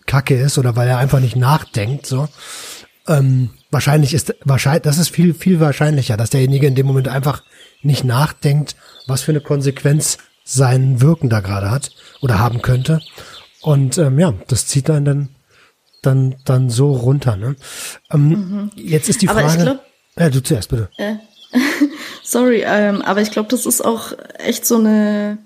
kacke 0.07 0.39
ist 0.39 0.59
oder 0.59 0.77
weil 0.77 0.89
er 0.89 0.99
einfach 0.99 1.21
nicht 1.21 1.37
nachdenkt, 1.37 2.07
so. 2.07 2.29
Ähm, 3.09 3.51
wahrscheinlich 3.71 4.15
ist, 4.15 4.35
wahrscheinlich, 4.45 4.83
das 4.83 4.99
ist 4.99 5.09
viel, 5.09 5.35
viel 5.35 5.59
wahrscheinlicher, 5.61 6.17
dass 6.17 6.31
derjenige 6.31 6.67
in 6.67 6.77
dem 6.77 6.87
Moment 6.87 7.09
einfach 7.09 7.43
nicht 7.83 8.05
nachdenkt, 8.05 8.77
was 9.07 9.23
für 9.23 9.33
eine 9.33 9.41
Konsequenz 9.41 10.19
sein 10.45 11.01
Wirken 11.01 11.29
da 11.29 11.41
gerade 11.41 11.71
hat 11.71 11.91
oder 12.21 12.39
haben 12.39 12.63
könnte. 12.63 13.01
Und 13.61 13.99
ähm, 13.99 14.19
ja, 14.19 14.35
das 14.49 14.67
zieht 14.67 14.89
dann 14.89 15.05
dann 15.05 15.29
dann 16.01 16.35
dann 16.45 16.69
so 16.69 16.93
runter. 16.93 17.37
Ne? 17.37 17.57
Ähm, 18.11 18.29
mhm. 18.29 18.71
Jetzt 18.77 19.09
ist 19.09 19.23
die 19.23 19.29
Frage. 19.29 19.81
Ja, 20.19 20.31
du 20.31 20.43
zuerst 20.43 20.71
bitte. 20.71 20.89
Äh, 20.97 21.15
sorry, 22.23 22.65
ähm, 22.67 23.03
aber 23.03 23.23
ich 23.23 23.31
glaube, 23.31 23.49
das 23.49 23.67
ist 23.67 23.83
auch 23.83 24.13
echt 24.39 24.67
so 24.67 24.77
eine 24.77 25.39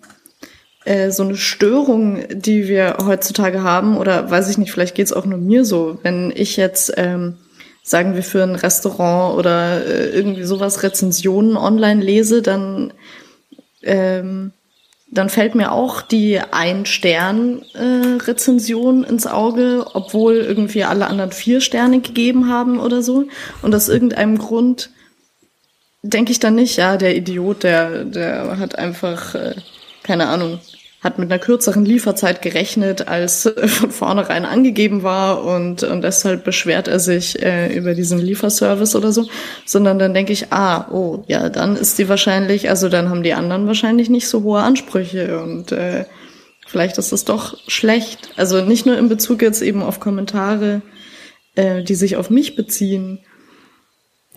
äh, 0.87 1.11
so 1.11 1.25
eine 1.25 1.37
Störung, 1.37 2.23
die 2.31 2.69
wir 2.69 2.99
heutzutage 3.05 3.63
haben. 3.63 3.97
Oder 3.97 4.31
weiß 4.31 4.49
ich 4.49 4.57
nicht, 4.57 4.71
vielleicht 4.71 4.95
geht's 4.95 5.13
auch 5.13 5.27
nur 5.27 5.39
mir 5.39 5.65
so. 5.65 5.99
Wenn 6.03 6.33
ich 6.35 6.57
jetzt, 6.57 6.93
ähm, 6.97 7.39
sagen 7.83 8.15
wir, 8.15 8.23
für 8.23 8.45
ein 8.45 8.55
Restaurant 8.55 9.37
oder 9.37 9.85
äh, 9.85 10.11
irgendwie 10.11 10.45
sowas 10.45 10.85
Rezensionen 10.85 11.57
online 11.57 12.03
lese, 12.03 12.41
dann 12.41 12.93
ähm, 13.83 14.53
dann 15.09 15.31
fällt 15.31 15.55
mir 15.55 15.73
auch 15.73 16.03
die 16.03 16.41
Ein-Stern-Rezension 16.41 19.05
äh, 19.05 19.09
ins 19.09 19.27
Auge, 19.27 19.87
obwohl 19.95 20.37
irgendwie 20.37 20.85
alle 20.85 21.07
anderen 21.07 21.33
vier 21.33 21.61
Sterne 21.61 22.01
gegeben 22.01 22.49
haben 22.49 22.81
oder 22.81 23.03
so. 23.03 23.27
Und 23.63 23.75
aus 23.75 23.89
irgendeinem 23.89 24.39
Grund 24.39 24.91
denke 26.03 26.33
ich 26.33 26.41
dann 26.41 26.57
nicht, 26.57 26.77
ja, 26.77 26.97
der 26.97 27.17
Idiot, 27.17 27.63
der, 27.63 28.05
der 28.05 28.59
hat 28.59 28.77
einfach, 28.79 29.35
äh, 29.35 29.55
keine 30.03 30.29
Ahnung, 30.29 30.61
hat 31.01 31.19
mit 31.19 31.31
einer 31.31 31.39
kürzeren 31.39 31.85
Lieferzeit 31.85 32.43
gerechnet, 32.43 33.07
als 33.09 33.47
äh, 33.47 33.69
von 33.69 33.91
vornherein 33.91 34.45
angegeben 34.45 35.03
war 35.03 35.45
und, 35.45 35.83
und 35.83 36.03
deshalb 36.03 36.45
beschwert 36.45 36.89
er 36.89 37.01
sich 37.01 37.43
äh, 37.43 37.75
über 37.75 37.95
diesen 37.95 38.19
Lieferservice 38.19 38.97
oder 38.97 39.13
so, 39.13 39.29
sondern 39.65 39.99
dann 39.99 40.15
denke 40.15 40.33
ich, 40.33 40.53
ah, 40.53 40.89
oh, 40.91 41.25
ja, 41.29 41.49
dann 41.49 41.77
ist 41.77 41.99
die 41.99 42.09
wahrscheinlich, 42.09 42.71
also 42.71 42.89
dann 42.89 43.11
haben 43.11 43.23
die 43.23 43.35
anderen 43.35 43.67
wahrscheinlich 43.67 44.09
nicht 44.09 44.29
so 44.29 44.43
hohe 44.43 44.61
Ansprüche 44.61 45.41
und 45.41 45.73
äh, 45.73 46.07
vielleicht 46.67 46.99
ist 46.99 47.13
es 47.13 47.25
doch 47.25 47.57
schlecht. 47.69 48.31
Also 48.37 48.65
nicht 48.65 48.87
nur 48.87 48.99
in 48.99 49.09
Bezug 49.09 49.43
jetzt 49.43 49.63
eben 49.63 49.83
auf 49.83 50.01
Kommentare, 50.01 50.81
äh, 51.57 51.83
die 51.83 51.95
sich 51.95 52.17
auf 52.17 52.31
mich 52.31 52.57
beziehen, 52.57 53.21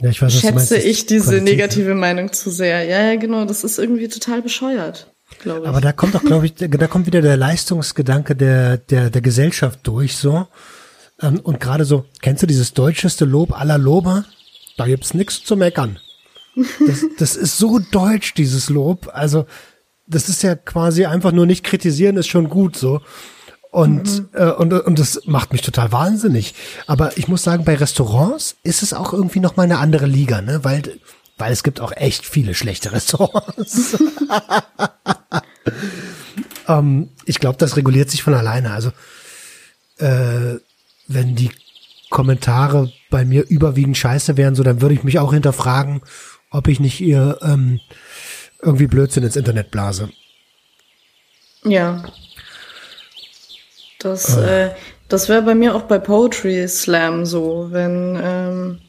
ja, 0.01 0.09
ich 0.09 0.21
weiß, 0.21 0.39
schätze 0.39 0.77
ich 0.77 1.07
diese 1.07 1.41
negative 1.41 1.93
Meinung 1.93 2.31
zu 2.31 2.51
sehr. 2.51 2.85
Ja, 2.85 3.01
ja, 3.01 3.15
genau, 3.17 3.43
das 3.43 3.65
ist 3.65 3.79
irgendwie 3.79 4.07
total 4.07 4.41
bescheuert 4.41 5.11
glaube 5.39 5.61
ich. 5.61 5.67
Aber 5.67 5.81
da 5.81 5.91
kommt 5.91 6.15
doch, 6.15 6.23
glaube 6.23 6.45
ich, 6.45 6.55
da 6.55 6.87
kommt 6.87 7.05
wieder 7.05 7.21
der 7.21 7.37
Leistungsgedanke 7.37 8.35
der, 8.35 8.77
der, 8.77 9.09
der 9.09 9.21
Gesellschaft 9.21 9.79
durch, 9.83 10.17
so. 10.17 10.47
Ähm, 11.21 11.39
und 11.41 11.59
gerade 11.59 11.85
so, 11.85 12.05
kennst 12.21 12.43
du 12.43 12.47
dieses 12.47 12.73
deutscheste 12.73 13.25
Lob 13.25 13.59
aller 13.59 13.77
Lober? 13.77 14.25
Da 14.77 14.85
gibt's 14.85 15.13
nichts 15.13 15.43
zu 15.43 15.55
meckern. 15.55 15.99
Das, 16.85 17.05
das 17.17 17.35
ist 17.35 17.57
so 17.57 17.79
deutsch, 17.79 18.33
dieses 18.33 18.69
Lob. 18.69 19.09
Also, 19.13 19.45
das 20.07 20.29
ist 20.29 20.41
ja 20.41 20.55
quasi 20.55 21.05
einfach 21.05 21.31
nur 21.31 21.45
nicht 21.45 21.63
kritisieren, 21.63 22.17
ist 22.17 22.27
schon 22.27 22.49
gut, 22.49 22.75
so. 22.75 23.01
Und, 23.71 24.19
mhm. 24.19 24.29
äh, 24.33 24.51
und, 24.51 24.73
und 24.73 24.97
das 24.97 25.21
macht 25.25 25.51
mich 25.51 25.61
total 25.61 25.91
wahnsinnig. 25.91 26.55
Aber 26.87 27.17
ich 27.17 27.27
muss 27.27 27.43
sagen, 27.43 27.65
bei 27.65 27.75
Restaurants 27.75 28.55
ist 28.63 28.81
es 28.81 28.93
auch 28.93 29.13
irgendwie 29.13 29.39
noch 29.39 29.57
mal 29.57 29.63
eine 29.63 29.77
andere 29.77 30.07
Liga, 30.07 30.41
ne? 30.41 30.63
Weil 30.63 30.99
weil 31.39 31.53
es 31.53 31.63
gibt 31.63 31.79
auch 31.79 31.93
echt 31.93 32.25
viele 32.25 32.53
schlechte 32.53 32.91
Restaurants. 32.91 33.97
ähm, 36.67 37.09
ich 37.25 37.39
glaube, 37.39 37.57
das 37.57 37.77
reguliert 37.77 38.09
sich 38.09 38.23
von 38.23 38.33
alleine. 38.33 38.71
Also 38.71 38.91
äh, 39.97 40.59
wenn 41.07 41.35
die 41.35 41.51
Kommentare 42.09 42.91
bei 43.09 43.25
mir 43.25 43.47
überwiegend 43.47 43.97
scheiße 43.97 44.37
wären, 44.37 44.55
so 44.55 44.63
dann 44.63 44.81
würde 44.81 44.95
ich 44.95 45.03
mich 45.03 45.19
auch 45.19 45.33
hinterfragen, 45.33 46.01
ob 46.51 46.67
ich 46.67 46.79
nicht 46.79 47.01
ihr 47.01 47.37
ähm, 47.41 47.79
irgendwie 48.61 48.87
Blödsinn 48.87 49.23
ins 49.23 49.35
Internet 49.35 49.71
blase. 49.71 50.09
Ja. 51.63 52.03
Das, 53.99 54.37
äh. 54.37 54.67
äh 54.67 54.71
das 55.07 55.27
wäre 55.27 55.41
bei 55.41 55.55
mir 55.55 55.75
auch 55.75 55.83
bei 55.83 55.97
Poetry 55.97 56.67
Slam 56.67 57.25
so, 57.25 57.69
wenn 57.71 58.19
ähm, 58.21 58.81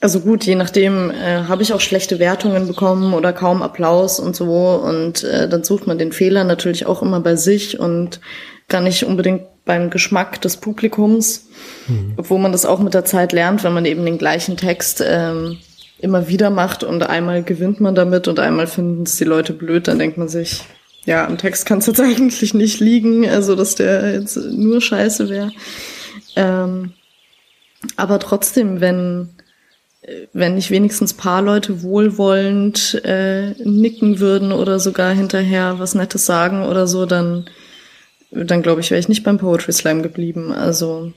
also 0.00 0.20
gut, 0.20 0.44
je 0.44 0.54
nachdem 0.54 1.10
äh, 1.10 1.44
habe 1.48 1.62
ich 1.62 1.72
auch 1.72 1.80
schlechte 1.80 2.18
Wertungen 2.18 2.68
bekommen 2.68 3.14
oder 3.14 3.32
kaum 3.32 3.62
Applaus 3.62 4.20
und 4.20 4.36
so. 4.36 4.80
Und 4.84 5.24
äh, 5.24 5.48
dann 5.48 5.64
sucht 5.64 5.86
man 5.86 5.98
den 5.98 6.12
Fehler 6.12 6.44
natürlich 6.44 6.86
auch 6.86 7.02
immer 7.02 7.20
bei 7.20 7.34
sich 7.34 7.80
und 7.80 8.20
gar 8.68 8.80
nicht 8.80 9.04
unbedingt 9.04 9.42
beim 9.64 9.90
Geschmack 9.90 10.40
des 10.40 10.56
Publikums, 10.58 11.48
mhm. 11.88 12.14
obwohl 12.16 12.38
man 12.38 12.52
das 12.52 12.64
auch 12.64 12.78
mit 12.78 12.94
der 12.94 13.04
Zeit 13.04 13.32
lernt, 13.32 13.64
wenn 13.64 13.74
man 13.74 13.84
eben 13.84 14.04
den 14.04 14.18
gleichen 14.18 14.56
Text 14.56 15.04
ähm, 15.06 15.58
immer 15.98 16.28
wieder 16.28 16.50
macht 16.50 16.84
und 16.84 17.02
einmal 17.02 17.42
gewinnt 17.42 17.80
man 17.80 17.94
damit 17.94 18.28
und 18.28 18.38
einmal 18.38 18.66
finden 18.66 19.02
es 19.02 19.16
die 19.16 19.24
Leute 19.24 19.52
blöd, 19.52 19.88
dann 19.88 19.98
denkt 19.98 20.16
man 20.16 20.28
sich, 20.28 20.62
ja, 21.04 21.26
am 21.26 21.38
Text 21.38 21.66
kann 21.66 21.78
es 21.78 21.86
jetzt 21.86 22.00
eigentlich 22.00 22.54
nicht 22.54 22.78
liegen, 22.80 23.28
also 23.28 23.56
dass 23.56 23.74
der 23.74 24.12
jetzt 24.12 24.36
nur 24.36 24.80
scheiße 24.80 25.28
wäre. 25.28 25.50
Ähm, 26.36 26.92
aber 27.96 28.20
trotzdem, 28.20 28.80
wenn 28.80 29.30
wenn 30.32 30.54
nicht 30.54 30.70
wenigstens 30.70 31.14
paar 31.14 31.42
Leute 31.42 31.82
wohlwollend 31.82 33.00
äh, 33.04 33.50
nicken 33.64 34.20
würden 34.20 34.52
oder 34.52 34.78
sogar 34.78 35.12
hinterher 35.12 35.78
was 35.78 35.94
Nettes 35.94 36.26
sagen 36.26 36.64
oder 36.64 36.86
so, 36.86 37.06
dann, 37.06 37.48
dann 38.30 38.62
glaube 38.62 38.80
ich, 38.80 38.90
wäre 38.90 39.00
ich 39.00 39.08
nicht 39.08 39.24
beim 39.24 39.38
Poetry 39.38 39.72
Slam 39.72 40.02
geblieben. 40.02 40.52
Also 40.52 41.12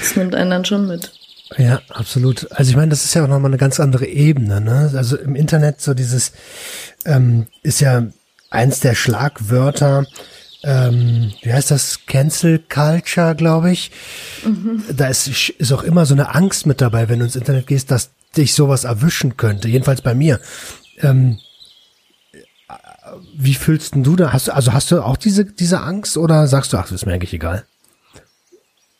das 0.00 0.16
nimmt 0.16 0.34
einen 0.34 0.50
dann 0.50 0.64
schon 0.64 0.86
mit. 0.86 1.12
Ja, 1.58 1.80
absolut. 1.88 2.50
Also 2.52 2.70
ich 2.70 2.76
meine, 2.76 2.90
das 2.90 3.04
ist 3.04 3.14
ja 3.14 3.24
auch 3.24 3.28
nochmal 3.28 3.50
eine 3.50 3.58
ganz 3.58 3.80
andere 3.80 4.06
Ebene. 4.06 4.60
Ne? 4.60 4.92
Also 4.94 5.16
im 5.16 5.34
Internet 5.34 5.80
so 5.80 5.94
dieses 5.94 6.32
ähm, 7.04 7.46
ist 7.62 7.80
ja 7.80 8.06
eins 8.50 8.80
der 8.80 8.94
Schlagwörter, 8.94 10.06
ähm, 10.62 11.32
wie 11.42 11.52
heißt 11.52 11.70
das, 11.70 12.06
Cancel 12.06 12.58
Culture, 12.58 13.34
glaube 13.34 13.72
ich. 13.72 13.90
Mhm. 14.44 14.84
Da 14.94 15.08
ist, 15.08 15.50
ist 15.50 15.72
auch 15.72 15.82
immer 15.82 16.06
so 16.06 16.14
eine 16.14 16.34
Angst 16.34 16.66
mit 16.66 16.80
dabei, 16.80 17.08
wenn 17.08 17.20
du 17.20 17.24
ins 17.24 17.36
Internet 17.36 17.66
gehst, 17.66 17.90
dass 17.90 18.10
dich 18.36 18.54
sowas 18.54 18.84
erwischen 18.84 19.36
könnte. 19.36 19.68
Jedenfalls 19.68 20.02
bei 20.02 20.14
mir. 20.14 20.40
Ähm, 21.00 21.38
wie 23.34 23.54
fühlst 23.54 23.94
denn 23.94 24.04
du 24.04 24.16
da? 24.16 24.32
Hast 24.32 24.48
du, 24.48 24.54
also 24.54 24.72
hast 24.72 24.90
du 24.90 25.02
auch 25.02 25.16
diese, 25.16 25.44
diese 25.44 25.80
Angst 25.80 26.16
oder 26.16 26.46
sagst 26.46 26.72
du, 26.72 26.76
ach, 26.76 26.84
das 26.84 26.92
ist 26.92 27.06
mir 27.06 27.14
eigentlich 27.14 27.32
egal? 27.32 27.64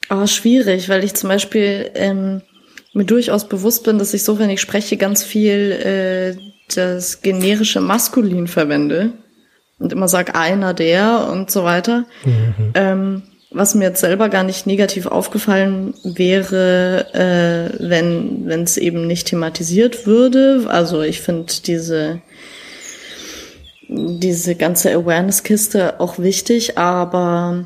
Oh, 0.08 0.26
schwierig, 0.26 0.88
weil 0.88 1.04
ich 1.04 1.14
zum 1.14 1.28
Beispiel 1.28 1.90
ähm, 1.94 2.42
mir 2.92 3.04
durchaus 3.04 3.48
bewusst 3.48 3.84
bin, 3.84 3.98
dass 3.98 4.14
ich 4.14 4.24
so, 4.24 4.38
wenn 4.38 4.50
ich 4.50 4.60
spreche, 4.60 4.96
ganz 4.96 5.22
viel 5.22 5.72
äh, 5.72 6.36
das 6.74 7.22
generische 7.22 7.80
Maskulin 7.80 8.48
verwende 8.48 9.12
und 9.80 9.92
immer 9.92 10.06
sag 10.06 10.36
einer 10.36 10.74
der 10.74 11.28
und 11.32 11.50
so 11.50 11.64
weiter. 11.64 12.04
Mhm. 12.24 12.72
Ähm, 12.74 13.22
was 13.50 13.74
mir 13.74 13.86
jetzt 13.86 14.00
selber 14.00 14.28
gar 14.28 14.44
nicht 14.44 14.66
negativ 14.66 15.06
aufgefallen 15.06 15.94
wäre, 16.04 17.06
äh, 17.12 17.76
wenn 17.80 18.46
wenn 18.46 18.62
es 18.62 18.76
eben 18.76 19.08
nicht 19.08 19.26
thematisiert 19.26 20.06
würde. 20.06 20.66
Also 20.68 21.02
ich 21.02 21.20
finde 21.20 21.52
diese 21.66 22.20
diese 23.88 24.54
ganze 24.54 24.92
Awareness-Kiste 24.92 25.98
auch 25.98 26.20
wichtig, 26.20 26.78
aber 26.78 27.64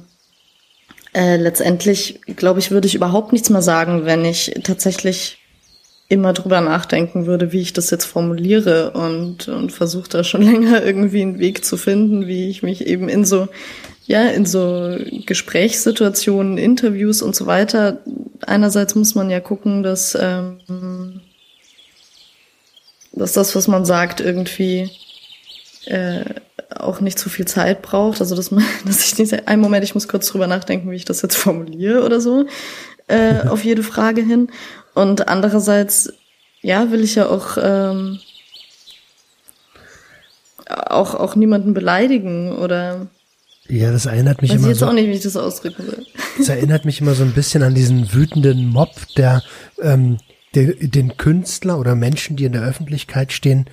äh, 1.13 1.37
letztendlich 1.37 2.21
glaube 2.37 2.61
ich 2.61 2.71
würde 2.71 2.87
ich 2.87 2.95
überhaupt 2.95 3.33
nichts 3.33 3.51
mehr 3.51 3.61
sagen, 3.61 4.07
wenn 4.07 4.25
ich 4.25 4.59
tatsächlich 4.63 5.44
immer 6.09 6.33
drüber 6.33 6.61
nachdenken 6.61 7.27
würde, 7.27 7.53
wie 7.53 7.61
ich 7.61 7.73
das 7.73 7.91
jetzt 7.91 8.05
formuliere 8.05 8.91
und, 8.93 9.49
und 9.49 9.73
versuche 9.73 10.09
da 10.09 10.25
schon 10.25 10.43
länger 10.51 10.85
irgendwie 10.85 11.23
einen 11.23 11.39
Weg 11.39 11.65
zu 11.65 11.77
finden, 11.77 12.27
wie 12.27 12.51
ich 12.51 12.63
mich 12.63 12.87
eben 12.87 13.09
in 13.09 13.25
so, 13.25 13.49
ja, 14.07 14.27
in 14.29 14.45
so 14.45 14.97
Gesprächssituationen, 15.27 16.59
Interviews 16.59 17.23
und 17.23 17.35
so 17.35 17.47
weiter. 17.47 18.03
Einerseits 18.47 18.95
muss 18.95 19.15
man 19.15 19.31
ja 19.31 19.41
gucken, 19.41 19.83
dass, 19.83 20.17
ähm, 20.21 21.21
dass 23.13 23.33
das, 23.33 23.57
was 23.57 23.67
man 23.67 23.87
sagt, 23.87 24.21
irgendwie 24.21 24.91
äh, 25.87 26.25
auch 26.71 27.01
nicht 27.01 27.19
zu 27.19 27.31
viel 27.31 27.47
Zeit 27.47 27.81
braucht. 27.81 28.21
Also 28.21 28.37
dass 28.37 28.51
man, 28.51 28.65
dass 28.85 29.05
ich 29.07 29.19
nicht, 29.19 29.49
einen 29.49 29.63
Moment, 29.63 29.85
ich 29.85 29.95
muss 29.95 30.09
kurz 30.09 30.29
drüber 30.29 30.47
nachdenken, 30.47 30.91
wie 30.91 30.97
ich 30.97 31.07
das 31.07 31.23
jetzt 31.23 31.37
formuliere 31.37 32.05
oder 32.05 32.21
so, 32.21 32.47
äh, 33.09 33.47
auf 33.49 33.65
jede 33.65 33.83
Frage 33.83 34.23
hin. 34.23 34.49
Und 34.95 35.29
andererseits, 35.29 36.13
ja, 36.63 36.91
will 36.91 37.03
ich 37.03 37.17
ja 37.17 37.29
auch, 37.29 37.57
ähm, 37.61 38.21
auch, 40.67 41.15
auch 41.15 41.37
niemanden 41.37 41.75
beleidigen 41.75 42.53
oder. 42.53 43.09
Ja, 43.69 43.93
das 43.93 44.07
erinnert 44.07 44.43
mich 44.43 44.51
weiß 44.51 44.59
immer. 44.59 44.67
Ich 44.67 44.71
jetzt 44.73 44.81
so, 44.81 44.87
auch 44.87 44.93
nicht, 44.93 45.09
wie 45.09 45.13
ich 45.13 45.23
das 45.23 45.37
ausdrücken 45.37 45.87
will. 45.87 46.07
Das 46.37 46.49
erinnert 46.49 46.85
mich 46.85 47.01
immer 47.01 47.15
so 47.15 47.23
ein 47.23 47.33
bisschen 47.33 47.63
an 47.63 47.77
diesen 47.77 48.13
wütenden 48.13 48.69
Mob, 48.69 48.91
der, 49.17 49.41
ähm, 49.81 50.19
der 50.57 50.75
den 50.75 51.17
Künstler 51.17 51.79
oder 51.79 51.95
Menschen, 51.95 52.35
die 52.35 52.45
in 52.45 52.53
der 52.53 52.63
Öffentlichkeit 52.63 53.33
stehen, 53.33 53.67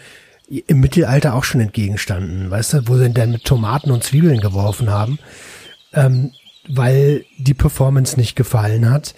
im 0.67 0.79
Mittelalter 0.79 1.33
auch 1.33 1.43
schon 1.43 1.61
entgegenstanden, 1.61 2.51
weißt 2.51 2.73
du, 2.73 2.87
wo 2.87 2.97
sie 2.97 3.09
dann 3.09 3.31
mit 3.31 3.45
Tomaten 3.45 3.89
und 3.89 4.03
Zwiebeln 4.03 4.41
geworfen 4.41 4.91
haben. 4.91 5.17
Ähm, 5.93 6.33
weil 6.67 7.25
die 7.37 7.53
Performance 7.53 8.19
nicht 8.19 8.35
gefallen 8.35 8.89
hat. 8.89 9.15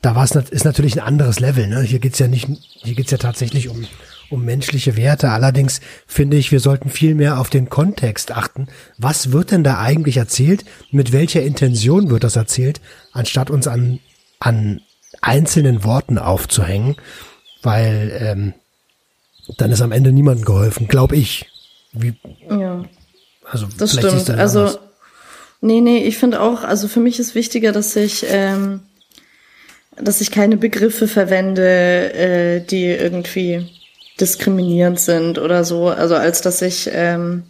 Da 0.00 0.14
war 0.14 0.24
es 0.24 0.34
ist 0.34 0.64
natürlich 0.64 0.94
ein 0.94 1.06
anderes 1.06 1.40
Level. 1.40 1.66
Ne? 1.66 1.82
Hier 1.82 1.98
geht's 1.98 2.18
ja 2.18 2.28
nicht, 2.28 2.48
hier 2.82 2.94
geht's 2.94 3.10
ja 3.10 3.18
tatsächlich 3.18 3.68
um 3.68 3.86
um 4.30 4.44
menschliche 4.44 4.96
Werte. 4.96 5.30
Allerdings 5.30 5.80
finde 6.06 6.36
ich, 6.36 6.50
wir 6.50 6.60
sollten 6.60 6.90
viel 6.90 7.14
mehr 7.14 7.38
auf 7.38 7.50
den 7.50 7.68
Kontext 7.68 8.32
achten. 8.32 8.68
Was 8.98 9.32
wird 9.32 9.50
denn 9.50 9.64
da 9.64 9.78
eigentlich 9.78 10.16
erzählt? 10.16 10.64
Mit 10.90 11.12
welcher 11.12 11.42
Intention 11.42 12.10
wird 12.10 12.24
das 12.24 12.36
erzählt, 12.36 12.80
anstatt 13.12 13.50
uns 13.50 13.66
an 13.66 14.00
an 14.40 14.80
einzelnen 15.20 15.84
Worten 15.84 16.18
aufzuhängen? 16.18 16.96
Weil 17.62 18.16
ähm, 18.20 18.54
dann 19.58 19.70
ist 19.70 19.80
am 19.80 19.92
Ende 19.92 20.12
niemandem 20.12 20.44
geholfen, 20.44 20.88
glaube 20.88 21.16
ich. 21.16 21.46
Wie, 21.92 22.14
ja, 22.50 22.84
also 23.44 23.68
das 23.78 23.92
stimmt. 23.92 24.30
Also 24.30 24.60
anders. 24.60 24.78
Nee, 25.64 25.80
nee, 25.80 26.04
ich 26.04 26.18
finde 26.18 26.42
auch, 26.42 26.62
also 26.62 26.88
für 26.88 27.00
mich 27.00 27.18
ist 27.18 27.34
wichtiger, 27.34 27.72
dass 27.72 27.96
ich, 27.96 28.26
ähm, 28.28 28.80
dass 29.96 30.20
ich 30.20 30.30
keine 30.30 30.58
Begriffe 30.58 31.08
verwende, 31.08 32.12
äh, 32.12 32.60
die 32.60 32.84
irgendwie 32.84 33.66
diskriminierend 34.20 35.00
sind 35.00 35.38
oder 35.38 35.64
so. 35.64 35.88
Also 35.88 36.16
als 36.16 36.42
dass 36.42 36.60
ich 36.60 36.90
ähm, 36.92 37.44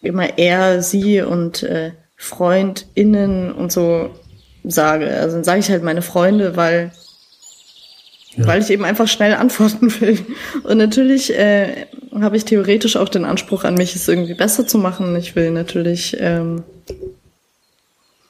immer 0.00 0.38
er, 0.38 0.82
sie 0.82 1.20
und 1.20 1.62
äh, 1.62 1.92
FreundInnen 2.16 3.52
und 3.52 3.70
so 3.70 4.12
sage. 4.64 5.06
Also 5.08 5.36
dann 5.36 5.44
sage 5.44 5.60
ich 5.60 5.68
halt 5.68 5.82
meine 5.82 6.00
Freunde, 6.00 6.56
weil 6.56 6.90
ja. 8.34 8.46
weil 8.46 8.62
ich 8.62 8.70
eben 8.70 8.86
einfach 8.86 9.08
schnell 9.08 9.34
antworten 9.34 9.92
will. 10.00 10.18
Und 10.62 10.78
natürlich 10.78 11.36
äh, 11.36 11.86
habe 12.18 12.38
ich 12.38 12.46
theoretisch 12.46 12.96
auch 12.96 13.10
den 13.10 13.26
Anspruch 13.26 13.64
an 13.64 13.74
mich, 13.74 13.94
es 13.94 14.08
irgendwie 14.08 14.32
besser 14.32 14.66
zu 14.66 14.78
machen. 14.78 15.14
Ich 15.16 15.36
will 15.36 15.50
natürlich, 15.50 16.16
ähm, 16.18 16.64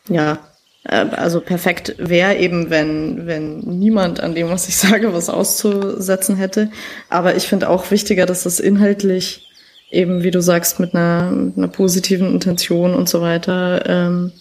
ja, 0.08 0.38
äh, 0.84 1.06
also 1.16 1.40
perfekt 1.40 1.94
wäre 1.98 2.36
eben, 2.36 2.70
wenn, 2.70 3.26
wenn 3.26 3.60
niemand 3.60 4.20
an 4.20 4.34
dem, 4.34 4.48
was 4.48 4.68
ich 4.68 4.76
sage, 4.76 5.12
was 5.12 5.28
auszusetzen 5.28 6.36
hätte. 6.36 6.70
Aber 7.08 7.36
ich 7.36 7.46
finde 7.46 7.68
auch 7.68 7.90
wichtiger, 7.90 8.26
dass 8.26 8.44
das 8.44 8.60
inhaltlich 8.60 9.48
eben, 9.90 10.22
wie 10.22 10.30
du 10.30 10.42
sagst, 10.42 10.80
mit 10.80 10.94
einer, 10.94 11.30
mit 11.30 11.56
einer 11.56 11.68
positiven 11.68 12.32
Intention 12.32 12.94
und 12.94 13.08
so 13.08 13.20
weiter 13.20 13.84
ähm, 13.86 14.32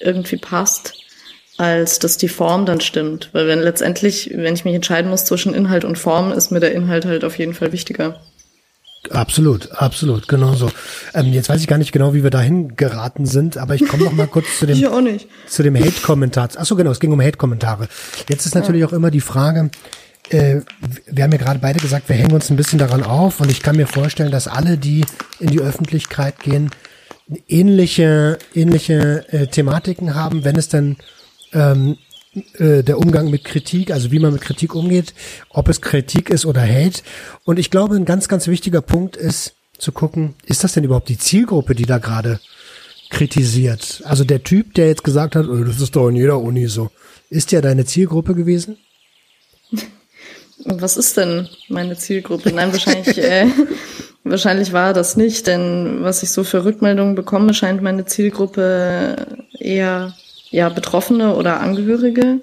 irgendwie 0.00 0.36
passt 0.36 0.94
als 1.58 1.98
dass 1.98 2.16
die 2.16 2.28
Form 2.28 2.66
dann 2.66 2.80
stimmt. 2.80 3.30
Weil 3.32 3.46
wenn 3.46 3.60
letztendlich, 3.60 4.30
wenn 4.34 4.54
ich 4.54 4.64
mich 4.64 4.74
entscheiden 4.74 5.10
muss 5.10 5.24
zwischen 5.24 5.54
Inhalt 5.54 5.84
und 5.84 5.98
Form, 5.98 6.32
ist 6.32 6.50
mir 6.50 6.60
der 6.60 6.72
Inhalt 6.72 7.04
halt 7.04 7.24
auf 7.24 7.38
jeden 7.38 7.54
Fall 7.54 7.72
wichtiger. 7.72 8.20
Absolut, 9.10 9.72
absolut, 9.72 10.28
genau 10.28 10.54
so. 10.54 10.70
Ähm, 11.12 11.32
jetzt 11.32 11.48
weiß 11.48 11.60
ich 11.60 11.66
gar 11.66 11.78
nicht 11.78 11.90
genau, 11.90 12.14
wie 12.14 12.22
wir 12.22 12.30
dahin 12.30 12.76
geraten 12.76 13.26
sind, 13.26 13.58
aber 13.58 13.74
ich 13.74 13.86
komme 13.88 14.04
noch 14.04 14.12
mal 14.12 14.28
kurz 14.28 14.58
zu 14.58 14.66
dem, 14.66 14.76
zu 15.46 15.62
dem 15.62 15.76
Hate-Kommentar. 15.76 16.50
Achso, 16.56 16.76
genau, 16.76 16.92
es 16.92 17.00
ging 17.00 17.12
um 17.12 17.20
Hate-Kommentare. 17.20 17.88
Jetzt 18.28 18.46
ist 18.46 18.54
natürlich 18.54 18.82
ja. 18.82 18.86
auch 18.86 18.92
immer 18.92 19.10
die 19.10 19.20
Frage, 19.20 19.70
äh, 20.30 20.60
wir 21.06 21.24
haben 21.24 21.32
ja 21.32 21.38
gerade 21.38 21.58
beide 21.58 21.80
gesagt, 21.80 22.08
wir 22.08 22.16
hängen 22.16 22.32
uns 22.32 22.48
ein 22.50 22.56
bisschen 22.56 22.78
daran 22.78 23.02
auf 23.02 23.40
und 23.40 23.50
ich 23.50 23.62
kann 23.62 23.76
mir 23.76 23.88
vorstellen, 23.88 24.30
dass 24.30 24.46
alle, 24.46 24.78
die 24.78 25.04
in 25.40 25.48
die 25.48 25.60
Öffentlichkeit 25.60 26.38
gehen, 26.38 26.70
ähnliche, 27.48 28.38
ähnliche 28.54 29.26
äh, 29.32 29.46
Thematiken 29.48 30.14
haben, 30.14 30.44
wenn 30.44 30.56
es 30.56 30.68
dann 30.68 30.96
ähm, 31.52 31.96
äh, 32.58 32.82
der 32.82 32.98
Umgang 32.98 33.30
mit 33.30 33.44
Kritik, 33.44 33.90
also 33.90 34.10
wie 34.10 34.18
man 34.18 34.32
mit 34.32 34.40
Kritik 34.40 34.74
umgeht, 34.74 35.12
ob 35.50 35.68
es 35.68 35.80
Kritik 35.80 36.30
ist 36.30 36.46
oder 36.46 36.62
Hate. 36.62 37.02
Und 37.44 37.58
ich 37.58 37.70
glaube, 37.70 37.96
ein 37.96 38.06
ganz, 38.06 38.28
ganz 38.28 38.46
wichtiger 38.46 38.80
Punkt 38.80 39.16
ist 39.16 39.54
zu 39.78 39.92
gucken, 39.92 40.34
ist 40.46 40.64
das 40.64 40.72
denn 40.72 40.84
überhaupt 40.84 41.08
die 41.08 41.18
Zielgruppe, 41.18 41.74
die 41.74 41.86
da 41.86 41.98
gerade 41.98 42.40
kritisiert? 43.10 44.02
Also 44.04 44.24
der 44.24 44.42
Typ, 44.42 44.74
der 44.74 44.88
jetzt 44.88 45.04
gesagt 45.04 45.36
hat, 45.36 45.46
oh, 45.46 45.62
das 45.64 45.80
ist 45.80 45.94
doch 45.94 46.08
in 46.08 46.16
jeder 46.16 46.40
Uni 46.40 46.68
so, 46.68 46.90
ist 47.28 47.52
der 47.52 47.60
deine 47.60 47.84
Zielgruppe 47.84 48.34
gewesen? 48.34 48.78
Was 50.64 50.96
ist 50.96 51.16
denn 51.16 51.48
meine 51.68 51.98
Zielgruppe? 51.98 52.50
Nein, 52.52 52.72
wahrscheinlich, 52.72 53.18
äh, 53.18 53.46
wahrscheinlich 54.24 54.72
war 54.72 54.94
das 54.94 55.16
nicht, 55.16 55.48
denn 55.48 55.98
was 56.02 56.22
ich 56.22 56.30
so 56.30 56.44
für 56.44 56.64
Rückmeldungen 56.64 57.14
bekomme, 57.14 57.52
scheint 57.52 57.82
meine 57.82 58.06
Zielgruppe 58.06 59.44
eher 59.58 60.14
ja, 60.52 60.68
Betroffene 60.68 61.34
oder 61.34 61.60
Angehörige 61.60 62.40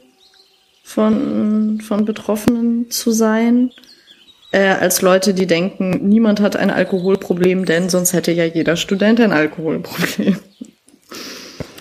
von, 0.84 1.80
von 1.80 2.04
Betroffenen 2.04 2.90
zu 2.92 3.12
sein, 3.12 3.72
äh, 4.52 4.70
als 4.70 5.02
Leute, 5.02 5.34
die 5.34 5.46
denken, 5.46 6.10
niemand 6.10 6.42
hat 6.42 6.56
ein 6.56 6.72
Alkoholproblem, 6.72 7.66
denn 7.66 7.90
sonst 7.90 8.14
hätte 8.14 8.32
ja 8.32 8.46
jeder 8.46 8.76
Student 8.76 9.22
ein 9.22 9.32
Alkoholproblem. 9.32 10.40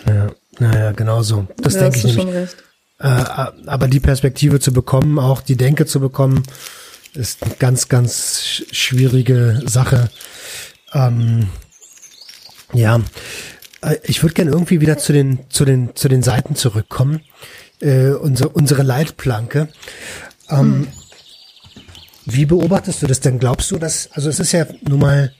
Ja, 0.07 0.31
naja, 0.59 0.93
genau 0.93 1.23
so. 1.23 1.47
Das 1.57 1.75
ja, 1.75 1.83
denke 1.83 1.99
ich 1.99 2.17
nämlich. 2.17 2.35
Recht. 2.35 2.57
Äh, 2.99 3.07
aber 3.67 3.89
die 3.89 4.01
Perspektive 4.01 4.61
zu 4.61 4.73
bekommen, 4.73 5.19
auch 5.19 5.41
die 5.41 5.57
Denke 5.57 5.87
zu 5.87 6.01
bekommen, 6.01 6.43
ist 7.15 7.43
eine 7.43 7.55
ganz, 7.55 7.89
ganz 7.89 8.63
schwierige 8.71 9.63
Sache. 9.65 10.11
Ähm, 10.93 11.49
ja, 12.73 13.01
ich 14.03 14.23
würde 14.23 14.35
gerne 14.35 14.51
irgendwie 14.51 14.81
wieder 14.81 14.99
zu 14.99 15.13
den, 15.13 15.41
zu 15.51 15.65
den, 15.65 15.95
zu 15.95 16.09
den 16.09 16.23
Seiten 16.23 16.55
zurückkommen. 16.57 17.21
Äh, 17.81 18.11
unsere, 18.11 18.49
unsere 18.49 18.83
Leitplanke. 18.83 19.69
Ähm, 20.51 20.59
hm. 20.59 20.89
Wie 22.25 22.45
beobachtest 22.45 23.03
du 23.03 23.07
das 23.07 23.21
denn? 23.21 23.39
Glaubst 23.39 23.71
du, 23.71 23.79
dass, 23.79 24.11
also 24.13 24.29
es 24.29 24.41
ist 24.41 24.53
ja 24.53 24.67
nun 24.83 24.99
mal 24.99 25.33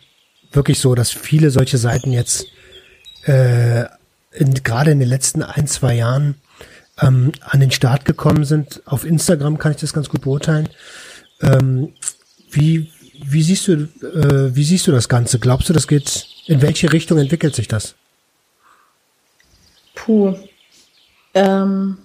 wirklich 0.53 0.79
so, 0.79 0.95
dass 0.95 1.11
viele 1.11 1.51
solche 1.51 1.79
Seiten 1.79 2.13
jetzt 2.13 2.47
äh, 3.25 3.85
in, 4.33 4.55
gerade 4.63 4.93
in 4.93 5.01
den 5.01 5.09
letzten 5.09 5.43
ein, 5.43 5.67
zwei 5.67 5.95
Jahren 5.95 6.37
ähm, 7.01 7.33
an 7.41 7.61
den 7.61 7.71
Start 7.71 8.05
gekommen 8.05 8.45
sind. 8.45 8.83
Auf 8.87 9.05
Instagram 9.05 9.59
kann 9.59 9.73
ich 9.73 9.79
das 9.79 9.93
ganz 9.93 10.09
gut 10.09 10.23
beurteilen. 10.23 10.69
Ähm, 11.43 11.93
wie, 12.51 12.91
wie 13.25 13.43
siehst 13.43 13.69
du, 13.69 13.73
äh, 13.73 14.55
wie 14.55 14.65
siehst 14.65 14.87
du 14.87 14.93
das 14.93 15.09
Ganze? 15.09 15.39
Glaubst 15.39 15.69
du, 15.69 15.73
das 15.73 15.89
geht, 15.89 16.27
in 16.47 16.63
welche 16.63 16.93
Richtung 16.93 17.19
entwickelt 17.19 17.55
sich 17.55 17.69
das? 17.69 17.95
Puh. 20.09 20.35
Ähm, 21.35 21.99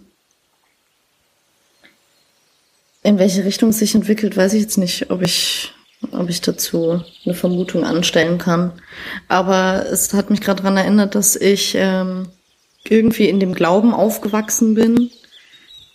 in 3.01 3.17
welche 3.17 3.45
Richtung 3.45 3.69
es 3.69 3.79
sich 3.79 3.95
entwickelt, 3.95 4.35
weiß 4.35 4.55
ich 4.55 4.61
jetzt 4.61 4.77
nicht, 4.77 5.09
ob 5.09 5.21
ich, 5.21 5.71
ob 6.11 6.29
ich 6.29 6.41
dazu 6.41 7.01
eine 7.23 7.33
Vermutung 7.33 7.85
anstellen 7.85 8.39
kann. 8.39 8.73
Aber 9.29 9.85
es 9.89 10.13
hat 10.13 10.29
mich 10.29 10.41
gerade 10.41 10.63
daran 10.63 10.75
erinnert, 10.75 11.15
dass 11.15 11.37
ich 11.37 11.75
ähm, 11.77 12.27
irgendwie 12.83 13.29
in 13.29 13.39
dem 13.39 13.53
Glauben 13.53 13.93
aufgewachsen 13.93 14.73
bin. 14.73 15.09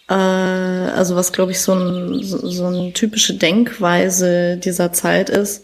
Äh, 0.08 0.14
also 0.14 1.14
was, 1.14 1.32
glaube 1.32 1.52
ich, 1.52 1.60
so, 1.60 1.74
ein, 1.74 2.22
so, 2.22 2.38
so 2.48 2.64
eine 2.64 2.94
typische 2.94 3.34
Denkweise 3.34 4.56
dieser 4.56 4.94
Zeit 4.94 5.28
ist, 5.28 5.62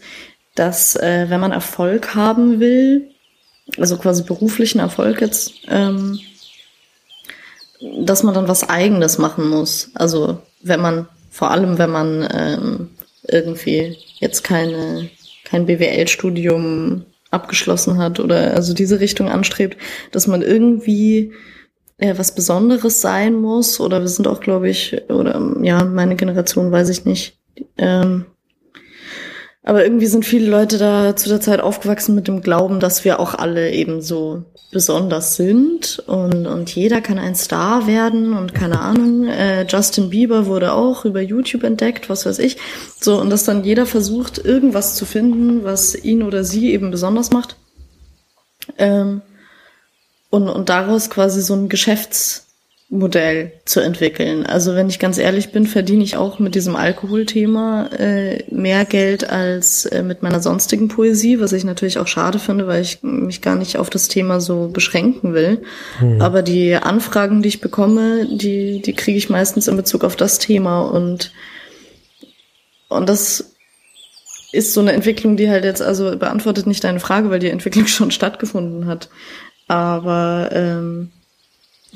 dass 0.53 0.95
äh, 0.95 1.25
wenn 1.27 1.39
man 1.39 1.51
Erfolg 1.51 2.13
haben 2.13 2.59
will, 2.59 3.09
also 3.77 3.97
quasi 3.97 4.23
beruflichen 4.23 4.79
Erfolg 4.79 5.21
jetzt, 5.21 5.53
ähm, 5.69 6.19
dass 7.99 8.23
man 8.23 8.33
dann 8.33 8.47
was 8.47 8.67
Eigenes 8.67 9.17
machen 9.17 9.49
muss. 9.49 9.89
Also 9.93 10.39
wenn 10.61 10.81
man, 10.81 11.07
vor 11.29 11.51
allem 11.51 11.77
wenn 11.77 11.89
man 11.89 12.27
ähm, 12.31 12.89
irgendwie 13.27 13.97
jetzt 14.19 14.43
keine, 14.43 15.09
kein 15.43 15.65
BWL-Studium 15.65 17.05
abgeschlossen 17.31 17.97
hat 17.97 18.19
oder 18.19 18.53
also 18.53 18.73
diese 18.73 18.99
Richtung 18.99 19.29
anstrebt, 19.29 19.77
dass 20.11 20.27
man 20.27 20.41
irgendwie 20.41 21.33
äh, 21.97 22.13
was 22.17 22.33
Besonderes 22.33 23.01
sein 23.01 23.35
muss. 23.35 23.79
Oder 23.79 24.01
wir 24.01 24.07
sind 24.07 24.27
auch, 24.27 24.39
glaube 24.39 24.69
ich, 24.69 25.01
oder 25.09 25.39
ja, 25.61 25.83
meine 25.83 26.15
Generation 26.15 26.71
weiß 26.71 26.89
ich 26.89 27.05
nicht, 27.05 27.37
ähm, 27.77 28.25
aber 29.65 29.83
irgendwie 29.83 30.05
sind 30.05 30.25
viele 30.25 30.47
Leute 30.47 30.77
da 30.77 31.15
zu 31.15 31.27
der 31.27 31.41
Zeit 31.41 31.59
aufgewachsen 31.59 32.13
mit 32.13 32.27
dem 32.27 32.41
Glauben, 32.41 32.79
dass 32.79 33.03
wir 33.03 33.19
auch 33.19 33.33
alle 33.33 33.71
eben 33.71 33.99
so 33.99 34.43
besonders 34.71 35.35
sind 35.37 36.03
und, 36.05 36.45
und 36.45 36.75
jeder 36.75 37.01
kann 37.01 37.17
ein 37.17 37.33
Star 37.33 37.87
werden 37.87 38.37
und 38.37 38.53
keine 38.53 38.79
Ahnung. 38.79 39.27
Äh, 39.27 39.65
Justin 39.67 40.11
Bieber 40.11 40.45
wurde 40.45 40.73
auch 40.73 41.03
über 41.03 41.19
YouTube 41.19 41.63
entdeckt, 41.63 42.09
was 42.09 42.27
weiß 42.27 42.37
ich. 42.39 42.57
So, 43.01 43.19
und 43.19 43.31
dass 43.31 43.43
dann 43.43 43.63
jeder 43.63 43.87
versucht, 43.87 44.37
irgendwas 44.37 44.95
zu 44.95 45.05
finden, 45.05 45.63
was 45.63 45.95
ihn 45.95 46.21
oder 46.21 46.43
sie 46.43 46.71
eben 46.71 46.91
besonders 46.91 47.31
macht. 47.31 47.55
Ähm, 48.77 49.23
und, 50.29 50.47
und 50.47 50.69
daraus 50.69 51.09
quasi 51.09 51.41
so 51.41 51.55
ein 51.55 51.69
Geschäfts- 51.69 52.44
Modell 52.89 53.51
zu 53.65 53.79
entwickeln. 53.79 54.45
Also 54.45 54.75
wenn 54.75 54.89
ich 54.89 54.99
ganz 54.99 55.17
ehrlich 55.17 55.51
bin, 55.51 55.65
verdiene 55.65 56.03
ich 56.03 56.17
auch 56.17 56.37
mit 56.37 56.53
diesem 56.53 56.75
Alkoholthema 56.75 57.87
äh, 57.87 58.43
mehr 58.51 58.85
Geld 58.85 59.27
als 59.27 59.85
äh, 59.85 60.03
mit 60.03 60.21
meiner 60.21 60.39
sonstigen 60.39 60.87
Poesie, 60.87 61.39
was 61.39 61.51
ich 61.51 61.63
natürlich 61.63 61.97
auch 61.97 62.07
schade 62.07 62.37
finde, 62.37 62.67
weil 62.67 62.83
ich 62.83 63.01
mich 63.01 63.41
gar 63.41 63.55
nicht 63.55 63.77
auf 63.77 63.89
das 63.89 64.07
Thema 64.07 64.39
so 64.39 64.67
beschränken 64.67 65.33
will. 65.33 65.63
Hm. 65.97 66.21
Aber 66.21 66.43
die 66.43 66.75
Anfragen, 66.75 67.41
die 67.41 67.49
ich 67.49 67.61
bekomme, 67.61 68.27
die, 68.29 68.81
die 68.83 68.93
kriege 68.93 69.17
ich 69.17 69.29
meistens 69.29 69.67
in 69.67 69.77
Bezug 69.77 70.03
auf 70.03 70.15
das 70.15 70.37
Thema 70.37 70.81
und 70.81 71.31
und 72.87 73.09
das 73.09 73.55
ist 74.51 74.73
so 74.73 74.79
eine 74.79 74.93
Entwicklung, 74.93 75.37
die 75.37 75.49
halt 75.49 75.65
jetzt 75.65 75.81
also 75.81 76.17
beantwortet 76.17 76.67
nicht 76.67 76.83
deine 76.83 76.99
Frage, 76.99 77.29
weil 77.29 77.39
die 77.39 77.49
Entwicklung 77.49 77.87
schon 77.87 78.11
stattgefunden 78.11 78.85
hat. 78.85 79.09
Aber 79.67 80.49
ähm, 80.53 81.11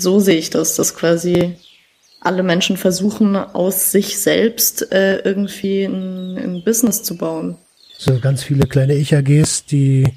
so 0.01 0.19
sehe 0.19 0.37
ich 0.37 0.49
das, 0.49 0.75
dass 0.75 0.95
quasi 0.95 1.55
alle 2.21 2.43
Menschen 2.43 2.77
versuchen, 2.77 3.35
aus 3.35 3.91
sich 3.91 4.19
selbst 4.19 4.91
äh, 4.91 5.19
irgendwie 5.19 5.83
ein, 5.83 6.37
ein 6.37 6.63
Business 6.63 7.03
zu 7.03 7.15
bauen. 7.15 7.57
So 7.97 8.19
ganz 8.19 8.43
viele 8.43 8.65
kleine 8.65 8.95
Ich-AGs, 8.95 9.65
die 9.65 10.13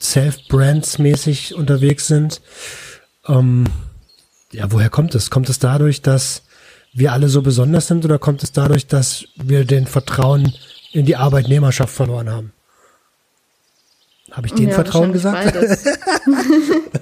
Self-Brands 0.00 0.98
mäßig 0.98 1.54
unterwegs 1.54 2.06
sind. 2.06 2.40
Ähm, 3.26 3.66
ja, 4.52 4.70
woher 4.72 4.90
kommt 4.90 5.14
es? 5.14 5.30
Kommt 5.30 5.48
es 5.48 5.58
dadurch, 5.58 6.02
dass 6.02 6.42
wir 6.92 7.12
alle 7.12 7.28
so 7.28 7.42
besonders 7.42 7.86
sind 7.86 8.04
oder 8.04 8.18
kommt 8.18 8.42
es 8.42 8.52
dadurch, 8.52 8.86
dass 8.86 9.24
wir 9.36 9.64
den 9.64 9.86
Vertrauen 9.86 10.52
in 10.92 11.06
die 11.06 11.16
Arbeitnehmerschaft 11.16 11.94
verloren 11.94 12.30
haben? 12.30 12.52
Habe 14.30 14.46
ich 14.46 14.54
den 14.54 14.68
ja, 14.68 14.74
Vertrauen 14.74 15.12
gesagt? 15.12 15.54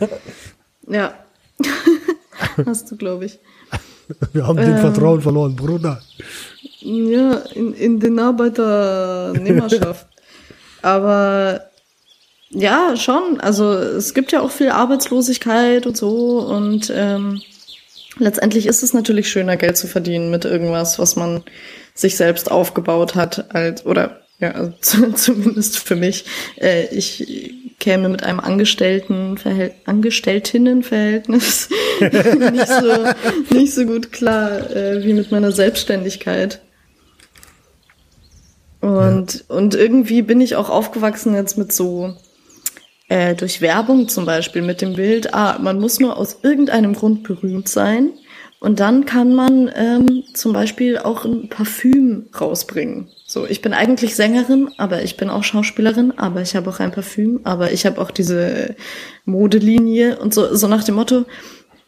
ja. 0.88 1.14
Hast 2.66 2.90
du, 2.90 2.96
glaube 2.96 3.26
ich. 3.26 3.38
Wir 4.32 4.46
haben 4.46 4.56
den 4.56 4.76
ähm, 4.76 4.78
Vertrauen 4.78 5.20
verloren, 5.20 5.54
Bruder. 5.56 6.00
Ja, 6.80 7.34
in, 7.54 7.74
in 7.74 8.00
den 8.00 8.18
Arbeiternehmerschaft. 8.18 10.06
Aber 10.82 11.68
Ja, 12.50 12.96
schon. 12.96 13.40
Also 13.40 13.72
es 13.72 14.14
gibt 14.14 14.32
ja 14.32 14.40
auch 14.40 14.50
viel 14.50 14.70
Arbeitslosigkeit 14.70 15.86
und 15.86 15.96
so 15.96 16.38
und 16.40 16.90
ähm, 16.94 17.42
letztendlich 18.18 18.66
ist 18.66 18.82
es 18.82 18.94
natürlich 18.94 19.28
schöner, 19.28 19.56
Geld 19.56 19.76
zu 19.76 19.86
verdienen 19.86 20.30
mit 20.30 20.44
irgendwas, 20.44 20.98
was 20.98 21.16
man 21.16 21.42
sich 21.94 22.16
selbst 22.16 22.50
aufgebaut 22.50 23.14
hat, 23.14 23.54
als 23.54 23.84
oder 23.84 24.20
ja, 24.40 24.52
also 24.52 25.10
zumindest 25.14 25.78
für 25.78 25.96
mich. 25.96 26.24
Äh, 26.60 26.86
ich 26.94 27.54
käme 27.78 28.08
mit 28.08 28.22
einem 28.22 28.40
Angestellten 28.40 29.38
Angestelltinnenverhältnis 29.84 31.68
nicht, 32.00 32.68
so, 32.68 33.54
nicht 33.54 33.74
so 33.74 33.84
gut 33.84 34.12
klar 34.12 34.70
äh, 34.74 35.04
wie 35.04 35.12
mit 35.12 35.30
meiner 35.30 35.52
Selbstständigkeit. 35.52 36.60
Und, 38.80 39.34
ja. 39.34 39.56
und 39.56 39.74
irgendwie 39.74 40.22
bin 40.22 40.40
ich 40.40 40.54
auch 40.56 40.70
aufgewachsen 40.70 41.34
jetzt 41.34 41.58
mit 41.58 41.72
so, 41.72 42.14
äh, 43.08 43.34
durch 43.34 43.60
Werbung 43.60 44.08
zum 44.08 44.24
Beispiel, 44.24 44.62
mit 44.62 44.80
dem 44.80 44.94
Bild, 44.94 45.34
ah, 45.34 45.58
man 45.58 45.80
muss 45.80 45.98
nur 45.98 46.16
aus 46.16 46.38
irgendeinem 46.42 46.94
Grund 46.94 47.24
berühmt 47.24 47.68
sein 47.68 48.10
und 48.60 48.80
dann 48.80 49.04
kann 49.04 49.34
man 49.34 49.70
ähm, 49.74 50.24
zum 50.34 50.52
Beispiel 50.52 50.98
auch 50.98 51.24
ein 51.24 51.48
Parfüm 51.48 52.28
rausbringen. 52.38 53.08
So, 53.30 53.46
ich 53.46 53.60
bin 53.60 53.74
eigentlich 53.74 54.16
Sängerin, 54.16 54.70
aber 54.78 55.02
ich 55.02 55.18
bin 55.18 55.28
auch 55.28 55.44
Schauspielerin, 55.44 56.14
aber 56.16 56.40
ich 56.40 56.56
habe 56.56 56.70
auch 56.70 56.80
ein 56.80 56.92
Parfüm, 56.92 57.40
aber 57.44 57.72
ich 57.72 57.84
habe 57.84 58.00
auch 58.00 58.10
diese 58.10 58.74
Modelinie 59.26 60.18
und 60.18 60.32
so, 60.32 60.54
so 60.56 60.66
nach 60.66 60.82
dem 60.82 60.94
Motto, 60.94 61.26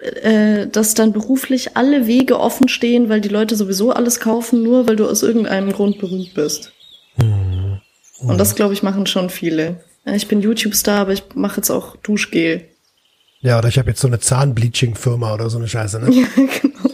äh, 0.00 0.66
dass 0.66 0.92
dann 0.92 1.14
beruflich 1.14 1.78
alle 1.78 2.06
Wege 2.06 2.38
offen 2.38 2.68
stehen, 2.68 3.08
weil 3.08 3.22
die 3.22 3.30
Leute 3.30 3.56
sowieso 3.56 3.90
alles 3.90 4.20
kaufen, 4.20 4.62
nur 4.62 4.86
weil 4.86 4.96
du 4.96 5.08
aus 5.08 5.22
irgendeinem 5.22 5.72
Grund 5.72 5.98
berühmt 5.98 6.34
bist. 6.34 6.72
Mhm. 7.16 7.80
Und 8.20 8.36
das, 8.36 8.54
glaube 8.54 8.74
ich, 8.74 8.82
machen 8.82 9.06
schon 9.06 9.30
viele. 9.30 9.82
Ich 10.04 10.28
bin 10.28 10.42
YouTube-Star, 10.42 11.00
aber 11.00 11.14
ich 11.14 11.22
mache 11.34 11.56
jetzt 11.56 11.70
auch 11.70 11.96
Duschgel. 11.96 12.66
Ja, 13.40 13.56
oder 13.56 13.68
ich 13.68 13.78
habe 13.78 13.88
jetzt 13.88 14.02
so 14.02 14.08
eine 14.08 14.20
Zahnbleaching-Firma 14.20 15.32
oder 15.32 15.48
so 15.48 15.56
eine 15.56 15.68
Scheiße, 15.68 16.00
ne? 16.00 16.10
Ja, 16.14 16.26
genau. 16.36 16.90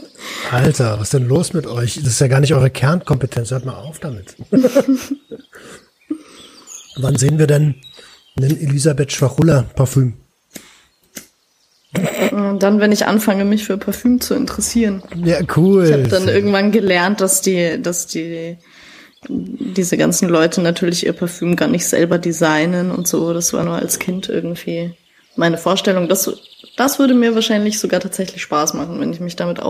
Alter, 0.51 0.94
was 0.99 1.05
ist 1.05 1.14
denn 1.14 1.28
los 1.28 1.53
mit 1.53 1.66
euch? 1.66 1.97
Das 1.97 2.07
ist 2.07 2.20
ja 2.20 2.28
gar 2.28 2.40
nicht 2.40 2.55
eure 2.55 2.70
Kernkompetenz. 2.70 3.51
Hört 3.51 3.64
mal 3.64 3.74
auf 3.74 3.99
damit. 3.99 4.36
Wann 6.97 7.16
sehen 7.16 7.38
wir 7.38 7.47
denn 7.47 7.74
einen 8.36 8.59
Elisabeth 8.59 9.12
Schwachulla 9.12 9.66
Parfüm? 9.74 10.14
Dann, 12.30 12.80
wenn 12.80 12.92
ich 12.92 13.07
anfange, 13.07 13.44
mich 13.44 13.64
für 13.64 13.78
Parfüm 13.78 14.20
zu 14.20 14.34
interessieren. 14.34 15.03
Ja, 15.24 15.38
cool. 15.57 15.84
Ich 15.86 15.92
habe 15.92 16.09
dann 16.09 16.28
irgendwann 16.28 16.72
gelernt, 16.72 17.20
dass 17.20 17.40
die, 17.40 17.80
dass 17.80 18.07
die 18.07 18.59
diese 19.28 19.97
ganzen 19.97 20.28
Leute 20.28 20.61
natürlich 20.61 21.07
ihr 21.07 21.12
Parfüm 21.12 21.57
gar 21.57 21.68
nicht 21.68 21.86
selber 21.86 22.18
designen 22.18 22.90
und 22.90 23.09
so. 23.09 23.32
Das 23.32 23.53
war 23.53 23.64
nur 23.64 23.76
als 23.76 23.99
Kind 23.99 24.28
irgendwie 24.28 24.94
meine 25.36 25.59
Vorstellung. 25.59 26.09
Das, 26.09 26.30
das 26.76 26.99
würde 26.99 27.14
mir 27.14 27.34
wahrscheinlich 27.34 27.78
sogar 27.78 28.01
tatsächlich 28.01 28.42
Spaß 28.42 28.74
machen, 28.74 29.01
wenn 29.01 29.12
ich 29.12 29.20
mich 29.20 29.36
damit 29.36 29.61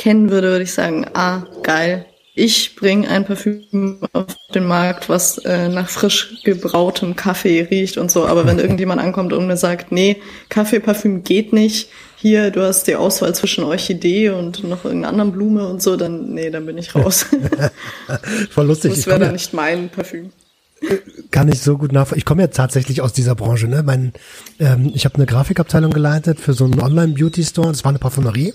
auskennen 0.00 0.30
würde, 0.30 0.48
würde 0.48 0.64
ich 0.64 0.72
sagen, 0.72 1.06
ah, 1.14 1.44
geil. 1.62 2.06
Ich 2.34 2.76
bringe 2.76 3.08
ein 3.08 3.26
Parfüm 3.26 3.98
auf 4.12 4.34
den 4.54 4.66
Markt, 4.66 5.08
was 5.08 5.38
äh, 5.38 5.68
nach 5.68 5.90
frisch 5.90 6.36
gebrautem 6.44 7.16
Kaffee 7.16 7.66
riecht 7.70 7.98
und 7.98 8.10
so. 8.10 8.24
Aber 8.26 8.46
wenn 8.46 8.58
irgendjemand 8.60 9.00
ankommt 9.00 9.32
und 9.32 9.46
mir 9.46 9.56
sagt, 9.56 9.92
nee, 9.92 10.16
Kaffeeparfüm 10.48 11.22
geht 11.22 11.52
nicht, 11.52 11.90
hier, 12.16 12.50
du 12.50 12.62
hast 12.62 12.86
die 12.86 12.96
Auswahl 12.96 13.34
zwischen 13.34 13.64
Orchidee 13.64 14.30
und 14.30 14.62
noch 14.64 14.84
irgendeiner 14.84 15.08
anderen 15.08 15.32
Blume 15.32 15.66
und 15.66 15.82
so, 15.82 15.96
dann, 15.96 16.32
nee, 16.32 16.50
dann 16.50 16.66
bin 16.66 16.78
ich 16.78 16.94
raus. 16.94 17.26
Voll 18.50 18.66
lustig. 18.66 18.94
Das 18.94 19.06
wäre 19.06 19.18
dann 19.18 19.32
nicht 19.32 19.52
mein 19.52 19.90
Parfüm. 19.90 20.30
Kann 21.30 21.48
ich 21.48 21.60
so 21.60 21.76
gut 21.76 21.92
nachvollziehen. 21.92 22.20
Ich 22.20 22.24
komme 22.24 22.42
ja 22.42 22.48
tatsächlich 22.48 23.02
aus 23.02 23.12
dieser 23.12 23.34
Branche. 23.34 23.66
Ne? 23.66 23.82
Mein, 23.82 24.12
ähm, 24.58 24.92
ich 24.94 25.04
habe 25.04 25.16
eine 25.16 25.26
Grafikabteilung 25.26 25.90
geleitet 25.90 26.40
für 26.40 26.54
so 26.54 26.64
einen 26.64 26.80
Online-Beauty-Store. 26.80 27.68
Das 27.68 27.84
war 27.84 27.90
eine 27.90 27.98
Parfümerie 27.98 28.54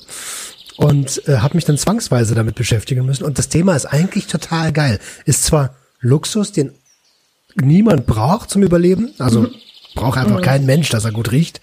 und 0.77 1.27
äh, 1.27 1.37
habe 1.37 1.55
mich 1.55 1.65
dann 1.65 1.77
zwangsweise 1.77 2.35
damit 2.35 2.55
beschäftigen 2.55 3.05
müssen. 3.05 3.23
Und 3.23 3.37
das 3.37 3.49
Thema 3.49 3.75
ist 3.75 3.85
eigentlich 3.85 4.27
total 4.27 4.71
geil. 4.71 4.99
Ist 5.25 5.43
zwar 5.43 5.75
Luxus, 5.99 6.51
den 6.51 6.71
niemand 7.55 8.05
braucht 8.05 8.49
zum 8.49 8.63
Überleben, 8.63 9.13
also 9.17 9.41
mhm. 9.41 9.51
braucht 9.95 10.17
einfach 10.17 10.39
mhm. 10.39 10.43
kein 10.43 10.65
Mensch, 10.65 10.89
dass 10.89 11.05
er 11.05 11.11
gut 11.11 11.31
riecht. 11.31 11.61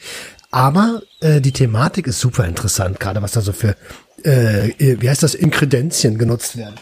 Aber 0.51 1.03
äh, 1.21 1.41
die 1.41 1.53
Thematik 1.53 2.07
ist 2.07 2.21
super 2.21 2.47
interessant, 2.47 3.01
gerade 3.01 3.23
was 3.23 3.33
da 3.33 3.41
so 3.41 3.53
für, 3.53 3.77
äh, 4.23 4.71
wie 4.79 5.09
heißt 5.09 5.23
das, 5.23 5.35
Inkredenzien 5.35 6.19
genutzt 6.19 6.57
werden. 6.57 6.75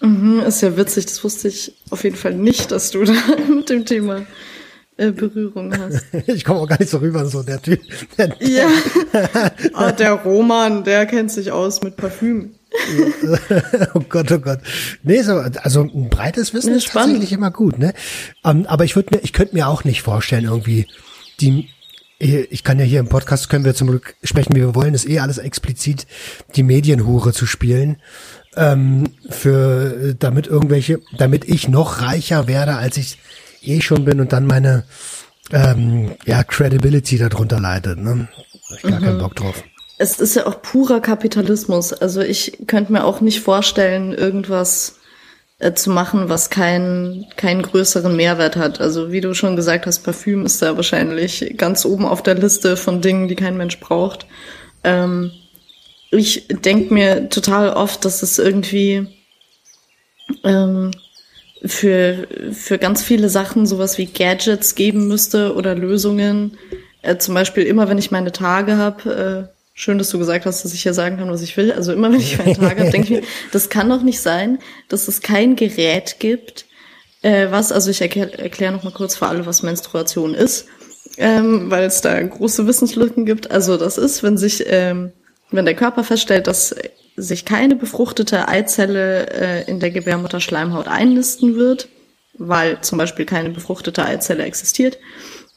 Mhm, 0.00 0.40
ist 0.40 0.62
ja 0.62 0.76
witzig, 0.76 1.06
das 1.06 1.22
wusste 1.22 1.48
ich 1.48 1.72
auf 1.90 2.04
jeden 2.04 2.16
Fall 2.16 2.34
nicht, 2.34 2.70
dass 2.70 2.90
du 2.90 3.04
da 3.04 3.14
mit 3.48 3.70
dem 3.70 3.84
Thema 3.86 4.18
äh, 4.18 4.24
Berührung 5.10 5.76
hast. 5.76 6.04
Ich 6.26 6.44
komme 6.44 6.60
auch 6.60 6.68
gar 6.68 6.78
nicht 6.78 6.90
so 6.90 6.98
rüber, 6.98 7.26
so 7.26 7.42
der 7.42 7.60
Typ. 7.60 7.80
Der, 8.16 8.34
ja. 8.40 8.68
ah, 9.74 9.92
der 9.92 10.12
Roman, 10.12 10.84
der 10.84 11.06
kennt 11.06 11.32
sich 11.32 11.50
aus 11.50 11.82
mit 11.82 11.96
Parfüm. 11.96 12.54
oh 13.94 14.00
Gott, 14.08 14.30
oh 14.32 14.38
Gott. 14.38 14.60
Nee, 15.02 15.22
so, 15.22 15.34
also 15.34 15.82
ein 15.82 16.08
breites 16.08 16.54
Wissen 16.54 16.74
ist, 16.74 16.86
ist 16.86 16.92
tatsächlich 16.92 17.32
immer 17.32 17.50
gut, 17.50 17.78
ne? 17.78 17.92
Um, 18.42 18.60
ähm, 18.60 18.66
aber 18.66 18.84
ich 18.84 18.96
würde 18.96 19.14
mir, 19.14 19.22
ich 19.22 19.32
könnte 19.32 19.54
mir 19.54 19.68
auch 19.68 19.84
nicht 19.84 20.02
vorstellen, 20.02 20.44
irgendwie 20.44 20.86
die 21.40 21.68
ich 22.24 22.62
kann 22.62 22.78
ja 22.78 22.84
hier 22.84 23.00
im 23.00 23.08
Podcast, 23.08 23.50
können 23.50 23.64
wir 23.64 23.74
zum 23.74 23.88
Glück 23.88 24.14
sprechen, 24.22 24.54
wie 24.54 24.60
wir 24.60 24.76
wollen, 24.76 24.94
ist 24.94 25.08
eh 25.08 25.18
alles 25.18 25.38
explizit, 25.38 26.06
die 26.54 26.62
Medienhure 26.62 27.32
zu 27.32 27.46
spielen 27.46 27.96
ähm, 28.56 29.04
für 29.28 30.14
damit 30.18 30.46
irgendwelche, 30.46 31.00
damit 31.16 31.44
ich 31.48 31.68
noch 31.68 32.00
reicher 32.00 32.46
werde, 32.46 32.76
als 32.76 32.96
ich 32.96 33.18
eh 33.66 33.80
schon 33.80 34.04
bin 34.04 34.20
und 34.20 34.32
dann 34.32 34.46
meine 34.46 34.84
ähm, 35.50 36.12
ja 36.24 36.42
Credibility 36.44 37.18
darunter 37.18 37.60
leidet. 37.60 37.98
Ne? 37.98 38.28
Hab 38.70 38.76
ich 38.76 38.82
gar 38.82 39.00
mhm. 39.00 39.04
keinen 39.04 39.18
Bock 39.18 39.36
drauf. 39.36 39.62
Es 39.98 40.18
ist 40.18 40.34
ja 40.34 40.46
auch 40.46 40.62
purer 40.62 41.00
Kapitalismus. 41.00 41.92
Also 41.92 42.20
ich 42.20 42.66
könnte 42.66 42.92
mir 42.92 43.04
auch 43.04 43.20
nicht 43.20 43.40
vorstellen, 43.40 44.12
irgendwas 44.12 44.96
äh, 45.58 45.74
zu 45.74 45.90
machen, 45.90 46.28
was 46.28 46.50
keinen 46.50 47.26
keinen 47.36 47.62
größeren 47.62 48.16
Mehrwert 48.16 48.56
hat. 48.56 48.80
Also 48.80 49.12
wie 49.12 49.20
du 49.20 49.34
schon 49.34 49.54
gesagt 49.54 49.86
hast, 49.86 50.00
Parfüm 50.00 50.44
ist 50.44 50.60
da 50.60 50.76
wahrscheinlich 50.76 51.54
ganz 51.56 51.84
oben 51.84 52.04
auf 52.04 52.22
der 52.22 52.34
Liste 52.34 52.76
von 52.76 53.00
Dingen, 53.00 53.28
die 53.28 53.36
kein 53.36 53.56
Mensch 53.56 53.78
braucht. 53.78 54.26
Ähm, 54.82 55.30
ich 56.10 56.48
denke 56.48 56.92
mir 56.92 57.28
total 57.28 57.70
oft, 57.70 58.04
dass 58.04 58.22
es 58.22 58.38
irgendwie 58.38 59.06
ähm, 60.44 60.90
für, 61.64 62.26
für 62.52 62.78
ganz 62.78 63.02
viele 63.02 63.28
Sachen 63.28 63.66
sowas 63.66 63.98
wie 63.98 64.06
Gadgets 64.06 64.74
geben 64.74 65.08
müsste 65.08 65.54
oder 65.54 65.74
Lösungen. 65.74 66.58
Äh, 67.02 67.18
zum 67.18 67.34
Beispiel 67.34 67.64
immer, 67.64 67.88
wenn 67.88 67.98
ich 67.98 68.10
meine 68.10 68.32
Tage 68.32 68.76
habe, 68.76 69.48
äh, 69.50 69.54
schön, 69.74 69.98
dass 69.98 70.10
du 70.10 70.18
gesagt 70.18 70.46
hast, 70.46 70.64
dass 70.64 70.74
ich 70.74 70.82
hier 70.82 70.94
sagen 70.94 71.18
kann, 71.18 71.30
was 71.30 71.42
ich 71.42 71.56
will. 71.56 71.72
Also 71.72 71.92
immer, 71.92 72.12
wenn 72.12 72.20
ich 72.20 72.38
meine 72.38 72.54
Tage 72.54 72.80
habe, 72.80 72.90
denke 72.90 73.14
ich 73.14 73.20
mir, 73.20 73.26
das 73.52 73.68
kann 73.68 73.88
doch 73.88 74.02
nicht 74.02 74.20
sein, 74.20 74.58
dass 74.88 75.08
es 75.08 75.20
kein 75.20 75.56
Gerät 75.56 76.16
gibt, 76.18 76.66
äh, 77.22 77.48
was, 77.50 77.70
also 77.72 77.90
ich 77.90 78.00
erkläre 78.00 78.38
erklär 78.38 78.72
noch 78.72 78.82
mal 78.82 78.92
kurz 78.92 79.16
für 79.16 79.28
alle, 79.28 79.46
was 79.46 79.62
Menstruation 79.62 80.34
ist, 80.34 80.66
ähm, 81.16 81.70
weil 81.70 81.84
es 81.84 82.00
da 82.00 82.20
große 82.20 82.66
Wissenslücken 82.66 83.24
gibt. 83.24 83.50
Also 83.50 83.76
das 83.76 83.98
ist, 83.98 84.22
wenn 84.22 84.36
sich 84.36 84.64
ähm, 84.66 85.12
wenn 85.52 85.64
der 85.64 85.74
Körper 85.76 86.02
feststellt, 86.02 86.46
dass 86.46 86.74
sich 87.16 87.44
keine 87.44 87.76
befruchtete 87.76 88.48
Eizelle 88.48 89.30
äh, 89.30 89.70
in 89.70 89.80
der 89.80 89.90
Gebärmutterschleimhaut 89.90 90.88
einnisten 90.88 91.56
wird, 91.56 91.88
weil 92.38 92.80
zum 92.80 92.98
Beispiel 92.98 93.26
keine 93.26 93.50
befruchtete 93.50 94.04
Eizelle 94.04 94.44
existiert, 94.44 94.98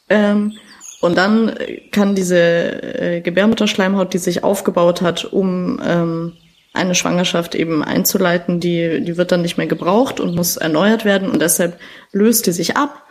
ähm, 0.09 0.57
und 1.01 1.17
dann 1.17 1.53
kann 1.91 2.15
diese 2.15 2.39
äh, 2.39 3.21
Gebärmutterschleimhaut, 3.21 4.13
die 4.13 4.17
sich 4.17 4.43
aufgebaut 4.43 5.01
hat, 5.01 5.25
um 5.25 5.79
ähm, 5.85 6.33
eine 6.73 6.95
Schwangerschaft 6.95 7.55
eben 7.55 7.83
einzuleiten, 7.83 8.59
die, 8.59 9.01
die 9.01 9.15
wird 9.15 9.31
dann 9.31 9.41
nicht 9.41 9.57
mehr 9.57 9.67
gebraucht 9.67 10.19
und 10.19 10.35
muss 10.35 10.57
erneuert 10.57 11.05
werden. 11.05 11.29
Und 11.29 11.41
deshalb 11.41 11.79
löst 12.11 12.47
die 12.47 12.51
sich 12.51 12.75
ab 12.75 13.04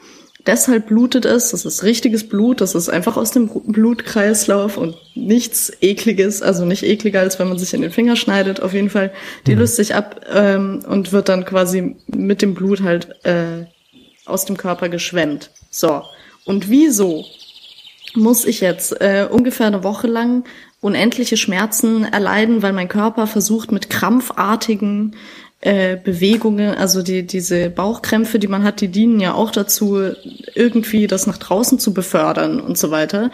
Deshalb 0.47 0.89
blutet 0.89 1.25
es, 1.25 1.53
das 1.53 1.65
ist 1.65 1.83
richtiges 1.85 2.29
Blut, 2.29 2.61
das 2.61 2.75
ist 2.75 2.91
einfach 2.91 3.17
aus 3.17 3.31
dem 3.31 3.49
Blutkreislauf 3.49 4.77
und 4.77 4.95
nichts 5.15 5.73
ekliges, 5.81 6.43
also 6.43 6.67
nicht 6.67 6.83
ekliger, 6.83 7.21
als 7.21 7.39
wenn 7.39 7.49
man 7.49 7.59
sich 7.59 7.73
in 7.73 7.81
den 7.81 7.91
Finger 7.91 8.15
schneidet, 8.15 8.61
auf 8.61 8.75
jeden 8.75 8.91
Fall. 8.91 9.11
Die 9.47 9.53
mhm. 9.53 9.61
löst 9.61 9.77
sich 9.77 9.95
ab 9.95 10.21
ähm, 10.31 10.85
und 10.87 11.13
wird 11.13 11.31
dann 11.31 11.47
quasi 11.47 11.97
mit 12.09 12.43
dem 12.43 12.53
Blut 12.53 12.83
halt 12.83 13.25
äh, 13.25 13.65
aus 14.27 14.45
dem 14.45 14.59
Körper 14.59 14.91
geschwemmt. 14.91 15.51
So. 15.71 16.03
Und 16.45 16.69
wieso 16.69 17.25
muss 18.15 18.45
ich 18.45 18.61
jetzt 18.61 19.01
äh, 19.01 19.27
ungefähr 19.31 19.67
eine 19.67 19.83
Woche 19.83 20.07
lang 20.07 20.45
unendliche 20.81 21.39
Schmerzen 21.39 22.05
erleiden, 22.05 22.63
weil 22.63 22.75
mein 22.75 22.89
Körper 22.89 23.27
versucht 23.27 23.73
mit 23.73 23.89
krampfartigen 23.89 25.17
äh, 25.65 25.97
Bewegungen, 25.97 26.75
also 26.75 27.03
die, 27.03 27.27
diese 27.27 27.71
Bauchkrämpfe, 27.71 28.39
die 28.39 28.49
man 28.49 28.65
hat, 28.65 28.83
die 28.83 28.89
dienen 28.89 29.19
ja 29.19 29.33
auch 29.33 29.51
dazu, 29.51 30.13
irgendwie 30.55 31.07
das 31.07 31.27
nach 31.27 31.39
draußen 31.39 31.79
zu 31.79 31.95
befördern 31.95 32.61
und 32.61 32.77
so 32.77 32.91
weiter. 32.91 33.31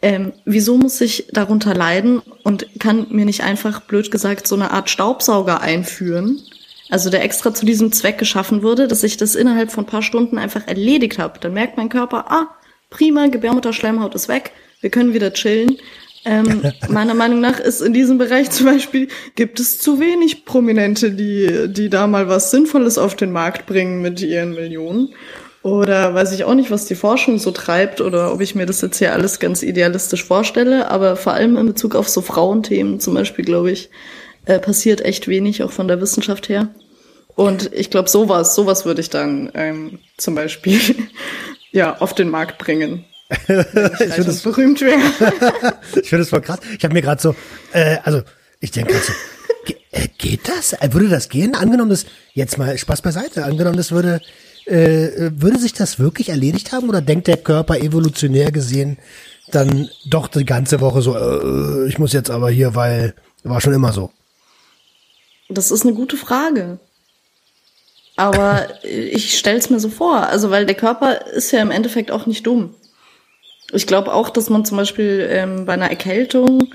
Ähm, 0.00 0.32
wieso 0.44 0.76
muss 0.76 1.00
ich 1.00 1.26
darunter 1.32 1.74
leiden 1.74 2.22
und 2.44 2.68
kann 2.78 3.08
mir 3.10 3.24
nicht 3.24 3.42
einfach, 3.42 3.80
blöd 3.80 4.12
gesagt, 4.12 4.46
so 4.46 4.54
eine 4.54 4.70
Art 4.70 4.90
Staubsauger 4.90 5.60
einführen, 5.60 6.40
Also 6.88 7.10
der 7.10 7.24
extra 7.24 7.52
zu 7.52 7.66
diesem 7.66 7.90
Zweck 7.90 8.18
geschaffen 8.18 8.62
wurde, 8.62 8.86
dass 8.86 9.02
ich 9.02 9.16
das 9.16 9.34
innerhalb 9.34 9.72
von 9.72 9.82
ein 9.82 9.88
paar 9.88 10.02
Stunden 10.02 10.38
einfach 10.38 10.68
erledigt 10.68 11.18
habe. 11.18 11.40
Dann 11.40 11.52
merkt 11.52 11.76
mein 11.76 11.88
Körper, 11.88 12.30
ah, 12.30 12.46
prima, 12.90 13.26
Gebärmutterschleimhaut 13.26 14.14
ist 14.14 14.28
weg, 14.28 14.52
wir 14.80 14.90
können 14.90 15.14
wieder 15.14 15.32
chillen. 15.32 15.78
Ähm, 16.26 16.62
meiner 16.88 17.14
Meinung 17.14 17.40
nach 17.40 17.60
ist 17.60 17.80
in 17.80 17.92
diesem 17.92 18.18
Bereich 18.18 18.50
zum 18.50 18.66
Beispiel, 18.66 19.06
gibt 19.36 19.60
es 19.60 19.78
zu 19.78 20.00
wenig 20.00 20.44
Prominente, 20.44 21.12
die, 21.12 21.68
die 21.68 21.88
da 21.88 22.08
mal 22.08 22.28
was 22.28 22.50
Sinnvolles 22.50 22.98
auf 22.98 23.14
den 23.14 23.30
Markt 23.30 23.66
bringen 23.66 24.02
mit 24.02 24.20
ihren 24.20 24.50
Millionen. 24.50 25.14
Oder 25.62 26.14
weiß 26.14 26.32
ich 26.32 26.44
auch 26.44 26.54
nicht, 26.54 26.72
was 26.72 26.86
die 26.86 26.96
Forschung 26.96 27.38
so 27.38 27.52
treibt 27.52 28.00
oder 28.00 28.32
ob 28.32 28.40
ich 28.40 28.56
mir 28.56 28.66
das 28.66 28.80
jetzt 28.80 28.98
hier 28.98 29.12
alles 29.12 29.38
ganz 29.38 29.62
idealistisch 29.62 30.24
vorstelle. 30.24 30.90
Aber 30.90 31.14
vor 31.14 31.32
allem 31.32 31.56
in 31.56 31.66
Bezug 31.66 31.94
auf 31.94 32.08
so 32.08 32.22
Frauenthemen 32.22 32.98
zum 32.98 33.14
Beispiel, 33.14 33.44
glaube 33.44 33.70
ich, 33.70 33.90
äh, 34.46 34.58
passiert 34.58 35.04
echt 35.04 35.28
wenig, 35.28 35.62
auch 35.62 35.72
von 35.72 35.86
der 35.86 36.00
Wissenschaft 36.00 36.48
her. 36.48 36.68
Und 37.36 37.72
ich 37.72 37.90
glaube, 37.90 38.08
sowas, 38.08 38.54
sowas 38.54 38.84
würde 38.84 39.00
ich 39.00 39.10
dann 39.10 39.50
ähm, 39.54 39.98
zum 40.16 40.34
Beispiel 40.34 40.80
ja 41.70 41.98
auf 41.98 42.14
den 42.14 42.30
Markt 42.30 42.58
bringen. 42.58 43.04
ich 43.38 43.46
finde 43.46 44.24
das 44.24 44.40
berühmt 44.40 44.80
wäre. 44.80 45.00
ich 46.00 46.08
finde 46.08 46.22
das 46.22 46.28
voll 46.28 46.40
krass. 46.40 46.60
Ich 46.76 46.84
habe 46.84 46.94
mir 46.94 47.02
gerade 47.02 47.20
so, 47.20 47.34
äh, 47.72 47.98
also 48.02 48.22
ich 48.60 48.70
denke 48.70 48.92
gerade 48.92 49.04
so, 49.04 49.12
ge 49.64 49.76
äh, 49.90 50.08
geht 50.18 50.48
das? 50.48 50.74
Äh, 50.74 50.92
würde 50.92 51.08
das 51.08 51.28
gehen? 51.28 51.54
Angenommen, 51.54 51.90
das 51.90 52.06
jetzt 52.34 52.58
mal 52.58 52.76
Spaß 52.76 53.02
beiseite. 53.02 53.44
Angenommen, 53.44 53.76
das 53.76 53.90
würde 53.90 54.20
äh, 54.66 55.30
würde 55.36 55.58
sich 55.58 55.72
das 55.72 55.98
wirklich 55.98 56.28
erledigt 56.28 56.72
haben 56.72 56.88
oder 56.88 57.00
denkt 57.00 57.26
der 57.26 57.36
Körper 57.36 57.78
evolutionär 57.78 58.52
gesehen 58.52 58.98
dann 59.48 59.88
doch 60.06 60.28
die 60.28 60.44
ganze 60.44 60.80
Woche 60.80 61.02
so, 61.02 61.16
äh, 61.16 61.88
ich 61.88 61.98
muss 61.98 62.12
jetzt 62.12 62.30
aber 62.30 62.50
hier, 62.50 62.74
weil 62.74 63.14
war 63.44 63.60
schon 63.60 63.74
immer 63.74 63.92
so? 63.92 64.10
Das 65.48 65.70
ist 65.70 65.82
eine 65.82 65.94
gute 65.94 66.16
Frage. 66.16 66.78
Aber 68.16 68.68
ich 68.84 69.38
stell's 69.38 69.70
mir 69.70 69.80
so 69.80 69.88
vor, 69.88 70.26
also 70.26 70.50
weil 70.50 70.66
der 70.66 70.74
Körper 70.74 71.26
ist 71.26 71.52
ja 71.52 71.62
im 71.62 71.70
Endeffekt 71.70 72.10
auch 72.10 72.26
nicht 72.26 72.46
dumm. 72.46 72.74
Ich 73.72 73.86
glaube 73.86 74.12
auch, 74.12 74.30
dass 74.30 74.50
man 74.50 74.64
zum 74.64 74.76
Beispiel 74.76 75.26
ähm, 75.30 75.66
bei 75.66 75.72
einer 75.72 75.90
Erkältung 75.90 76.68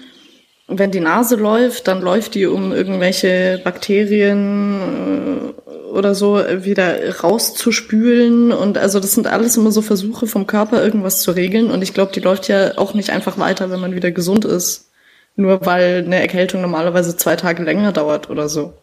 wenn 0.73 0.91
die 0.91 1.01
Nase 1.01 1.35
läuft, 1.35 1.87
dann 1.87 2.01
läuft 2.01 2.35
die, 2.35 2.45
um 2.45 2.71
irgendwelche 2.71 3.59
Bakterien 3.63 5.53
äh, 5.67 5.69
oder 5.91 6.15
so 6.15 6.37
wieder 6.37 7.19
rauszuspülen. 7.19 8.53
Und 8.53 8.77
also 8.77 8.99
das 8.99 9.11
sind 9.11 9.27
alles 9.27 9.57
immer 9.57 9.71
so 9.71 9.81
Versuche 9.81 10.27
vom 10.27 10.47
Körper, 10.47 10.81
irgendwas 10.81 11.21
zu 11.21 11.31
regeln. 11.31 11.69
Und 11.69 11.81
ich 11.81 11.93
glaube, 11.93 12.13
die 12.13 12.21
läuft 12.21 12.47
ja 12.47 12.77
auch 12.77 12.93
nicht 12.93 13.09
einfach 13.09 13.37
weiter, 13.37 13.69
wenn 13.69 13.81
man 13.81 13.95
wieder 13.95 14.11
gesund 14.11 14.45
ist. 14.45 14.89
Nur 15.35 15.65
weil 15.65 16.03
eine 16.05 16.21
Erkältung 16.21 16.61
normalerweise 16.61 17.17
zwei 17.17 17.35
Tage 17.35 17.63
länger 17.63 17.91
dauert 17.91 18.29
oder 18.29 18.47
so. 18.47 18.73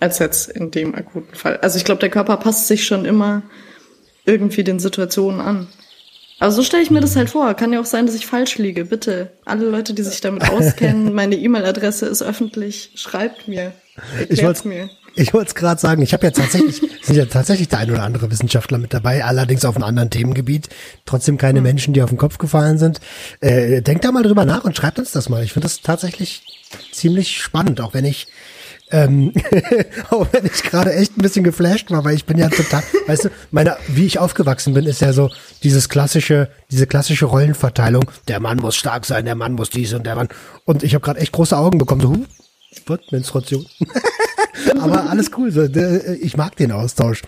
Als 0.00 0.18
jetzt 0.18 0.50
in 0.50 0.70
dem 0.72 0.94
akuten 0.94 1.34
Fall. 1.34 1.58
Also 1.58 1.78
ich 1.78 1.84
glaube, 1.84 2.00
der 2.00 2.10
Körper 2.10 2.36
passt 2.36 2.66
sich 2.66 2.84
schon 2.86 3.04
immer 3.04 3.42
irgendwie 4.24 4.64
den 4.64 4.80
Situationen 4.80 5.40
an. 5.40 5.68
Also 6.38 6.56
so 6.56 6.64
stelle 6.64 6.82
ich 6.82 6.90
mir 6.90 7.00
das 7.00 7.16
halt 7.16 7.30
vor. 7.30 7.54
Kann 7.54 7.72
ja 7.72 7.80
auch 7.80 7.86
sein, 7.86 8.06
dass 8.06 8.14
ich 8.14 8.26
falsch 8.26 8.58
liege. 8.58 8.84
Bitte, 8.84 9.30
alle 9.44 9.66
Leute, 9.66 9.94
die 9.94 10.02
sich 10.02 10.20
damit 10.20 10.48
auskennen, 10.50 11.12
meine 11.14 11.36
E-Mail-Adresse 11.36 12.06
ist 12.06 12.22
öffentlich. 12.22 12.90
Schreibt 12.94 13.48
mir. 13.48 13.72
Ich 14.28 14.42
wollte 14.42 14.68
mir. 14.68 14.90
Ich 15.18 15.32
wollte 15.32 15.48
es 15.48 15.54
gerade 15.54 15.80
sagen, 15.80 16.02
ich 16.02 16.12
habe 16.12 16.26
ja 16.26 16.30
tatsächlich, 16.30 16.82
sind 17.02 17.16
ja 17.16 17.24
tatsächlich 17.24 17.68
der 17.68 17.78
ein 17.78 17.90
oder 17.90 18.02
andere 18.02 18.30
Wissenschaftler 18.30 18.76
mit 18.76 18.92
dabei, 18.92 19.24
allerdings 19.24 19.64
auf 19.64 19.74
einem 19.74 19.84
anderen 19.84 20.10
Themengebiet. 20.10 20.68
Trotzdem 21.06 21.38
keine 21.38 21.60
hm. 21.60 21.64
Menschen, 21.64 21.94
die 21.94 22.02
auf 22.02 22.10
den 22.10 22.18
Kopf 22.18 22.36
gefallen 22.36 22.76
sind. 22.76 23.00
Äh, 23.40 23.80
denkt 23.80 24.04
da 24.04 24.12
mal 24.12 24.22
drüber 24.22 24.44
nach 24.44 24.64
und 24.64 24.76
schreibt 24.76 24.98
uns 24.98 25.12
das 25.12 25.30
mal. 25.30 25.42
Ich 25.42 25.54
finde 25.54 25.64
das 25.64 25.80
tatsächlich 25.80 26.42
ziemlich 26.92 27.40
spannend, 27.40 27.80
auch 27.80 27.94
wenn 27.94 28.04
ich 28.04 28.26
ähm, 28.90 29.32
auch 30.10 30.26
wenn 30.32 30.46
ich 30.46 30.62
gerade 30.62 30.92
echt 30.94 31.16
ein 31.16 31.22
bisschen 31.22 31.44
geflasht 31.44 31.90
war, 31.90 32.04
weil 32.04 32.14
ich 32.14 32.24
bin 32.24 32.38
ja 32.38 32.48
total, 32.48 32.82
weißt 33.06 33.24
du, 33.24 33.28
meine, 33.50 33.76
wie 33.88 34.06
ich 34.06 34.18
aufgewachsen 34.18 34.74
bin, 34.74 34.86
ist 34.86 35.00
ja 35.00 35.12
so 35.12 35.30
dieses 35.62 35.88
klassische, 35.88 36.48
diese 36.70 36.86
klassische 36.86 37.26
Rollenverteilung. 37.26 38.10
Der 38.28 38.40
Mann 38.40 38.58
muss 38.58 38.76
stark 38.76 39.04
sein, 39.04 39.24
der 39.24 39.34
Mann 39.34 39.54
muss 39.54 39.70
dies 39.70 39.92
und 39.92 40.06
der 40.06 40.14
Mann. 40.14 40.28
Und 40.64 40.82
ich 40.82 40.94
habe 40.94 41.04
gerade 41.04 41.20
echt 41.20 41.32
große 41.32 41.56
Augen 41.56 41.78
bekommen, 41.78 42.00
so, 42.00 42.10
huh, 42.10 42.24
wird 42.86 43.10
Menstruation. 43.10 43.66
Aber 44.80 45.10
alles 45.10 45.30
cool, 45.36 45.50
so, 45.50 45.64
ich 45.64 46.36
mag 46.36 46.56
den 46.56 46.72
Austausch. 46.72 47.22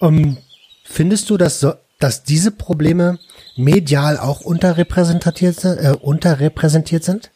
Um, 0.00 0.18
ähm, 0.18 0.36
findest 0.84 1.30
du, 1.30 1.36
dass, 1.36 1.60
so, 1.60 1.74
dass 1.98 2.24
diese 2.24 2.50
Probleme 2.50 3.18
medial 3.56 4.18
auch 4.18 4.40
unterrepräsentiert, 4.40 5.64
äh, 5.64 5.94
unterrepräsentiert 6.00 7.04
sind? 7.04 7.30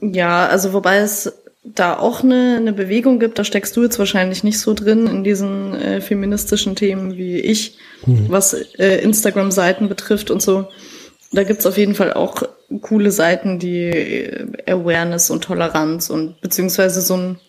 Ja, 0.00 0.46
also 0.46 0.72
wobei 0.72 0.98
es 0.98 1.30
da 1.74 1.98
auch 1.98 2.22
eine, 2.22 2.56
eine 2.56 2.72
Bewegung 2.72 3.18
gibt, 3.18 3.38
da 3.38 3.44
steckst 3.44 3.76
du 3.76 3.82
jetzt 3.82 3.98
wahrscheinlich 3.98 4.44
nicht 4.44 4.58
so 4.58 4.74
drin 4.74 5.06
in 5.06 5.24
diesen 5.24 5.74
äh, 5.74 6.00
feministischen 6.00 6.76
Themen 6.76 7.16
wie 7.16 7.38
ich, 7.38 7.78
hm. 8.04 8.26
was 8.28 8.54
äh, 8.54 8.96
Instagram-Seiten 9.02 9.88
betrifft 9.88 10.30
und 10.30 10.42
so. 10.42 10.68
Da 11.32 11.44
gibt's 11.44 11.66
auf 11.66 11.78
jeden 11.78 11.94
Fall 11.94 12.12
auch 12.12 12.42
coole 12.80 13.10
Seiten, 13.10 13.58
die 13.58 13.84
äh, 13.84 14.46
Awareness 14.66 15.30
und 15.30 15.44
Toleranz 15.44 16.10
und 16.10 16.40
beziehungsweise 16.40 17.00
so 17.00 17.16
ein 17.16 17.40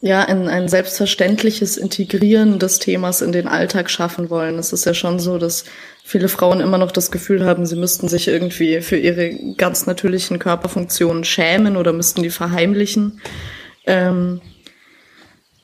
ja, 0.00 0.22
ein, 0.24 0.48
ein 0.48 0.68
selbstverständliches 0.68 1.76
Integrieren 1.76 2.58
des 2.58 2.78
Themas 2.78 3.22
in 3.22 3.32
den 3.32 3.48
Alltag 3.48 3.90
schaffen 3.90 4.28
wollen. 4.28 4.58
Es 4.58 4.72
ist 4.72 4.84
ja 4.84 4.94
schon 4.94 5.18
so, 5.18 5.38
dass 5.38 5.64
viele 6.04 6.28
Frauen 6.28 6.60
immer 6.60 6.78
noch 6.78 6.92
das 6.92 7.10
Gefühl 7.10 7.44
haben, 7.44 7.66
sie 7.66 7.76
müssten 7.76 8.08
sich 8.08 8.28
irgendwie 8.28 8.80
für 8.82 8.96
ihre 8.96 9.34
ganz 9.56 9.86
natürlichen 9.86 10.38
Körperfunktionen 10.38 11.24
schämen 11.24 11.76
oder 11.76 11.92
müssten 11.92 12.22
die 12.22 12.30
verheimlichen. 12.30 13.20
Ähm, 13.86 14.40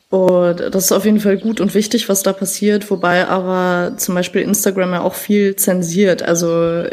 und 0.08 0.60
das 0.60 0.84
ist 0.84 0.92
auf 0.92 1.04
jeden 1.04 1.20
Fall 1.20 1.38
gut 1.38 1.60
und 1.60 1.74
wichtig, 1.74 2.08
was 2.08 2.22
da 2.22 2.32
passiert, 2.32 2.90
wobei 2.90 3.28
aber 3.28 3.94
zum 3.96 4.14
Beispiel 4.14 4.42
Instagram 4.42 4.92
ja 4.92 5.00
auch 5.02 5.14
viel 5.14 5.56
zensiert. 5.56 6.22
Also 6.22 6.84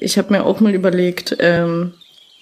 ich 0.00 0.18
habe 0.18 0.32
mir 0.32 0.44
auch 0.44 0.60
mal 0.60 0.74
überlegt, 0.74 1.36
ähm, 1.38 1.94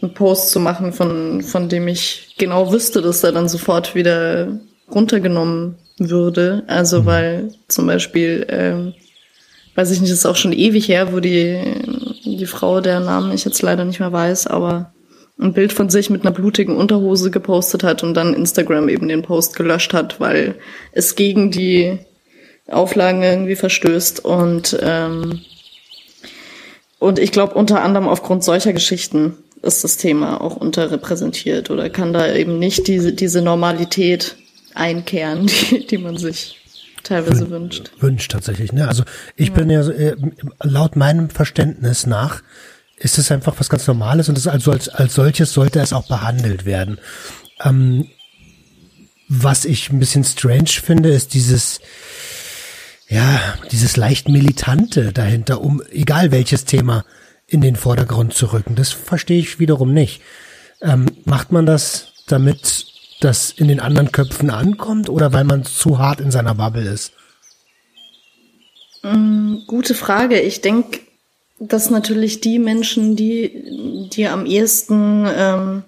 einen 0.05 0.15
Post 0.15 0.51
zu 0.51 0.61
machen, 0.61 0.93
von, 0.93 1.43
von 1.43 1.69
dem 1.69 1.89
ich 1.89 2.35
genau 2.39 2.73
wüsste, 2.73 3.03
dass 3.03 3.25
er 3.25 3.33
dann 3.33 3.49
sofort 3.49 3.95
wieder 3.95 4.59
runtergenommen 4.91 5.77
würde. 5.99 6.65
Also 6.67 7.03
mhm. 7.03 7.07
weil 7.07 7.55
zum 7.69 7.87
Beispiel 7.87 8.47
ähm, 8.49 8.95
weiß 9.75 9.91
ich 9.91 10.01
nicht, 10.01 10.13
das 10.13 10.21
ist 10.21 10.27
auch 10.27 10.37
schon 10.37 10.53
ewig 10.53 10.89
her, 10.89 11.13
wo 11.13 11.21
die, 11.21 11.61
die 12.25 12.47
Frau, 12.47 12.81
der 12.81 13.01
Namen 13.01 13.33
ich 13.33 13.45
jetzt 13.45 13.63
leider 13.63 13.85
nicht 13.85 14.01
mehr 14.01 14.13
weiß, 14.13 14.47
aber 14.47 14.93
ein 15.39 15.53
Bild 15.53 15.73
von 15.73 15.91
sich 15.91 16.11
mit 16.11 16.23
einer 16.23 16.31
blutigen 16.31 16.77
Unterhose 16.77 17.31
gepostet 17.31 17.83
hat 17.83 18.05
und 18.05 18.15
dann 18.15 18.35
Instagram 18.35 18.89
eben 18.89 19.09
den 19.09 19.23
Post 19.23 19.57
gelöscht 19.57 19.93
hat, 19.93 20.21
weil 20.21 20.55
es 20.93 21.17
gegen 21.17 21.51
die 21.51 21.99
Auflagen 22.69 23.23
irgendwie 23.23 23.57
verstößt 23.57 24.25
und 24.25 24.79
ähm, 24.81 25.41
und 26.99 27.19
ich 27.19 27.33
glaube 27.33 27.55
unter 27.55 27.83
anderem 27.83 28.09
aufgrund 28.09 28.45
solcher 28.45 28.73
Geschichten 28.73 29.37
ist 29.65 29.85
das 29.85 29.97
Thema 29.97 30.41
auch 30.41 30.57
unterrepräsentiert 30.57 31.71
oder 31.71 31.91
kann 31.91 32.13
da 32.13 32.33
eben 32.33 32.59
nicht 32.59 32.87
diese 32.89 33.13
diese 33.13 33.43
Normalität 33.43 34.37
einkehren, 34.75 35.47
die, 35.71 35.87
die 35.87 35.99
man 35.99 36.17
sich 36.17 36.61
teilweise 37.03 37.51
wünscht. 37.51 37.91
Wünscht 38.01 38.33
tatsächlich, 38.33 38.73
ne? 38.73 38.89
Also 38.89 39.05
ich 39.37 39.49
ja. 39.49 39.55
bin 39.55 39.71
ja 39.71 39.87
äh, 39.89 40.17
laut 40.63 40.97
meinem 40.97 41.31
Verständnis 41.31 42.07
nach 42.07 42.43
ist 42.97 43.19
es 43.19 43.31
einfach 43.31 43.55
was 43.59 43.69
ganz 43.69 43.87
Normales 43.87 44.29
und 44.29 44.39
es 44.39 44.47
also 44.47 44.71
als, 44.71 44.89
als 44.89 45.15
solches 45.15 45.53
sollte 45.53 45.81
es 45.81 45.93
auch 45.93 46.07
behandelt 46.07 46.65
werden. 46.65 46.99
Ähm, 47.63 48.07
was 49.29 49.65
ich 49.65 49.91
ein 49.91 49.99
bisschen 49.99 50.25
strange 50.25 50.69
finde, 50.69 51.11
ist 51.11 51.35
dieses, 51.35 51.81
ja, 53.09 53.41
dieses 53.73 53.97
leicht 53.97 54.29
militante 54.29 55.13
dahinter, 55.13 55.61
um 55.61 55.83
egal 55.91 56.31
welches 56.31 56.65
Thema 56.65 57.05
in 57.47 57.61
den 57.61 57.77
Vordergrund 57.77 58.35
zu 58.35 58.53
rücken. 58.53 58.75
Das 58.75 58.91
verstehe 58.91 59.39
ich 59.39 59.59
wiederum 59.59 59.93
nicht. 59.93 60.23
Ähm, 60.81 61.07
macht 61.25 61.53
man 61.53 61.67
das, 61.67 62.13
damit 62.27 62.87
das 63.21 63.51
in 63.53 63.69
den 63.69 63.81
anderen 63.81 64.13
Köpfen 64.13 64.51
ankommt 64.51 65.09
oder 65.09 65.33
weil 65.33 65.45
man 65.45 65.65
zu 65.65 65.99
hart 65.99 66.21
in 66.21 66.31
seiner 66.31 66.55
Bubble 66.55 66.89
ist? 66.89 67.13
Mm, 69.03 69.59
gute 69.67 69.95
Frage. 69.95 70.41
Ich 70.41 70.61
denke, 70.61 71.01
dass 71.59 71.91
natürlich 71.91 72.41
die 72.41 72.59
Menschen, 72.59 73.17
die, 73.17 74.09
die 74.13 74.27
am 74.27 74.47
ehesten 74.47 75.27
ähm, 75.27 75.83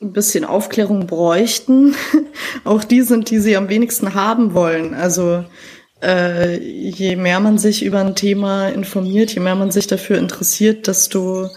ein 0.00 0.12
bisschen 0.12 0.44
Aufklärung 0.44 1.06
bräuchten, 1.06 1.94
auch 2.64 2.84
die 2.84 3.02
sind, 3.02 3.30
die 3.30 3.38
sie 3.38 3.56
am 3.56 3.68
wenigsten 3.68 4.14
haben 4.14 4.54
wollen. 4.54 4.94
Also 4.94 5.44
äh, 6.02 6.58
je 6.58 7.16
mehr 7.16 7.40
man 7.40 7.58
sich 7.58 7.84
über 7.84 8.00
ein 8.00 8.14
Thema 8.14 8.68
informiert, 8.68 9.32
je 9.34 9.40
mehr 9.40 9.54
man 9.54 9.70
sich 9.70 9.86
dafür 9.86 10.18
interessiert, 10.18 10.86
desto 10.86 11.50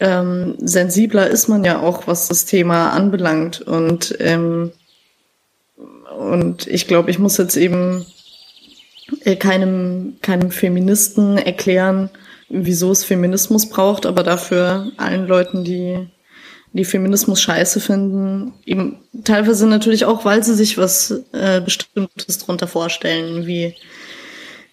ähm, 0.00 0.54
sensibler 0.58 1.28
ist 1.28 1.48
man 1.48 1.64
ja 1.64 1.80
auch, 1.80 2.06
was 2.06 2.28
das 2.28 2.44
Thema 2.44 2.90
anbelangt. 2.90 3.60
Und, 3.60 4.16
ähm, 4.20 4.72
und 6.18 6.66
ich 6.66 6.86
glaube, 6.86 7.10
ich 7.10 7.18
muss 7.18 7.36
jetzt 7.36 7.56
eben 7.56 8.06
äh, 9.24 9.36
keinem, 9.36 10.16
keinem 10.22 10.50
Feministen 10.50 11.38
erklären, 11.38 12.10
wieso 12.48 12.92
es 12.92 13.04
Feminismus 13.04 13.68
braucht, 13.68 14.06
aber 14.06 14.22
dafür 14.22 14.92
allen 14.96 15.26
Leuten, 15.26 15.64
die 15.64 16.08
die 16.72 16.84
Feminismus 16.84 17.40
scheiße 17.40 17.80
finden, 17.80 18.52
eben 18.66 18.98
teilweise 19.24 19.66
natürlich 19.66 20.04
auch, 20.04 20.24
weil 20.24 20.42
sie 20.44 20.54
sich 20.54 20.78
was 20.78 21.22
äh, 21.32 21.60
Bestimmtes 21.60 22.38
drunter 22.38 22.66
vorstellen, 22.66 23.46
wie 23.46 23.74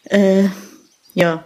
äh, 0.05 0.49
ja 1.13 1.45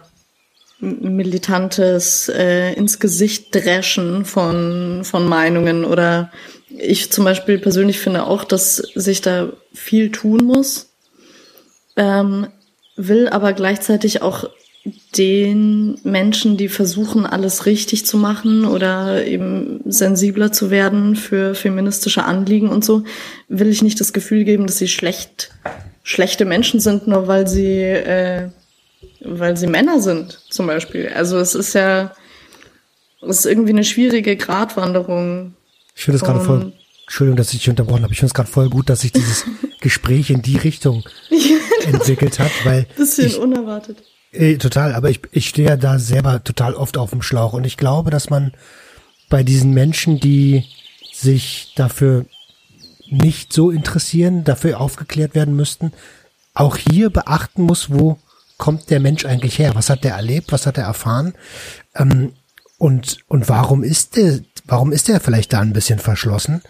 militantes 0.80 2.28
äh, 2.28 2.72
ins 2.72 2.98
Gesicht 2.98 3.54
dreschen 3.54 4.24
von 4.24 5.02
von 5.04 5.28
Meinungen. 5.28 5.84
Oder 5.84 6.32
ich 6.68 7.12
zum 7.12 7.24
Beispiel 7.24 7.58
persönlich 7.58 7.98
finde 7.98 8.26
auch, 8.26 8.44
dass 8.44 8.76
sich 8.76 9.20
da 9.20 9.52
viel 9.72 10.10
tun 10.10 10.44
muss, 10.44 10.88
ähm, 11.96 12.48
will 12.96 13.28
aber 13.28 13.52
gleichzeitig 13.52 14.22
auch 14.22 14.48
den 15.16 15.98
Menschen, 16.04 16.56
die 16.56 16.68
versuchen, 16.68 17.26
alles 17.26 17.66
richtig 17.66 18.06
zu 18.06 18.16
machen 18.16 18.64
oder 18.64 19.26
eben 19.26 19.80
sensibler 19.84 20.52
zu 20.52 20.70
werden 20.70 21.16
für 21.16 21.54
feministische 21.54 22.24
Anliegen 22.24 22.68
und 22.68 22.84
so, 22.84 23.04
will 23.48 23.68
ich 23.68 23.82
nicht 23.82 24.00
das 24.00 24.12
Gefühl 24.12 24.44
geben, 24.44 24.66
dass 24.66 24.78
sie 24.78 24.88
schlecht, 24.88 25.50
schlechte 26.02 26.44
Menschen 26.44 26.80
sind, 26.80 27.06
nur 27.06 27.26
weil 27.26 27.46
sie, 27.46 27.80
äh, 27.80 28.50
weil 29.20 29.56
sie 29.56 29.66
Männer 29.66 30.00
sind, 30.00 30.40
zum 30.50 30.66
Beispiel. 30.66 31.08
Also 31.08 31.38
es 31.38 31.54
ist 31.54 31.74
ja, 31.74 32.12
es 33.22 33.40
ist 33.40 33.46
irgendwie 33.46 33.70
eine 33.70 33.84
schwierige 33.84 34.36
Gratwanderung. 34.36 35.54
Ich 35.94 36.04
finde 36.04 36.16
es 36.16 36.24
gerade 36.24 36.40
voll, 36.40 36.72
Entschuldigung, 37.02 37.36
dass 37.36 37.52
ich 37.52 37.58
dich 37.58 37.70
unterbrochen 37.70 38.04
habe. 38.04 38.12
Ich 38.12 38.20
finde 38.20 38.30
es 38.30 38.34
gerade 38.34 38.50
voll 38.50 38.70
gut, 38.70 38.88
dass 38.88 39.00
sich 39.00 39.12
dieses 39.12 39.44
Gespräch 39.80 40.30
in 40.30 40.42
die 40.42 40.56
Richtung 40.56 41.04
entwickelt 41.84 42.38
hat, 42.38 42.52
weil. 42.64 42.86
Bisschen 42.96 43.26
ich, 43.26 43.38
unerwartet 43.38 43.98
äh, 44.32 44.56
total, 44.56 44.94
aber 44.94 45.10
ich, 45.10 45.20
ich 45.32 45.48
stehe 45.48 45.68
ja 45.70 45.76
da 45.76 45.98
selber 45.98 46.42
total 46.44 46.74
oft 46.74 46.96
auf 46.96 47.10
dem 47.10 47.22
Schlauch 47.22 47.52
und 47.52 47.64
ich 47.64 47.76
glaube, 47.76 48.10
dass 48.10 48.30
man 48.30 48.52
bei 49.28 49.42
diesen 49.42 49.72
Menschen, 49.72 50.20
die 50.20 50.64
sich 51.12 51.72
dafür 51.76 52.26
nicht 53.08 53.52
so 53.52 53.70
interessieren, 53.70 54.44
dafür 54.44 54.80
aufgeklärt 54.80 55.34
werden 55.34 55.56
müssten, 55.56 55.92
auch 56.54 56.76
hier 56.76 57.10
beachten 57.10 57.62
muss, 57.62 57.90
wo 57.90 58.18
kommt 58.56 58.90
der 58.90 59.00
Mensch 59.00 59.24
eigentlich 59.24 59.58
her? 59.58 59.74
Was 59.74 59.90
hat 59.90 60.04
der 60.04 60.14
erlebt? 60.14 60.52
Was 60.52 60.66
hat 60.66 60.78
er 60.78 60.84
erfahren? 60.84 61.34
Ähm, 61.94 62.32
und, 62.78 63.18
und 63.28 63.48
warum 63.48 63.82
ist 63.82 64.16
der, 64.16 64.40
warum 64.64 64.92
ist 64.92 65.08
der 65.08 65.20
vielleicht 65.20 65.52
da 65.52 65.60
ein 65.60 65.72
bisschen 65.72 65.98
verschlossen? 65.98 66.62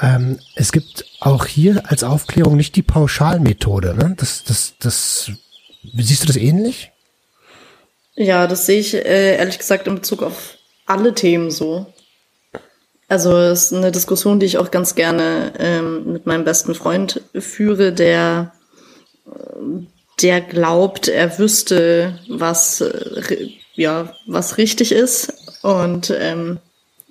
Ähm, 0.00 0.38
es 0.56 0.72
gibt 0.72 1.04
auch 1.20 1.46
hier 1.46 1.90
als 1.90 2.02
Aufklärung 2.02 2.56
nicht 2.56 2.74
die 2.76 2.82
Pauschalmethode. 2.82 3.94
Ne? 3.94 4.14
Das, 4.16 4.44
das, 4.44 4.74
das 4.80 5.30
Siehst 5.96 6.22
du 6.22 6.26
das 6.26 6.36
ähnlich? 6.36 6.90
Ja, 8.14 8.46
das 8.46 8.66
sehe 8.66 8.80
ich 8.80 8.94
äh, 8.94 9.36
ehrlich 9.36 9.58
gesagt 9.58 9.86
in 9.86 9.96
Bezug 9.96 10.22
auf 10.22 10.56
alle 10.86 11.14
Themen 11.14 11.50
so. 11.50 11.86
Also 13.08 13.36
es 13.36 13.64
ist 13.64 13.72
eine 13.74 13.92
Diskussion, 13.92 14.40
die 14.40 14.46
ich 14.46 14.58
auch 14.58 14.70
ganz 14.70 14.94
gerne 14.94 15.52
ähm, 15.58 16.12
mit 16.12 16.26
meinem 16.26 16.44
besten 16.44 16.74
Freund 16.74 17.20
führe, 17.38 17.92
der 17.92 18.52
der 20.20 20.40
glaubt, 20.40 21.08
er 21.08 21.38
wüsste, 21.38 22.18
was 22.28 22.80
äh, 22.80 23.48
ja 23.74 24.14
was 24.26 24.58
richtig 24.58 24.92
ist 24.92 25.32
und 25.62 26.12
ähm, 26.16 26.58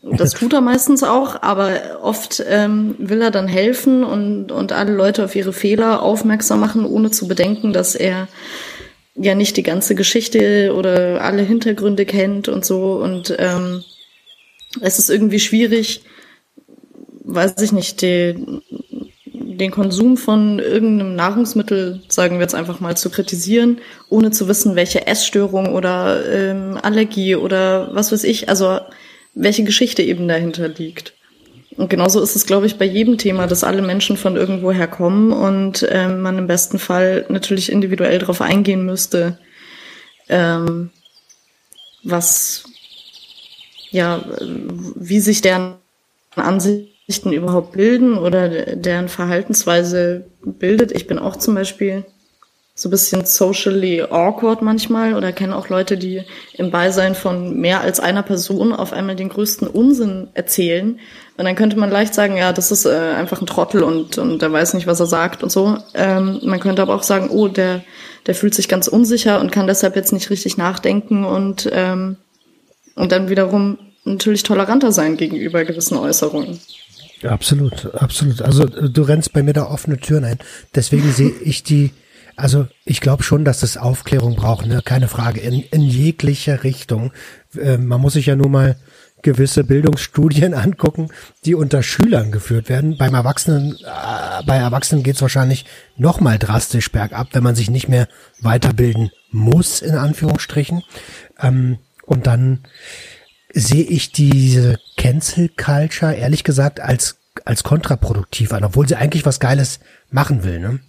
das 0.03 0.31
tut 0.31 0.51
er 0.51 0.59
meistens 0.59 1.01
auch, 1.01 1.41
aber 1.41 1.99
oft 2.01 2.43
ähm, 2.45 2.95
will 2.99 3.21
er 3.21 3.31
dann 3.31 3.47
helfen 3.47 4.03
und, 4.03 4.51
und 4.51 4.73
alle 4.73 4.91
Leute 4.91 5.23
auf 5.23 5.35
ihre 5.35 5.53
Fehler 5.53 6.03
aufmerksam 6.03 6.59
machen, 6.59 6.85
ohne 6.85 7.09
zu 7.09 7.27
bedenken, 7.27 7.71
dass 7.71 7.95
er 7.95 8.27
ja 9.15 9.33
nicht 9.33 9.55
die 9.55 9.63
ganze 9.63 9.95
Geschichte 9.95 10.73
oder 10.75 11.21
alle 11.21 11.41
Hintergründe 11.43 12.05
kennt 12.05 12.49
und 12.49 12.65
so. 12.65 12.95
Und 12.95 13.33
ähm, 13.39 13.81
es 14.81 14.99
ist 14.99 15.09
irgendwie 15.09 15.39
schwierig, 15.39 16.01
weiß 17.23 17.53
ich 17.61 17.71
nicht, 17.71 18.01
die, 18.01 18.35
den 19.25 19.71
Konsum 19.71 20.17
von 20.17 20.59
irgendeinem 20.59 21.15
Nahrungsmittel, 21.15 22.01
sagen 22.09 22.35
wir 22.35 22.41
jetzt 22.41 22.55
einfach 22.55 22.81
mal, 22.81 22.97
zu 22.97 23.09
kritisieren, 23.09 23.79
ohne 24.09 24.31
zu 24.31 24.49
wissen, 24.49 24.75
welche 24.75 25.07
Essstörung 25.07 25.73
oder 25.73 26.25
ähm, 26.29 26.77
Allergie 26.81 27.37
oder 27.37 27.95
was 27.95 28.11
weiß 28.11 28.25
ich, 28.25 28.49
also 28.49 28.79
welche 29.33 29.63
Geschichte 29.63 30.03
eben 30.03 30.27
dahinter 30.27 30.67
liegt. 30.67 31.13
Und 31.75 31.89
genauso 31.89 32.21
ist 32.21 32.35
es, 32.35 32.45
glaube 32.45 32.67
ich, 32.67 32.77
bei 32.77 32.85
jedem 32.85 33.17
Thema, 33.17 33.47
dass 33.47 33.63
alle 33.63 33.81
Menschen 33.81 34.15
von 34.15 34.35
irgendwoher 34.35 34.87
kommen 34.87 35.31
und 35.31 35.87
ähm, 35.89 36.21
man 36.21 36.37
im 36.37 36.47
besten 36.47 36.77
Fall 36.77 37.25
natürlich 37.29 37.71
individuell 37.71 38.19
darauf 38.19 38.41
eingehen 38.41 38.85
müsste, 38.85 39.39
ähm, 40.29 40.91
was, 42.03 42.65
ja, 43.89 44.23
wie 44.95 45.19
sich 45.19 45.41
deren 45.41 45.75
Ansichten 46.35 47.31
überhaupt 47.31 47.73
bilden 47.73 48.17
oder 48.17 48.75
deren 48.75 49.09
Verhaltensweise 49.09 50.25
bildet. 50.43 50.91
Ich 50.91 51.07
bin 51.07 51.17
auch 51.17 51.37
zum 51.37 51.55
Beispiel 51.55 52.05
so 52.75 52.89
bisschen 52.89 53.23
socially 53.25 54.01
awkward 54.01 54.63
manchmal 54.63 55.13
oder 55.13 55.31
kenne 55.31 55.55
auch 55.55 55.69
Leute, 55.69 55.95
die 55.95 56.23
im 56.53 56.71
Beisein 56.71 57.13
von 57.13 57.59
mehr 57.59 57.81
als 57.81 57.99
einer 57.99 58.23
Person 58.23 58.73
auf 58.73 58.93
einmal 58.93 59.15
den 59.15 59.29
größten 59.29 59.67
Unsinn 59.67 60.29
erzählen. 60.33 60.99
Und 61.37 61.45
dann 61.45 61.55
könnte 61.55 61.77
man 61.77 61.91
leicht 61.91 62.15
sagen, 62.15 62.35
ja, 62.35 62.51
das 62.51 62.71
ist 62.71 62.85
äh, 62.85 62.89
einfach 62.89 63.41
ein 63.41 63.47
Trottel 63.47 63.83
und, 63.83 64.17
und 64.17 64.41
der 64.41 64.51
weiß 64.51 64.73
nicht, 64.73 64.87
was 64.87 64.99
er 64.99 65.05
sagt 65.05 65.43
und 65.43 65.51
so. 65.51 65.77
Ähm, 65.93 66.39
man 66.43 66.59
könnte 66.59 66.81
aber 66.81 66.95
auch 66.95 67.03
sagen, 67.03 67.29
oh, 67.29 67.47
der, 67.47 67.83
der 68.25 68.33
fühlt 68.33 68.55
sich 68.55 68.67
ganz 68.67 68.87
unsicher 68.87 69.39
und 69.39 69.51
kann 69.51 69.67
deshalb 69.67 69.95
jetzt 69.95 70.13
nicht 70.13 70.31
richtig 70.31 70.57
nachdenken 70.57 71.25
und, 71.25 71.69
ähm, 71.71 72.17
und 72.95 73.11
dann 73.11 73.29
wiederum 73.29 73.77
natürlich 74.03 74.43
toleranter 74.43 74.91
sein 74.91 75.15
gegenüber 75.15 75.63
gewissen 75.63 75.97
Äußerungen. 75.97 76.59
Absolut, 77.23 77.93
absolut. 77.93 78.41
Also 78.41 78.65
du 78.65 79.01
rennst 79.03 79.31
bei 79.31 79.43
mir 79.43 79.53
da 79.53 79.67
offene 79.67 79.97
Türen 79.97 80.25
ein. 80.25 80.39
Deswegen 80.75 81.11
sehe 81.11 81.31
ich 81.43 81.63
die 81.63 81.91
also 82.35 82.67
ich 82.85 83.01
glaube 83.01 83.23
schon, 83.23 83.45
dass 83.45 83.63
es 83.63 83.77
Aufklärung 83.77 84.35
braucht, 84.35 84.65
ne? 84.65 84.81
keine 84.83 85.07
Frage, 85.07 85.39
in, 85.39 85.61
in 85.61 85.81
jeglicher 85.81 86.63
Richtung. 86.63 87.11
Äh, 87.59 87.77
man 87.77 88.01
muss 88.01 88.13
sich 88.13 88.27
ja 88.27 88.35
nur 88.35 88.49
mal 88.49 88.75
gewisse 89.21 89.63
Bildungsstudien 89.63 90.53
angucken, 90.53 91.09
die 91.45 91.55
unter 91.55 91.81
Schülern 91.83 92.31
geführt 92.31 92.69
werden. 92.69 92.97
Beim 92.97 93.13
Erwachsenen, 93.13 93.75
äh, 93.75 94.43
bei 94.45 94.57
Erwachsenen 94.57 95.03
geht 95.03 95.15
es 95.15 95.21
wahrscheinlich 95.21 95.65
noch 95.97 96.19
mal 96.19 96.37
drastisch 96.37 96.91
bergab, 96.91 97.29
wenn 97.33 97.43
man 97.43 97.55
sich 97.55 97.69
nicht 97.69 97.87
mehr 97.87 98.07
weiterbilden 98.41 99.11
muss, 99.31 99.81
in 99.81 99.95
Anführungsstrichen. 99.95 100.83
Ähm, 101.39 101.79
und 102.05 102.27
dann 102.27 102.65
sehe 103.53 103.83
ich 103.83 104.11
diese 104.11 104.79
Cancel 104.97 105.49
Culture 105.49 106.13
ehrlich 106.13 106.43
gesagt 106.43 106.79
als 106.79 107.17
als 107.45 107.63
kontraproduktiv 107.63 108.53
an, 108.53 108.63
obwohl 108.63 108.87
sie 108.87 108.95
eigentlich 108.95 109.25
was 109.25 109.39
Geiles 109.39 109.79
machen 110.11 110.43
will. 110.43 110.59
Ne? 110.59 110.79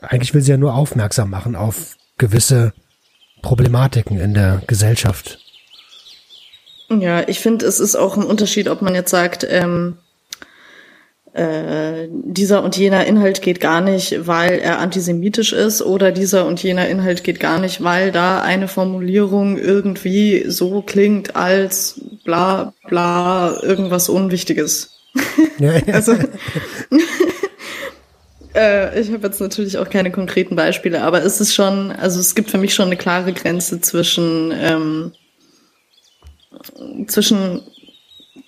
Eigentlich 0.00 0.34
will 0.34 0.42
sie 0.42 0.50
ja 0.50 0.56
nur 0.56 0.74
aufmerksam 0.74 1.30
machen 1.30 1.56
auf 1.56 1.96
gewisse 2.18 2.72
Problematiken 3.42 4.18
in 4.18 4.34
der 4.34 4.62
Gesellschaft. 4.66 5.38
Ja, 6.90 7.26
ich 7.28 7.40
finde, 7.40 7.66
es 7.66 7.80
ist 7.80 7.96
auch 7.96 8.16
ein 8.16 8.24
Unterschied, 8.24 8.68
ob 8.68 8.82
man 8.82 8.94
jetzt 8.94 9.10
sagt, 9.10 9.46
ähm, 9.48 9.96
äh, 11.34 12.08
dieser 12.10 12.62
und 12.62 12.76
jener 12.76 13.06
Inhalt 13.06 13.42
geht 13.42 13.58
gar 13.58 13.80
nicht, 13.80 14.26
weil 14.26 14.60
er 14.60 14.78
antisemitisch 14.78 15.52
ist, 15.52 15.82
oder 15.82 16.12
dieser 16.12 16.46
und 16.46 16.62
jener 16.62 16.88
Inhalt 16.88 17.24
geht 17.24 17.40
gar 17.40 17.58
nicht, 17.58 17.82
weil 17.82 18.12
da 18.12 18.40
eine 18.40 18.68
Formulierung 18.68 19.58
irgendwie 19.58 20.44
so 20.48 20.82
klingt 20.82 21.34
als 21.34 22.00
bla 22.24 22.72
bla 22.88 23.58
irgendwas 23.62 24.08
Unwichtiges. 24.08 24.90
Ja, 25.58 25.72
ja. 25.86 25.94
also 25.94 26.14
äh, 28.54 29.00
ich 29.00 29.12
habe 29.12 29.26
jetzt 29.26 29.40
natürlich 29.40 29.78
auch 29.78 29.88
keine 29.88 30.10
konkreten 30.10 30.56
Beispiele, 30.56 31.02
aber 31.02 31.22
es 31.22 31.40
ist 31.40 31.54
schon, 31.54 31.92
also 31.92 32.20
es 32.20 32.34
gibt 32.34 32.50
für 32.50 32.58
mich 32.58 32.74
schon 32.74 32.86
eine 32.86 32.96
klare 32.96 33.32
Grenze 33.32 33.80
zwischen, 33.80 34.52
ähm, 34.56 35.12
zwischen 37.06 37.62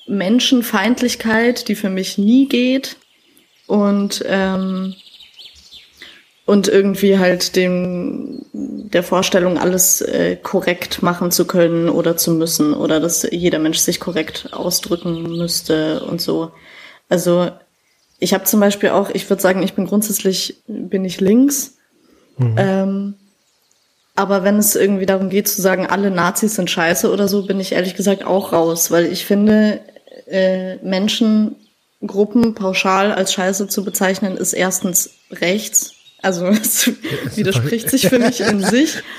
Menschenfeindlichkeit, 0.06 1.68
die 1.68 1.74
für 1.74 1.90
mich 1.90 2.18
nie 2.18 2.48
geht, 2.48 2.96
und 3.66 4.24
ähm, 4.26 4.94
und 6.44 6.68
irgendwie 6.68 7.18
halt 7.18 7.56
dem 7.56 8.46
der 8.52 9.02
Vorstellung, 9.02 9.58
alles 9.58 10.00
äh, 10.00 10.36
korrekt 10.36 11.02
machen 11.02 11.32
zu 11.32 11.44
können 11.44 11.88
oder 11.88 12.16
zu 12.16 12.30
müssen 12.30 12.72
oder 12.72 13.00
dass 13.00 13.26
jeder 13.30 13.58
Mensch 13.58 13.78
sich 13.78 13.98
korrekt 13.98 14.50
ausdrücken 14.52 15.36
müsste 15.36 16.04
und 16.04 16.20
so. 16.20 16.52
Also 17.08 17.50
ich 18.18 18.34
habe 18.34 18.44
zum 18.44 18.60
Beispiel 18.60 18.90
auch, 18.90 19.10
ich 19.10 19.28
würde 19.28 19.42
sagen, 19.42 19.62
ich 19.62 19.74
bin 19.74 19.86
grundsätzlich, 19.86 20.62
bin 20.66 21.04
ich 21.04 21.20
links. 21.20 21.76
Mhm. 22.38 22.54
Ähm, 22.56 23.14
aber 24.14 24.44
wenn 24.44 24.56
es 24.56 24.74
irgendwie 24.74 25.06
darum 25.06 25.28
geht 25.28 25.48
zu 25.48 25.60
sagen, 25.60 25.86
alle 25.86 26.10
Nazis 26.10 26.54
sind 26.54 26.70
scheiße 26.70 27.10
oder 27.12 27.28
so, 27.28 27.46
bin 27.46 27.60
ich 27.60 27.72
ehrlich 27.72 27.94
gesagt 27.94 28.24
auch 28.24 28.52
raus, 28.52 28.90
weil 28.90 29.06
ich 29.06 29.26
finde, 29.26 29.80
äh, 30.26 30.76
Menschengruppen 30.76 32.54
pauschal 32.54 33.12
als 33.12 33.34
scheiße 33.34 33.68
zu 33.68 33.84
bezeichnen, 33.84 34.38
ist 34.38 34.54
erstens 34.54 35.10
rechts. 35.30 35.92
Also 36.22 36.46
es 36.46 36.90
widerspricht 37.36 37.90
sich 37.90 38.08
für 38.08 38.18
mich 38.18 38.40
in 38.40 38.62
sich. 38.62 39.02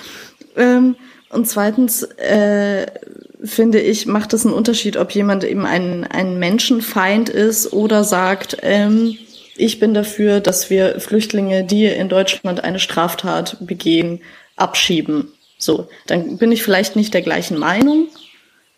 Ähm, 0.59 0.95
und 1.29 1.47
zweitens 1.47 2.01
äh, 2.01 2.87
finde 3.43 3.79
ich, 3.79 4.05
macht 4.05 4.33
es 4.33 4.45
einen 4.45 4.55
Unterschied, 4.55 4.97
ob 4.97 5.11
jemand 5.11 5.43
eben 5.43 5.65
ein, 5.65 6.05
ein 6.05 6.39
Menschenfeind 6.39 7.29
ist 7.29 7.73
oder 7.73 8.03
sagt, 8.03 8.57
ähm, 8.61 9.17
ich 9.55 9.79
bin 9.79 9.93
dafür, 9.93 10.39
dass 10.39 10.69
wir 10.69 10.99
Flüchtlinge, 10.99 11.63
die 11.63 11.85
in 11.85 12.09
Deutschland 12.09 12.63
eine 12.63 12.79
Straftat 12.79 13.57
begehen, 13.59 14.21
abschieben. 14.55 15.31
So, 15.57 15.89
dann 16.05 16.37
bin 16.37 16.51
ich 16.51 16.63
vielleicht 16.63 16.95
nicht 16.95 17.13
der 17.13 17.23
gleichen 17.23 17.57
Meinung, 17.57 18.07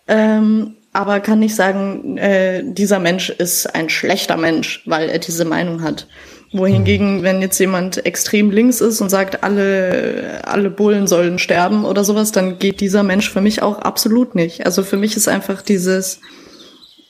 ähm, 0.08 0.76
aber 0.94 1.20
kann 1.20 1.40
nicht 1.40 1.56
sagen, 1.56 2.18
äh, 2.18 2.64
dieser 2.66 3.00
Mensch 3.00 3.30
ist 3.30 3.68
ein 3.76 3.90
schlechter 3.90 4.38
Mensch, 4.38 4.82
weil 4.86 5.10
er 5.10 5.20
diese 5.20 5.46
Meinung 5.46 5.84
hat. 5.84 6.08
Wohingegen, 6.52 7.22
wenn 7.22 7.42
jetzt 7.42 7.60
jemand 7.60 8.06
extrem 8.06 8.50
links 8.50 8.82
ist 8.82 9.02
und 9.02 9.10
sagt, 9.10 9.44
alle, 9.44 10.42
alle 10.44 10.72
Bullen 10.72 11.06
sollen 11.06 11.38
sterben 11.38 11.86
oder 11.86 12.04
sowas, 12.04 12.32
dann 12.32 12.58
geht 12.58 12.82
dieser 12.82 13.04
Mensch 13.04 13.30
für 13.30 13.42
mich 13.42 13.62
auch 13.62 13.78
absolut 13.80 14.34
nicht. 14.34 14.66
Also 14.66 14.84
für 14.84 14.98
mich 14.98 15.16
ist 15.16 15.28
einfach 15.28 15.62
dieses, 15.62 16.22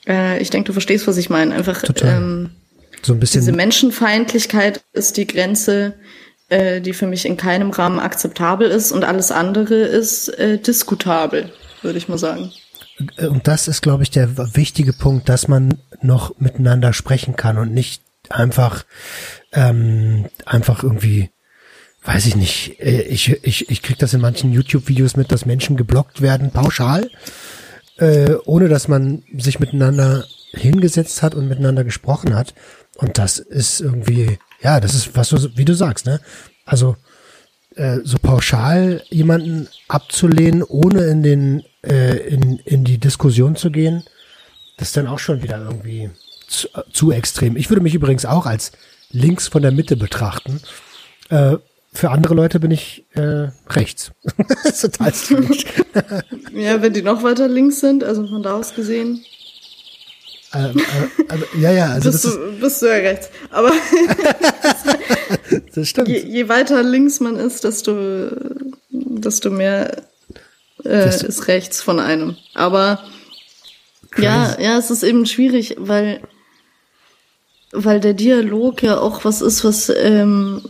äh, 0.08 0.42
ich 0.42 0.50
denke, 0.50 0.68
du 0.68 0.74
verstehst, 0.74 1.08
was 1.08 1.16
ich 1.16 1.30
meine, 1.30 1.56
einfach 1.56 1.84
ähm, 2.02 2.50
so 3.02 3.14
ein 3.14 3.20
bisschen 3.22 3.40
diese 3.40 3.54
Menschenfeindlichkeit 3.54 4.82
ist 4.92 5.16
die 5.16 5.28
Grenze, 5.28 5.94
äh, 6.50 6.82
die 6.82 6.94
für 6.94 7.08
mich 7.08 7.26
in 7.26 7.38
keinem 7.38 7.70
Rahmen 7.70 8.00
akzeptabel 8.00 8.70
ist 8.70 8.92
und 8.92 9.06
alles 9.06 9.32
andere 9.32 9.76
ist 9.76 10.28
äh, 10.38 10.58
diskutabel, 10.58 11.52
würde 11.82 11.98
ich 11.98 12.10
mal 12.10 12.18
sagen. 12.18 12.52
Und 13.18 13.48
das 13.48 13.70
ist, 13.70 13.82
glaube 13.82 14.04
ich, 14.04 14.12
der 14.12 14.38
wichtige 14.56 14.92
Punkt, 14.92 15.30
dass 15.30 15.48
man 15.48 15.78
noch 16.02 16.38
miteinander 16.40 16.92
sprechen 16.92 17.38
kann 17.38 17.58
und 17.58 17.74
nicht 17.74 18.02
einfach, 18.30 18.86
ähm, 19.52 20.30
einfach 20.46 20.84
irgendwie, 20.84 21.30
weiß 22.04 22.26
ich 22.26 22.36
nicht, 22.36 22.80
äh, 22.80 23.02
ich, 23.02 23.44
ich, 23.44 23.70
ich 23.70 23.82
krieg 23.82 23.98
das 24.00 24.14
in 24.14 24.22
manchen 24.22 24.52
YouTube-Videos 24.52 25.16
mit, 25.16 25.32
dass 25.32 25.46
Menschen 25.46 25.78
geblockt 25.78 26.22
werden, 26.22 26.52
pauschal, 26.52 27.10
äh, 27.98 28.36
ohne 28.46 28.70
dass 28.70 28.88
man 28.88 29.24
sich 29.38 29.60
miteinander 29.60 30.26
hingesetzt 30.52 31.22
hat 31.22 31.36
und 31.36 31.48
miteinander 31.48 31.84
gesprochen 31.84 32.36
hat. 32.36 32.54
Und 32.98 33.18
das 33.18 33.40
ist 33.40 33.82
irgendwie, 33.82 34.40
ja, 34.62 34.80
das 34.80 34.94
ist, 34.94 35.16
was 35.16 35.30
du, 35.30 35.56
wie 35.56 35.66
du 35.66 35.74
sagst, 35.74 36.06
ne? 36.06 36.20
Also, 36.66 36.98
äh, 37.76 38.00
so 38.04 38.18
pauschal 38.18 39.04
jemanden 39.10 39.68
abzulehnen, 39.88 40.64
ohne 40.64 41.06
in 41.06 41.24
den, 41.24 41.64
äh, 41.84 42.18
in, 42.28 42.60
in 42.60 42.84
die 42.84 42.98
Diskussion 42.98 43.56
zu 43.56 43.72
gehen, 43.72 44.04
das 44.78 44.90
ist 44.90 44.98
dann 44.98 45.08
auch 45.08 45.20
schon 45.20 45.44
wieder 45.44 45.60
irgendwie 45.60 46.10
zu, 46.50 46.68
zu 46.91 47.12
extrem. 47.12 47.56
Ich 47.56 47.70
würde 47.70 47.82
mich 47.82 47.95
übrigens 47.95 48.26
auch 48.26 48.45
als 48.45 48.72
links 49.12 49.47
von 49.47 49.62
der 49.62 49.72
Mitte 49.72 49.95
betrachten. 49.95 50.62
Äh, 51.30 51.58
für 51.91 52.12
andere 52.12 52.36
Leute 52.36 52.60
bin 52.60 52.72
ich 52.72 53.06
äh, 53.14 53.47
rechts. 53.70 54.12
das 54.64 54.66
ist 54.66 54.82
total 54.82 55.14
strange. 55.14 55.64
ja, 56.54 56.82
wenn 56.82 56.93
die 56.93 57.02
noch 57.02 57.24
weiter 57.24 57.47
links 57.47 57.80
sind, 57.80 58.04
also 58.04 58.28
von 58.28 58.43
da 58.43 58.54
aus 58.54 58.76
gesehen. 58.76 59.24
Ähm, 60.54 60.78
äh, 60.78 61.24
also, 61.28 61.45
ja, 61.60 61.72
ja, 61.72 61.86
also 61.91 62.12
bist, 62.12 62.26
das 62.26 62.34
du, 62.34 62.60
bist 62.60 62.82
du 62.82 62.86
ja 62.88 62.93
rechts. 62.93 63.30
Aber 63.52 63.72
das 65.76 65.89
stimmt. 65.89 66.08
Je, 66.08 66.20
je 66.20 66.50
weiter 66.50 66.84
links 66.84 67.20
man 67.20 67.38
ist, 67.38 67.64
desto, 67.64 68.30
desto 68.89 69.50
mehr 69.50 70.04
äh, 70.86 71.10
ist 71.10 71.47
rechts 71.47 71.82
von 71.82 72.00
einem. 72.00 72.36
Aber 72.56 73.04
Crazy. 74.12 74.26
ja, 74.26 74.60
ja, 74.60 74.78
es 74.78 74.89
ist 74.89 75.04
eben 75.04 75.26
schwierig, 75.26 75.76
weil 75.78 76.22
weil 77.72 77.99
der 77.99 78.13
Dialog 78.13 78.82
ja 78.82 78.99
auch 78.99 79.26
was 79.26 79.41
ist, 79.41 79.63
was 79.63 79.89
ähm, 79.89 80.61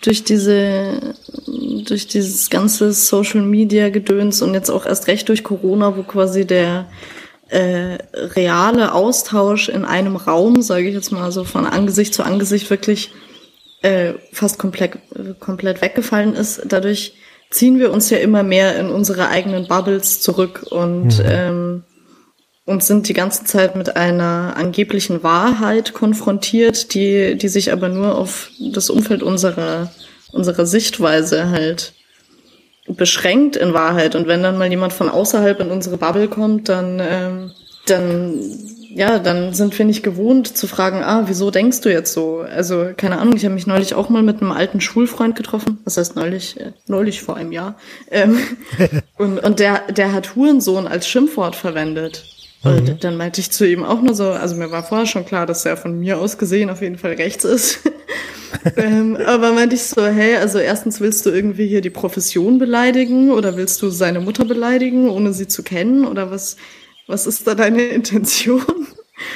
durch 0.00 0.24
diese 0.24 1.14
durch 1.84 2.06
dieses 2.06 2.50
ganze 2.50 2.92
Social 2.92 3.42
Media 3.42 3.90
Gedöns 3.90 4.42
und 4.42 4.54
jetzt 4.54 4.70
auch 4.70 4.86
erst 4.86 5.06
recht 5.06 5.28
durch 5.28 5.44
Corona, 5.44 5.96
wo 5.96 6.02
quasi 6.02 6.46
der 6.46 6.86
äh, 7.48 7.98
reale 8.14 8.92
Austausch 8.92 9.68
in 9.68 9.84
einem 9.84 10.16
Raum, 10.16 10.62
sage 10.62 10.88
ich 10.88 10.94
jetzt 10.94 11.12
mal 11.12 11.30
so 11.30 11.44
von 11.44 11.66
Angesicht 11.66 12.12
zu 12.14 12.24
Angesicht 12.24 12.70
wirklich 12.70 13.12
äh, 13.82 14.14
fast 14.32 14.58
komplett 14.58 14.98
komplett 15.38 15.82
weggefallen 15.82 16.34
ist. 16.34 16.62
Dadurch 16.66 17.14
ziehen 17.50 17.78
wir 17.78 17.92
uns 17.92 18.10
ja 18.10 18.18
immer 18.18 18.42
mehr 18.42 18.78
in 18.78 18.88
unsere 18.88 19.28
eigenen 19.28 19.68
Bubbles 19.68 20.20
zurück 20.20 20.66
und 20.70 21.18
mhm. 21.18 21.24
ähm, 21.26 21.84
und 22.66 22.82
sind 22.82 23.08
die 23.08 23.14
ganze 23.14 23.44
Zeit 23.44 23.76
mit 23.76 23.96
einer 23.96 24.54
angeblichen 24.56 25.22
Wahrheit 25.22 25.94
konfrontiert, 25.94 26.92
die, 26.94 27.38
die 27.38 27.48
sich 27.48 27.72
aber 27.72 27.88
nur 27.88 28.18
auf 28.18 28.50
das 28.72 28.90
Umfeld 28.90 29.22
unserer, 29.22 29.90
unserer 30.32 30.66
Sichtweise 30.66 31.48
halt 31.48 31.94
beschränkt 32.88 33.54
in 33.54 33.72
Wahrheit. 33.72 34.16
Und 34.16 34.26
wenn 34.26 34.42
dann 34.42 34.58
mal 34.58 34.68
jemand 34.68 34.92
von 34.92 35.08
außerhalb 35.08 35.60
in 35.60 35.70
unsere 35.70 35.96
Bubble 35.96 36.26
kommt, 36.26 36.68
dann, 36.68 37.00
ähm, 37.00 37.52
dann, 37.86 38.40
ja, 38.92 39.20
dann 39.20 39.54
sind 39.54 39.78
wir 39.78 39.84
nicht 39.84 40.02
gewohnt 40.02 40.56
zu 40.56 40.66
fragen, 40.66 41.04
ah, 41.04 41.24
wieso 41.26 41.52
denkst 41.52 41.82
du 41.82 41.88
jetzt 41.88 42.12
so? 42.12 42.40
Also, 42.40 42.88
keine 42.96 43.18
Ahnung, 43.18 43.36
ich 43.36 43.44
habe 43.44 43.54
mich 43.54 43.68
neulich 43.68 43.94
auch 43.94 44.08
mal 44.08 44.24
mit 44.24 44.40
einem 44.40 44.50
alten 44.50 44.80
Schulfreund 44.80 45.36
getroffen. 45.36 45.78
Was 45.84 45.98
heißt 45.98 46.16
neulich? 46.16 46.58
Äh, 46.60 46.72
neulich 46.88 47.22
vor 47.22 47.36
einem 47.36 47.52
Jahr. 47.52 47.76
Ähm, 48.10 48.40
und, 49.18 49.38
und 49.38 49.60
der, 49.60 49.82
der 49.92 50.12
hat 50.12 50.34
Hurensohn 50.34 50.88
als 50.88 51.06
Schimpfwort 51.06 51.54
verwendet. 51.54 52.24
Und 52.62 52.88
mhm. 52.88 53.00
dann 53.00 53.16
meinte 53.16 53.40
ich 53.40 53.50
zu 53.50 53.66
ihm 53.66 53.84
auch 53.84 54.00
nur 54.00 54.14
so, 54.14 54.30
also 54.30 54.56
mir 54.56 54.70
war 54.70 54.82
vorher 54.82 55.06
schon 55.06 55.24
klar, 55.24 55.46
dass 55.46 55.64
er 55.64 55.76
von 55.76 55.98
mir 55.98 56.18
aus 56.18 56.38
gesehen 56.38 56.70
auf 56.70 56.82
jeden 56.82 56.98
Fall 56.98 57.12
rechts 57.12 57.44
ist. 57.44 57.80
ähm, 58.76 59.16
aber 59.16 59.52
meinte 59.52 59.76
ich 59.76 59.84
so, 59.84 60.04
hey, 60.04 60.36
also 60.36 60.58
erstens 60.58 61.00
willst 61.00 61.26
du 61.26 61.30
irgendwie 61.30 61.66
hier 61.66 61.80
die 61.80 61.90
Profession 61.90 62.58
beleidigen 62.58 63.30
oder 63.30 63.56
willst 63.56 63.82
du 63.82 63.90
seine 63.90 64.20
Mutter 64.20 64.44
beleidigen, 64.44 65.08
ohne 65.08 65.32
sie 65.32 65.46
zu 65.46 65.62
kennen? 65.62 66.06
Oder 66.06 66.30
was, 66.30 66.56
was 67.06 67.26
ist 67.26 67.46
da 67.46 67.54
deine 67.54 67.82
Intention? 67.86 68.64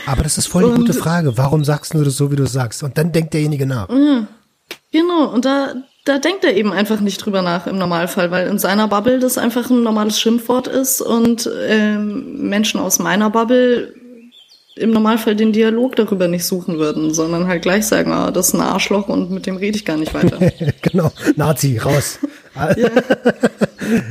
Aber 0.07 0.23
das 0.23 0.39
ist 0.39 0.47
voll 0.47 0.65
und, 0.65 0.77
gute 0.77 0.93
Frage. 0.93 1.37
Warum 1.37 1.65
sagst 1.65 1.95
du 1.95 2.03
das 2.03 2.17
so, 2.17 2.31
wie 2.31 2.37
du 2.37 2.47
sagst? 2.47 2.83
Und 2.83 2.99
dann 2.99 3.13
denkt 3.13 3.33
derjenige 3.35 3.67
nach. 3.67 3.89
Ja, 3.89 4.27
genau. 4.93 5.33
Und 5.33 5.45
da, 5.45 5.75
da 6.11 6.19
denkt 6.19 6.43
er 6.43 6.57
eben 6.57 6.73
einfach 6.73 7.01
nicht 7.01 7.25
drüber 7.25 7.41
nach 7.41 7.69
im 7.69 7.79
Normalfall, 7.79 8.33
weil 8.33 8.49
in 8.49 8.59
seiner 8.59 8.89
Bubble 8.89 9.21
das 9.21 9.39
einfach 9.39 9.71
ein 9.71 9.85
normales 9.85 10.19
Schimpfwort 10.19 10.67
ist 10.67 11.01
und 11.01 11.49
ähm, 11.69 12.49
Menschen 12.49 12.81
aus 12.81 12.99
meiner 12.99 13.31
Bubble 13.31 13.95
im 14.75 14.91
Normalfall 14.91 15.37
den 15.37 15.53
Dialog 15.53 15.95
darüber 15.95 16.27
nicht 16.27 16.45
suchen 16.45 16.79
würden, 16.79 17.15
sondern 17.15 17.47
halt 17.47 17.63
gleich 17.63 17.87
sagen, 17.87 18.11
ah, 18.11 18.33
das 18.33 18.49
ist 18.49 18.55
ein 18.55 18.61
Arschloch 18.61 19.09
und 19.09 19.31
mit 19.31 19.47
dem 19.47 19.57
rede 19.57 19.77
ich 19.77 19.85
gar 19.85 19.97
nicht 19.97 20.13
weiter. 20.13 20.39
genau, 20.83 21.13
Nazi, 21.37 21.79
raus. 21.79 22.19
ja. 22.57 22.73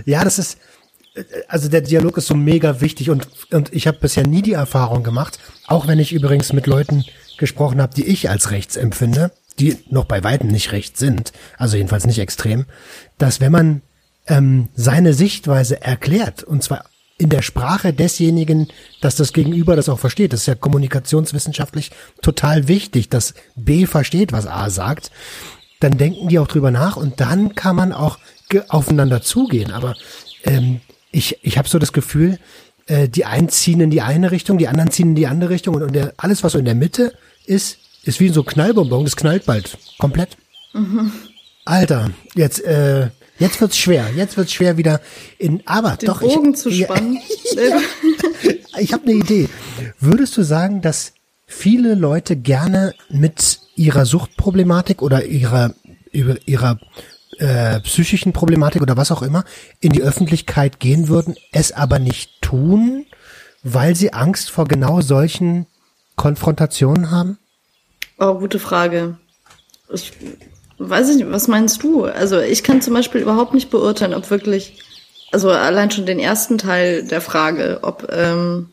ja, 0.06 0.24
das 0.24 0.39
ist, 0.39 0.58
also 1.50 1.68
der 1.68 1.82
Dialog 1.82 2.16
ist 2.18 2.28
so 2.28 2.36
mega 2.36 2.80
wichtig 2.80 3.10
und, 3.10 3.28
und 3.52 3.74
ich 3.74 3.88
habe 3.88 3.97
bisher 4.00 4.26
nie 4.26 4.41
die 4.41 4.54
Erfahrung 4.54 5.04
gemacht, 5.04 5.38
auch 5.68 5.86
wenn 5.88 6.00
ich 6.00 6.14
übrigens 6.14 6.54
mit 6.54 6.66
Leuten 6.66 7.04
gesprochen 7.38 7.82
habe, 7.82 7.93
die 7.93 8.06
ich 8.06 8.30
als 8.30 8.52
rechts 8.52 8.78
empfinde, 8.78 9.32
die 9.60 9.78
noch 9.89 10.05
bei 10.05 10.24
weitem 10.24 10.49
nicht 10.49 10.72
recht 10.72 10.97
sind, 10.97 11.32
also 11.57 11.78
jedenfalls 11.78 12.05
nicht 12.05 12.20
extrem, 12.20 12.66
dass 13.18 13.41
wenn 13.41 13.51
man 13.51 13.82
ähm, 14.28 14.70
seine 14.76 15.14
Sichtweise 15.14 15.82
erklärt, 15.82 16.43
und 16.43 16.64
zwar 16.64 16.86
in 17.18 17.30
der 17.30 17.41
Sprache 17.41 17.91
desjenigen, 17.91 18.70
dass 19.01 19.16
das 19.16 19.34
Gegenüber 19.34 19.76
das 19.76 19.89
auch 19.89 19.99
versteht. 19.99 20.32
Das 20.32 20.41
ist 20.41 20.45
ja 20.47 20.55
kommunikationswissenschaftlich 20.55 21.91
total 22.22 22.70
wichtig, 22.70 23.10
dass 23.10 23.34
B 23.57 23.86
versteht, 23.86 24.32
was 24.32 24.47
A 24.47 24.70
sagt. 24.70 25.12
Dann 25.82 25.97
denken 25.97 26.30
die 26.30 26.39
auch 26.39 26.47
drüber 26.47 26.72
nach 26.72 26.95
und 26.95 27.20
dann 27.20 27.55
kann 27.55 27.76
man 27.76 27.91
auch 27.91 28.20
aufeinander 28.70 29.22
zugehen. 29.22 29.72
Aber 29.72 29.95
ähm, 30.45 30.80
ich, 31.12 31.39
ich 31.43 31.57
habe 31.57 31.68
so 31.68 31.78
das 31.78 31.91
Gefühl, 31.91 32.39
äh, 32.88 33.10
die 33.10 33.26
einen 33.26 33.49
ziehen 33.49 33.82
in 33.82 33.91
die 33.91 34.01
eine 34.01 34.32
Richtung, 34.32 34.57
die 34.57 34.70
anderen 34.70 34.91
ziehen 34.91 35.10
in 35.10 35.16
die 35.16 35.28
andere 35.28 35.49
Richtung 35.49 35.76
und, 35.76 35.84
und 35.84 35.93
der, 35.93 36.14
alles, 36.16 36.43
was 36.43 36.53
so 36.53 36.60
in 36.60 36.66
der 36.66 36.76
Mitte 36.76 37.14
ist, 37.45 37.80
ist 38.10 38.20
wie 38.20 38.30
so 38.30 38.41
ein 38.41 38.45
Knallbonbon, 38.45 39.05
das 39.05 39.16
knallt 39.16 39.45
bald. 39.45 39.78
Komplett. 39.97 40.38
Mhm. 40.74 41.12
Alter, 41.66 42.10
jetzt, 42.36 42.64
äh, 42.64 43.10
jetzt 43.38 43.62
wird's 43.62 43.78
schwer. 43.78 44.10
Jetzt 44.16 44.38
wird's 44.38 44.51
schwer 44.51 44.78
wieder 44.78 45.01
in, 45.38 45.62
aber 45.66 45.95
Den 45.95 46.07
doch. 46.07 46.22
Bogen 46.22 46.53
ich, 46.53 46.60
zu 46.60 46.72
spannen. 46.72 47.20
Ja, 47.55 48.80
ich 48.80 48.93
habe 48.93 49.03
eine 49.03 49.14
Idee. 49.14 49.49
Würdest 49.99 50.38
du 50.38 50.43
sagen, 50.43 50.82
dass 50.82 51.14
viele 51.45 51.95
Leute 51.95 52.36
gerne 52.36 52.93
mit 53.10 53.60
ihrer 53.76 54.05
Suchtproblematik 54.05 55.01
oder 55.01 55.26
ihrer, 55.26 55.74
ihrer, 56.12 56.38
ihrer 56.45 56.80
äh, 57.38 57.80
psychischen 57.82 58.34
Problematik 58.34 58.82
oder 58.82 58.97
was 58.97 59.12
auch 59.12 59.22
immer 59.22 59.43
in 59.80 59.91
die 59.91 60.01
Öffentlichkeit 60.01 60.80
gehen 60.80 61.07
würden, 61.07 61.36
es 61.51 61.72
aber 61.72 61.99
nicht 61.99 62.41
tun, 62.41 63.05
weil 63.64 63.95
sie 63.95 64.14
Angst 64.14 64.51
vor 64.51 64.68
genau 64.68 65.01
solchen 65.01 65.66
Konfrontationen 66.16 67.12
haben? 67.12 67.39
Oh, 68.20 68.36
gute 68.36 68.60
Frage. 68.60 69.18
Ich 69.94 70.12
weiß 70.78 71.16
nicht, 71.16 71.32
was 71.32 71.48
meinst 71.48 71.82
du? 71.84 72.04
Also 72.04 72.40
ich 72.40 72.64
kann 72.64 72.82
zum 72.82 72.94
Beispiel 72.94 73.22
überhaupt 73.22 73.54
nicht 73.54 73.70
beurteilen, 73.70 74.14
ob 74.14 74.30
wirklich, 74.30 74.84
also 75.32 75.50
allein 75.50 75.90
schon 75.90 76.06
den 76.06 76.20
ersten 76.20 76.58
Teil 76.58 77.08
der 77.08 77.22
Frage, 77.22 77.80
ob, 77.82 78.10
ähm, 78.12 78.72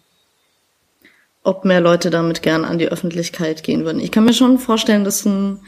ob 1.45 1.65
mehr 1.65 1.81
Leute 1.81 2.11
damit 2.11 2.43
gern 2.43 2.65
an 2.65 2.79
die 2.79 2.89
Öffentlichkeit 2.89 3.63
gehen 3.63 3.85
würden. 3.85 4.01
Ich 4.01 4.11
kann 4.11 4.25
mir 4.25 4.35
schon 4.35 4.59
vorstellen, 4.59 5.05
dass 5.05 5.25
ein, 5.25 5.61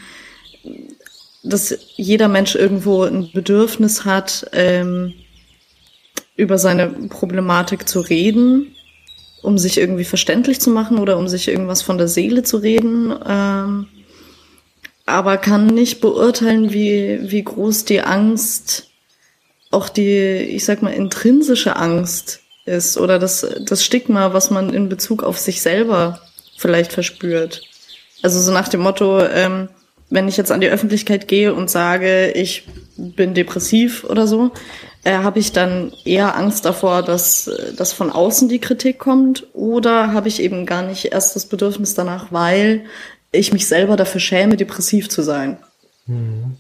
dass 1.45 1.79
jeder 1.95 2.27
Mensch 2.27 2.57
irgendwo 2.57 3.05
ein 3.05 3.31
Bedürfnis 3.33 4.05
hat, 4.05 4.51
ähm, 4.53 5.15
über 6.35 6.59
seine 6.59 6.89
Problematik 6.89 7.89
zu 7.89 8.01
reden, 8.01 8.75
um 9.43 9.59
sich 9.59 9.79
irgendwie 9.79 10.05
verständlich 10.05 10.61
zu 10.61 10.71
machen 10.71 10.99
oder 10.99 11.17
um 11.19 11.29
sich 11.29 11.49
irgendwas 11.49 11.83
von 11.83 11.99
der 11.99 12.09
Seele 12.09 12.43
zu 12.43 12.59
reden, 12.59 13.15
ähm, 13.27 13.89
aber 15.07 15.39
kann 15.39 15.67
nicht 15.67 16.01
beurteilen, 16.01 16.73
wie, 16.73 17.31
wie 17.31 17.43
groß 17.43 17.85
die 17.85 18.03
Angst, 18.03 18.89
auch 19.71 19.89
die, 19.89 20.19
ich 20.21 20.65
sag 20.65 20.83
mal, 20.83 20.93
intrinsische 20.93 21.77
Angst 21.77 22.41
ist 22.67 22.99
oder 22.99 23.19
das, 23.19 23.47
das 23.61 23.85
Stigma, 23.85 24.33
was 24.35 24.51
man 24.51 24.73
in 24.73 24.89
Bezug 24.89 25.23
auf 25.23 25.39
sich 25.39 25.63
selber 25.63 26.21
vielleicht 26.57 26.93
verspürt. 26.93 27.63
Also 28.23 28.41
so 28.41 28.53
nach 28.53 28.69
dem 28.69 28.81
Motto, 28.81 29.23
ähm, 29.25 29.69
wenn 30.11 30.29
ich 30.29 30.37
jetzt 30.37 30.53
an 30.53 30.61
die 30.61 30.69
Öffentlichkeit 30.69 31.29
gehe 31.29 31.55
und 31.55 31.71
sage, 31.71 32.31
ich 32.33 32.65
bin 32.97 33.35
depressiv 33.35 34.05
oder 34.05 34.27
so, 34.27 34.53
äh, 35.05 35.19
habe 35.19 35.39
ich 35.39 35.53
dann 35.53 35.93
eher 36.05 36.37
Angst 36.37 36.65
davor, 36.65 37.03
dass, 37.03 37.51
dass 37.77 37.93
von 37.93 38.11
außen 38.11 38.49
die 38.49 38.59
Kritik 38.59 38.99
kommt 38.99 39.47
oder 39.53 40.13
habe 40.13 40.29
ich 40.29 40.43
eben 40.43 40.67
gar 40.67 40.83
nicht 40.83 41.07
erst 41.07 41.37
das 41.37 41.47
Bedürfnis 41.47 41.95
danach, 41.95 42.33
weil 42.33 42.85
ich 43.31 43.53
mich 43.53 43.67
selber 43.67 43.97
dafür 43.97 44.21
schäme, 44.21 44.57
depressiv 44.57 45.09
zu 45.09 45.23
sein. 45.23 45.59
Mhm. 46.07 46.57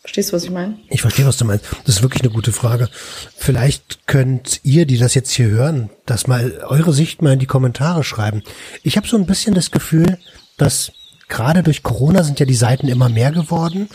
Verstehst 0.00 0.30
du, 0.30 0.36
was 0.36 0.44
ich 0.44 0.50
meine? 0.50 0.76
Ich 0.90 1.00
verstehe, 1.00 1.24
was 1.24 1.38
du 1.38 1.46
meinst. 1.46 1.64
Das 1.86 1.96
ist 1.96 2.02
wirklich 2.02 2.22
eine 2.22 2.32
gute 2.32 2.52
Frage. 2.52 2.90
Vielleicht 3.38 4.06
könnt 4.06 4.60
ihr, 4.62 4.84
die 4.84 4.98
das 4.98 5.14
jetzt 5.14 5.30
hier 5.30 5.48
hören, 5.48 5.88
das 6.04 6.26
mal 6.26 6.62
eure 6.68 6.92
Sicht 6.92 7.22
mal 7.22 7.32
in 7.32 7.38
die 7.38 7.46
Kommentare 7.46 8.04
schreiben. 8.04 8.42
Ich 8.82 8.98
habe 8.98 9.08
so 9.08 9.16
ein 9.16 9.24
bisschen 9.24 9.54
das 9.54 9.70
Gefühl, 9.70 10.18
dass 10.58 10.92
gerade 11.28 11.62
durch 11.62 11.82
Corona 11.82 12.22
sind 12.22 12.40
ja 12.40 12.46
die 12.46 12.54
Seiten 12.54 12.88
immer 12.88 13.08
mehr 13.08 13.32
geworden, 13.32 13.88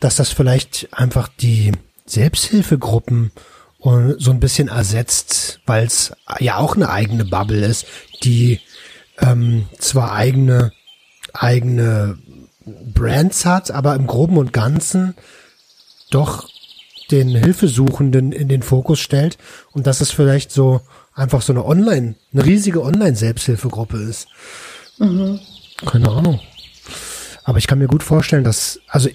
dass 0.00 0.16
das 0.16 0.30
vielleicht 0.30 0.88
einfach 0.92 1.28
die 1.28 1.72
Selbsthilfegruppen 2.06 3.32
so 3.78 4.30
ein 4.30 4.38
bisschen 4.38 4.68
ersetzt, 4.68 5.60
weil 5.66 5.84
es 5.84 6.12
ja 6.38 6.58
auch 6.58 6.76
eine 6.76 6.88
eigene 6.88 7.24
Bubble 7.24 7.66
ist, 7.66 7.86
die 8.22 8.60
ähm, 9.18 9.66
zwar 9.78 10.12
eigene 10.12 10.72
eigene 11.32 12.18
Brands 12.64 13.44
hat, 13.44 13.70
aber 13.70 13.94
im 13.96 14.06
Groben 14.06 14.38
und 14.38 14.52
Ganzen 14.52 15.14
doch 16.10 16.48
den 17.10 17.28
Hilfesuchenden 17.28 18.32
in 18.32 18.48
den 18.48 18.62
Fokus 18.62 19.00
stellt 19.00 19.38
und 19.72 19.86
dass 19.86 20.00
es 20.00 20.10
vielleicht 20.10 20.52
so 20.52 20.80
einfach 21.14 21.42
so 21.42 21.52
eine 21.52 21.64
Online, 21.64 22.14
eine 22.32 22.44
riesige 22.44 22.82
Online-Selbsthilfegruppe 22.82 23.98
ist. 23.98 24.28
Mhm. 24.98 25.40
Keine 25.84 26.10
Ahnung. 26.10 26.40
Aber 27.44 27.58
ich 27.58 27.66
kann 27.66 27.78
mir 27.78 27.88
gut 27.88 28.02
vorstellen, 28.02 28.44
dass, 28.44 28.80
also 28.88 29.08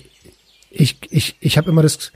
ich, 0.69 0.97
ich, 1.09 1.35
ich 1.39 1.57
habe 1.57 1.69
immer 1.69 1.81
das, 1.81 2.11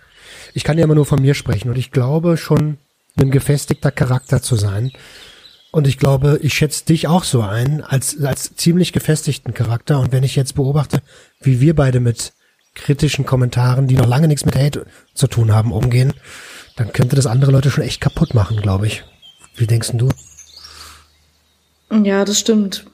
ich 0.54 0.64
kann 0.64 0.78
ja 0.78 0.84
immer 0.84 0.96
nur 0.96 1.06
von 1.06 1.22
mir 1.22 1.34
sprechen 1.34 1.70
und 1.70 1.78
ich 1.78 1.92
glaube 1.92 2.38
schon, 2.38 2.78
ein 3.20 3.32
gefestigter 3.32 3.92
Charakter 3.92 4.42
zu 4.42 4.56
sein. 4.56 4.92
Und 5.72 5.88
ich 5.88 5.98
glaube, 5.98 6.40
ich 6.42 6.54
schätze 6.54 6.86
dich 6.86 7.08
auch 7.08 7.24
so 7.24 7.42
ein, 7.42 7.82
als, 7.82 8.22
als 8.22 8.56
ziemlich 8.56 8.92
gefestigten 8.92 9.54
Charakter. 9.54 10.00
Und 10.00 10.12
wenn 10.12 10.24
ich 10.24 10.36
jetzt 10.36 10.56
beobachte, 10.56 11.02
wie 11.40 11.62
wir 11.62 11.76
beide 11.76 12.02
mit 12.02 12.34
kritischen 12.76 13.26
Kommentaren, 13.26 13.88
die 13.88 13.96
noch 13.96 14.08
lange 14.08 14.28
nichts 14.28 14.46
mit 14.46 14.56
Hate 14.56 14.86
zu 15.14 15.28
tun 15.28 15.54
haben, 15.54 15.72
umgehen, 15.72 16.14
dann 16.76 16.92
könnte 16.92 17.16
das 17.16 17.28
andere 17.28 17.52
Leute 17.52 17.72
schon 17.72 17.84
echt 17.84 18.02
kaputt 18.02 18.34
machen, 18.34 18.58
glaube 18.62 18.88
ich. 18.88 19.04
Wie 19.56 19.68
denkst 19.68 19.92
du? 19.94 20.10
Ja, 22.04 22.26
das 22.26 22.40
stimmt. 22.40 22.86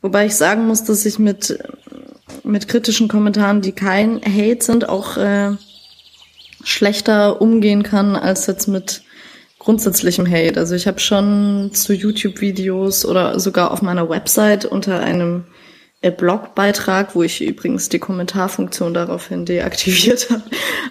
Wobei 0.00 0.26
ich 0.26 0.36
sagen 0.36 0.66
muss, 0.66 0.84
dass 0.84 1.04
ich 1.06 1.18
mit, 1.18 1.58
mit 2.44 2.68
kritischen 2.68 3.08
Kommentaren, 3.08 3.60
die 3.60 3.72
kein 3.72 4.20
Hate 4.22 4.64
sind, 4.64 4.88
auch 4.88 5.16
äh, 5.16 5.50
schlechter 6.62 7.40
umgehen 7.40 7.82
kann 7.82 8.16
als 8.16 8.46
jetzt 8.46 8.68
mit 8.68 9.02
grundsätzlichem 9.58 10.26
Hate. 10.26 10.58
Also 10.58 10.74
ich 10.74 10.86
habe 10.86 11.00
schon 11.00 11.70
zu 11.72 11.92
YouTube-Videos 11.92 13.04
oder 13.04 13.40
sogar 13.40 13.70
auf 13.72 13.82
meiner 13.82 14.08
Website 14.08 14.64
unter 14.64 15.00
einem 15.00 15.44
Blogbeitrag, 16.00 17.16
wo 17.16 17.24
ich 17.24 17.40
übrigens 17.40 17.88
die 17.88 17.98
Kommentarfunktion 17.98 18.94
daraufhin 18.94 19.44
deaktiviert 19.44 20.30
habe, 20.30 20.44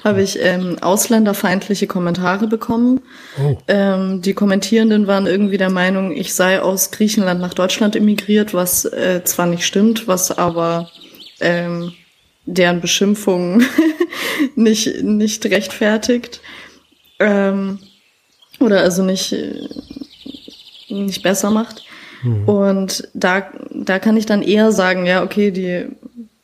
habe 0.03 0.21
ich 0.21 0.37
ähm, 0.41 0.77
ausländerfeindliche 0.81 1.87
Kommentare 1.87 2.47
bekommen. 2.47 2.99
Oh. 3.41 3.57
Ähm, 3.69 4.21
die 4.21 4.33
Kommentierenden 4.33 5.07
waren 5.07 5.25
irgendwie 5.25 5.57
der 5.57 5.69
Meinung, 5.69 6.11
ich 6.11 6.33
sei 6.33 6.61
aus 6.61 6.91
Griechenland 6.91 7.39
nach 7.39 7.53
Deutschland 7.53 7.95
emigriert, 7.95 8.53
was 8.53 8.83
äh, 8.83 9.21
zwar 9.23 9.45
nicht 9.45 9.65
stimmt, 9.65 10.09
was 10.09 10.37
aber 10.37 10.89
ähm, 11.39 11.93
deren 12.45 12.81
Beschimpfungen 12.81 13.65
nicht, 14.55 15.03
nicht 15.03 15.45
rechtfertigt. 15.45 16.41
Ähm, 17.19 17.79
oder 18.59 18.81
also 18.81 19.03
nicht, 19.03 19.31
äh, 19.31 19.69
nicht 20.89 21.23
besser 21.23 21.49
macht. 21.49 21.83
Mhm. 22.23 22.43
Und 22.45 23.09
da, 23.13 23.51
da 23.85 23.99
kann 23.99 24.17
ich 24.17 24.25
dann 24.25 24.41
eher 24.41 24.71
sagen, 24.71 25.05
ja, 25.05 25.23
okay, 25.23 25.51
die, 25.51 25.85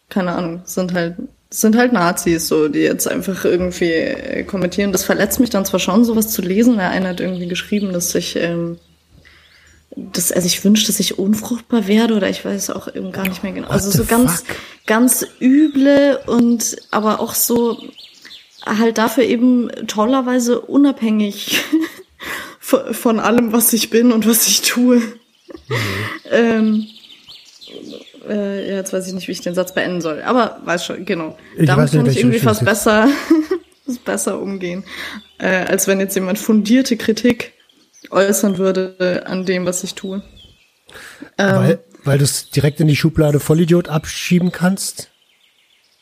keine 0.10 0.34
Ahnung, 0.34 0.62
sind 0.66 0.94
halt, 0.94 1.16
sind 1.50 1.78
halt 1.78 1.94
Nazis, 1.94 2.48
so, 2.48 2.68
die 2.68 2.80
jetzt 2.80 3.08
einfach 3.08 3.46
irgendwie 3.46 3.92
äh, 3.92 4.44
kommentieren. 4.44 4.92
Das 4.92 5.04
verletzt 5.04 5.40
mich 5.40 5.50
dann 5.50 5.66
zwar 5.66 5.80
schon, 5.80 6.04
sowas 6.04 6.30
zu 6.30 6.42
lesen. 6.42 6.78
Der 6.78 6.90
eine 6.90 7.10
hat 7.10 7.20
irgendwie 7.20 7.48
geschrieben, 7.48 7.94
dass 7.94 8.14
ich, 8.16 8.36
ähm, 8.36 8.80
das, 9.96 10.32
also 10.32 10.48
ich 10.48 10.64
wünschte, 10.64 10.88
dass 10.88 11.00
ich 11.00 11.20
unfruchtbar 11.20 11.88
werde 11.88 12.16
oder 12.16 12.30
ich 12.30 12.44
weiß 12.44 12.72
auch 12.72 12.94
eben 12.94 13.12
gar 13.12 13.28
nicht 13.28 13.44
mehr 13.44 13.52
genau. 13.52 13.68
Also 13.68 13.92
so 13.92 14.06
ganz, 14.06 14.42
fuck? 14.42 14.56
ganz 14.88 15.26
üble 15.40 16.20
und 16.26 16.78
aber 16.90 17.20
auch 17.20 17.36
so 17.36 17.78
halt 18.66 18.98
dafür 18.98 19.24
eben 19.24 19.70
tollerweise 19.88 20.62
unabhängig 20.62 21.62
von, 22.60 22.94
von 22.94 23.20
allem, 23.20 23.52
was 23.52 23.74
ich 23.74 23.90
bin 23.90 24.12
und 24.12 24.28
was 24.28 24.48
ich 24.48 24.62
tue. 24.62 25.02
ähm, 26.32 26.88
äh, 28.28 28.76
jetzt 28.76 28.94
weiß 28.94 29.08
ich 29.08 29.14
nicht, 29.14 29.28
wie 29.28 29.34
ich 29.34 29.42
den 29.42 29.56
Satz 29.56 29.74
beenden 29.74 30.02
soll, 30.02 30.22
aber 30.22 30.60
weiß 30.64 30.86
schon, 30.86 31.06
genau. 31.06 31.38
Ich 31.58 31.68
Damit 31.68 31.92
kann 31.92 32.06
ich 32.06 32.18
irgendwie 32.18 32.40
fast 32.40 32.66
besser, 32.66 33.08
besser 34.06 34.40
umgehen, 34.40 34.84
äh, 35.40 35.66
als 35.66 35.88
wenn 35.88 36.00
jetzt 36.00 36.16
jemand 36.16 36.40
fundierte 36.40 36.98
Kritik 36.98 37.54
äußern 38.10 38.58
würde 38.58 39.24
an 39.26 39.46
dem, 39.46 39.66
was 39.66 39.84
ich 39.84 39.96
tue. 39.96 40.22
Ähm, 41.38 41.56
weil 41.56 41.80
weil 42.04 42.18
du 42.18 42.24
es 42.24 42.50
direkt 42.50 42.80
in 42.80 42.88
die 42.88 42.96
Schublade 42.96 43.40
Vollidiot 43.40 43.90
abschieben 43.90 44.52
kannst? 44.52 45.10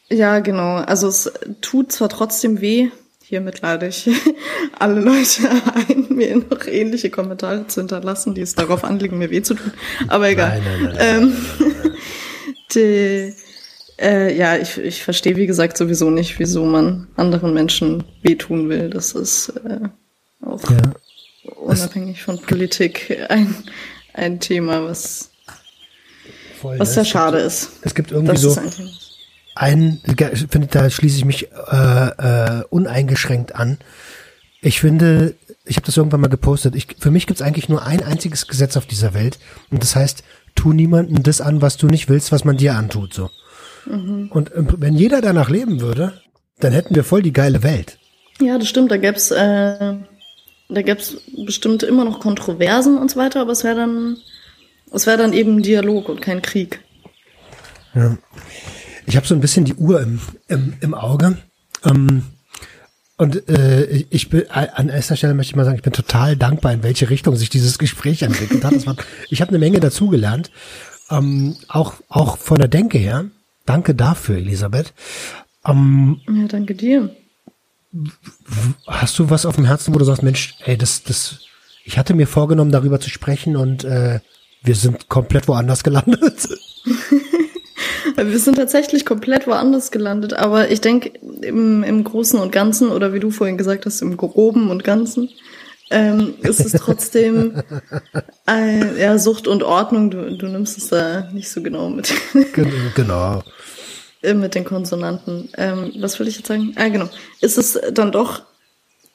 Ja, 0.10 0.40
genau. 0.40 0.78
Also 0.78 1.08
es 1.08 1.32
tut 1.62 1.92
zwar 1.92 2.10
trotzdem 2.10 2.60
weh, 2.60 2.90
hiermit 3.32 3.62
lade 3.62 3.88
ich 3.88 4.10
alle 4.80 5.00
Leute 5.00 5.50
ein, 5.88 6.08
mir 6.10 6.36
noch 6.36 6.68
ähnliche 6.68 7.10
Kommentare 7.10 7.66
zu 7.66 7.80
hinterlassen, 7.80 8.36
die 8.36 8.42
es 8.42 8.56
darauf 8.56 8.84
anliegen, 8.84 9.18
mir 9.18 9.30
weh 9.30 9.42
zu 9.42 9.54
tun. 9.54 9.72
Aber 10.10 10.30
egal. 10.30 10.62
Nein, 10.62 10.94
nein, 10.94 11.34
nein, 11.64 11.94
die, 12.76 13.34
äh, 14.02 14.38
ja, 14.38 14.58
ich, 14.58 14.78
ich 14.78 15.02
verstehe, 15.02 15.38
wie 15.38 15.48
gesagt, 15.48 15.78
sowieso 15.78 16.10
nicht, 16.10 16.40
wieso 16.40 16.66
man 16.66 17.08
anderen 17.16 17.54
Menschen 17.54 18.04
wehtun 18.22 18.68
will. 18.68 18.90
Das 18.90 19.14
ist 19.14 19.54
äh, 19.64 19.80
auch 20.46 20.70
ja. 20.70 20.82
unabhängig 21.56 22.22
von 22.22 22.38
Politik 22.38 23.18
ein, 23.30 23.56
ein 24.14 24.42
Thema, 24.42 24.84
was, 24.84 25.32
Voll, 26.60 26.78
was 26.78 26.96
sehr 26.96 27.06
schade 27.06 27.38
ist. 27.38 27.72
Es 27.82 27.96
gibt 27.96 28.12
irgendwie 28.12 28.36
so 28.36 28.54
ein, 29.62 30.01
finde, 30.50 30.67
da 30.67 30.89
schließe 30.89 31.17
ich 31.17 31.25
mich 31.25 31.51
äh, 31.51 32.08
äh, 32.08 32.63
uneingeschränkt 32.71 33.54
an. 33.54 33.78
Ich 34.59 34.79
finde, 34.79 35.36
ich 35.66 35.75
habe 35.75 35.86
das 35.86 35.97
irgendwann 35.97 36.21
mal 36.21 36.29
gepostet. 36.29 36.75
Ich, 36.75 36.88
für 37.00 37.12
mich 37.12 37.28
gibt 37.28 37.39
es 37.39 37.46
eigentlich 37.46 37.70
nur 37.70 37.86
ein 37.86 38.04
einziges 38.04 38.47
Gesetz 38.47 38.75
auf 38.75 38.88
dieser 38.88 39.13
Welt 39.13 39.38
und 39.70 39.83
das 39.83 39.96
heißt, 39.96 40.24
tu 40.55 40.74
niemandem 40.74 41.21
das 41.21 41.42
an, 41.42 41.62
was 41.62 41.78
du 41.78 41.86
nicht 41.86 42.09
willst, 42.09 42.32
was 42.32 42.43
man 42.43 42.58
dir 42.58 42.74
antut. 42.74 43.13
So. 43.13 43.29
Mhm. 43.86 44.29
Und 44.32 44.51
äh, 44.51 44.63
wenn 44.78 44.96
jeder 44.96 45.21
danach 45.21 45.51
leben 45.51 45.79
würde, 45.79 46.20
dann 46.59 46.74
hätten 46.74 46.96
wir 46.96 47.04
voll 47.04 47.21
die 47.21 47.33
geile 47.33 47.62
Welt. 47.62 48.00
Ja, 48.39 48.58
das 48.58 48.67
stimmt. 48.67 48.89
Da 48.89 48.97
gäb's, 48.97 49.29
äh, 49.29 49.96
da 50.70 50.82
gäb's 50.82 51.17
bestimmt 51.46 51.83
immer 51.83 52.04
noch 52.04 52.20
Kontroversen 52.20 52.97
und 52.97 53.12
so 53.12 53.20
weiter, 53.20 53.42
aber 53.42 53.51
es 53.51 53.63
wäre 53.63 53.75
dann, 53.75 54.17
es 54.92 55.05
wäre 55.05 55.20
dann 55.20 55.33
eben 55.33 55.62
Dialog 55.62 56.09
und 56.09 56.20
kein 56.20 56.42
Krieg. 56.42 56.79
Ja. 57.93 58.17
Ich 59.12 59.17
habe 59.17 59.28
so 59.28 59.36
ein 59.36 59.42
bisschen 59.42 59.66
die 59.66 59.74
Uhr 59.74 60.00
im, 60.00 60.21
im, 60.47 60.74
im 60.79 60.93
Auge. 60.93 61.38
Ähm, 61.83 62.24
und 63.17 63.50
äh, 63.50 64.05
ich 64.09 64.29
bin 64.29 64.50
an 64.50 64.88
erster 64.88 65.17
Stelle 65.17 65.33
möchte 65.33 65.51
ich 65.51 65.58
mal 65.58 65.66
sagen, 65.66 65.75
ich 65.75 65.83
bin 65.83 65.92
total 65.92 66.38
dankbar, 66.38 66.71
in 66.71 66.82
welche 66.82 67.09
Richtung 67.09 67.36
sich 67.36 67.50
dieses 67.50 67.78
Gespräch 67.78 68.21
entwickelt 68.21 68.63
hat. 68.63 68.86
War, 68.86 68.96
ich 69.29 69.42
habe 69.42 69.50
eine 69.50 69.59
Menge 69.59 69.82
dazugelernt, 69.82 70.50
ähm, 71.09 71.58
auch 71.67 71.96
auch 72.08 72.38
von 72.38 72.59
der 72.59 72.70
Denke 72.70 73.00
her. 73.00 73.25
Danke 73.66 73.96
dafür, 73.96 74.38
Elisabeth. 74.38 74.93
Ähm, 75.66 76.21
ja, 76.33 76.47
danke 76.47 76.74
dir. 76.74 77.13
Hast 78.88 79.20
du 79.20 79.29
was 79.29 79.46
auf 79.46 79.58
dem 79.58 79.66
Herzen, 79.66 79.93
wo 79.93 80.00
du 80.00 80.05
sagst, 80.05 80.24
Mensch, 80.24 80.55
ey, 80.63 80.78
das 80.78 81.04
das, 81.04 81.42
ich 81.83 81.97
hatte 81.97 82.13
mir 82.13 82.28
vorgenommen, 82.28 82.71
darüber 82.71 83.01
zu 83.01 83.09
sprechen 83.09 83.58
und 83.58 83.83
äh, 83.83 84.21
wir 84.63 84.75
sind 84.75 85.09
komplett 85.09 85.50
woanders 85.50 85.83
gelandet. 85.83 86.47
Wir 88.24 88.39
sind 88.39 88.56
tatsächlich 88.56 89.06
komplett 89.06 89.48
woanders 89.48 89.92
gelandet, 89.92 90.34
aber 90.34 90.70
ich 90.70 90.82
denke 90.82 91.12
im, 91.42 91.84
im 91.84 92.04
Großen 92.04 92.39
und 92.39 92.52
Ganzen 92.52 92.89
oder 92.89 93.14
wie 93.14 93.20
du 93.20 93.32
vorhin 93.32 93.58
gesagt 93.58 93.86
hast, 93.86 94.02
im 94.02 94.18
Groben 94.18 94.70
und 94.70 94.84
Ganzen 94.84 95.30
ähm, 95.92 96.36
ist 96.42 96.62
es 96.62 96.72
trotzdem 96.74 97.62
äh, 98.50 99.02
ja, 99.02 99.18
Sucht 99.18 99.48
und 99.48 99.64
Ordnung. 99.64 100.10
Du, 100.10 100.36
du 100.36 100.48
nimmst 100.48 100.78
es 100.78 100.88
da 100.88 101.30
nicht 101.34 101.50
so 101.50 101.62
genau 101.62 101.89
mit. 101.89 102.14
genau. 102.96 103.43
Äh, 104.24 104.34
mit 104.34 104.56
den 104.56 104.64
Konsonanten. 104.64 105.50
Ähm, 105.58 105.92
was 106.00 106.20
will 106.20 106.28
ich 106.28 106.38
jetzt 106.38 106.48
sagen? 106.48 106.74
Ah, 106.78 106.88
genau. 106.88 107.10
Ist 107.42 107.58
es 107.58 107.80
dann 107.93 108.12
doch 108.12 108.43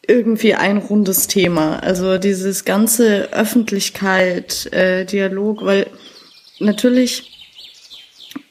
irgendwie 0.06 0.54
ein 0.54 0.78
rundes 0.78 1.26
Thema. 1.26 1.78
Also 1.78 2.18
dieses 2.18 2.64
ganze 2.64 3.32
Öffentlichkeit, 3.32 4.72
äh, 4.72 5.04
Dialog, 5.04 5.64
weil 5.64 5.86
natürlich, 6.60 7.35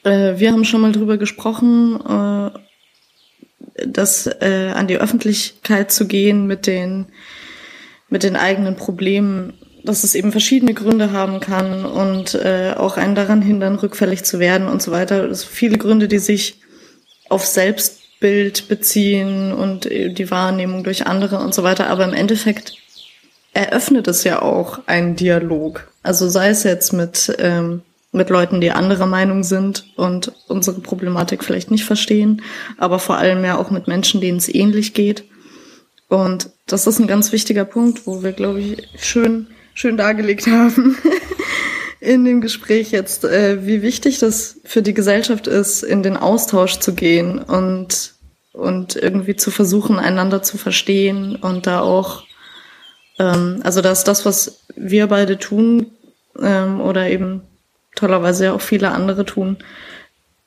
äh, 0.06 0.38
wir 0.38 0.52
haben 0.52 0.64
schon 0.64 0.80
mal 0.80 0.92
drüber 0.92 1.18
gesprochen, 1.18 2.00
äh, 2.06 3.86
dass 3.86 4.26
äh, 4.26 4.72
an 4.74 4.86
die 4.86 4.98
Öffentlichkeit 4.98 5.90
zu 5.90 6.06
gehen 6.06 6.46
mit 6.46 6.66
den 6.66 7.06
mit 8.08 8.22
den 8.22 8.36
eigenen 8.36 8.76
Problemen, 8.76 9.54
dass 9.82 10.04
es 10.04 10.14
eben 10.14 10.30
verschiedene 10.30 10.74
Gründe 10.74 11.10
haben 11.10 11.40
kann 11.40 11.84
und 11.84 12.34
äh, 12.34 12.74
auch 12.76 12.96
einen 12.96 13.16
daran 13.16 13.42
hindern, 13.42 13.74
rückfällig 13.74 14.22
zu 14.22 14.38
werden 14.38 14.68
und 14.68 14.80
so 14.80 14.92
weiter. 14.92 15.34
Sind 15.34 15.50
viele 15.50 15.76
Gründe, 15.76 16.06
die 16.06 16.20
sich 16.20 16.60
auf 17.28 17.44
Selbstbild 17.44 18.68
beziehen 18.68 19.52
und 19.52 19.86
die 19.86 20.30
Wahrnehmung 20.30 20.84
durch 20.84 21.08
andere 21.08 21.38
und 21.38 21.52
so 21.52 21.64
weiter. 21.64 21.88
Aber 21.88 22.04
im 22.04 22.14
Endeffekt 22.14 22.74
eröffnet 23.54 24.06
es 24.06 24.22
ja 24.22 24.40
auch 24.40 24.86
einen 24.86 25.16
Dialog. 25.16 25.90
Also 26.04 26.28
sei 26.28 26.50
es 26.50 26.62
jetzt 26.62 26.92
mit, 26.92 27.34
ähm, 27.40 27.82
mit 28.12 28.30
Leuten, 28.30 28.60
die 28.60 28.70
anderer 28.70 29.06
Meinung 29.06 29.44
sind 29.44 29.84
und 29.96 30.32
unsere 30.48 30.80
Problematik 30.80 31.44
vielleicht 31.44 31.70
nicht 31.70 31.84
verstehen, 31.84 32.42
aber 32.78 32.98
vor 32.98 33.16
allem 33.16 33.44
ja 33.44 33.58
auch 33.58 33.70
mit 33.70 33.88
Menschen, 33.88 34.20
denen 34.20 34.38
es 34.38 34.52
ähnlich 34.52 34.94
geht. 34.94 35.24
Und 36.08 36.50
das 36.66 36.86
ist 36.86 36.98
ein 36.98 37.08
ganz 37.08 37.32
wichtiger 37.32 37.64
Punkt, 37.64 38.06
wo 38.06 38.22
wir, 38.22 38.32
glaube 38.32 38.60
ich, 38.60 38.88
schön, 38.98 39.48
schön 39.74 39.96
dargelegt 39.96 40.46
haben 40.46 40.96
in 42.00 42.24
dem 42.24 42.40
Gespräch 42.40 42.92
jetzt, 42.92 43.24
äh, 43.24 43.66
wie 43.66 43.82
wichtig 43.82 44.18
das 44.18 44.60
für 44.64 44.82
die 44.82 44.94
Gesellschaft 44.94 45.46
ist, 45.46 45.82
in 45.82 46.02
den 46.02 46.16
Austausch 46.16 46.78
zu 46.78 46.94
gehen 46.94 47.38
und, 47.38 48.14
und 48.52 48.96
irgendwie 48.96 49.36
zu 49.36 49.50
versuchen, 49.50 49.98
einander 49.98 50.42
zu 50.42 50.56
verstehen 50.58 51.36
und 51.36 51.66
da 51.66 51.80
auch, 51.80 52.24
ähm, 53.18 53.60
also 53.64 53.80
dass 53.80 54.04
das, 54.04 54.24
was 54.24 54.60
wir 54.76 55.08
beide 55.08 55.38
tun, 55.38 55.90
ähm, 56.40 56.80
oder 56.80 57.08
eben 57.08 57.42
tollerweise 57.96 58.52
auch 58.52 58.60
viele 58.60 58.92
andere 58.92 59.24
tun, 59.24 59.56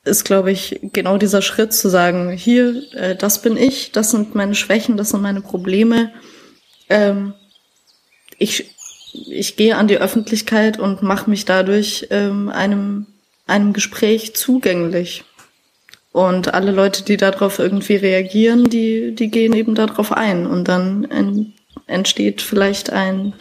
ist, 0.04 0.24
glaube 0.24 0.50
ich, 0.50 0.80
genau 0.82 1.18
dieser 1.18 1.42
Schritt 1.42 1.74
zu 1.74 1.88
sagen, 1.88 2.30
hier, 2.30 2.82
äh, 2.94 3.16
das 3.16 3.42
bin 3.42 3.56
ich, 3.56 3.92
das 3.92 4.10
sind 4.10 4.34
meine 4.34 4.54
Schwächen, 4.54 4.96
das 4.96 5.10
sind 5.10 5.20
meine 5.20 5.42
Probleme. 5.42 6.12
Ähm, 6.88 7.34
ich, 8.38 8.74
ich 9.28 9.56
gehe 9.56 9.76
an 9.76 9.88
die 9.88 9.98
Öffentlichkeit 9.98 10.78
und 10.78 11.02
mache 11.02 11.28
mich 11.28 11.44
dadurch 11.44 12.06
ähm, 12.10 12.48
einem, 12.48 13.06
einem 13.46 13.72
Gespräch 13.74 14.34
zugänglich. 14.34 15.24
Und 16.12 16.54
alle 16.54 16.72
Leute, 16.72 17.04
die 17.04 17.16
darauf 17.16 17.58
irgendwie 17.58 17.96
reagieren, 17.96 18.68
die, 18.68 19.14
die 19.14 19.30
gehen 19.30 19.52
eben 19.52 19.74
darauf 19.74 20.12
ein. 20.12 20.46
Und 20.46 20.66
dann 20.66 21.04
en, 21.04 21.52
entsteht 21.86 22.42
vielleicht 22.42 22.90
ein, 22.90 23.34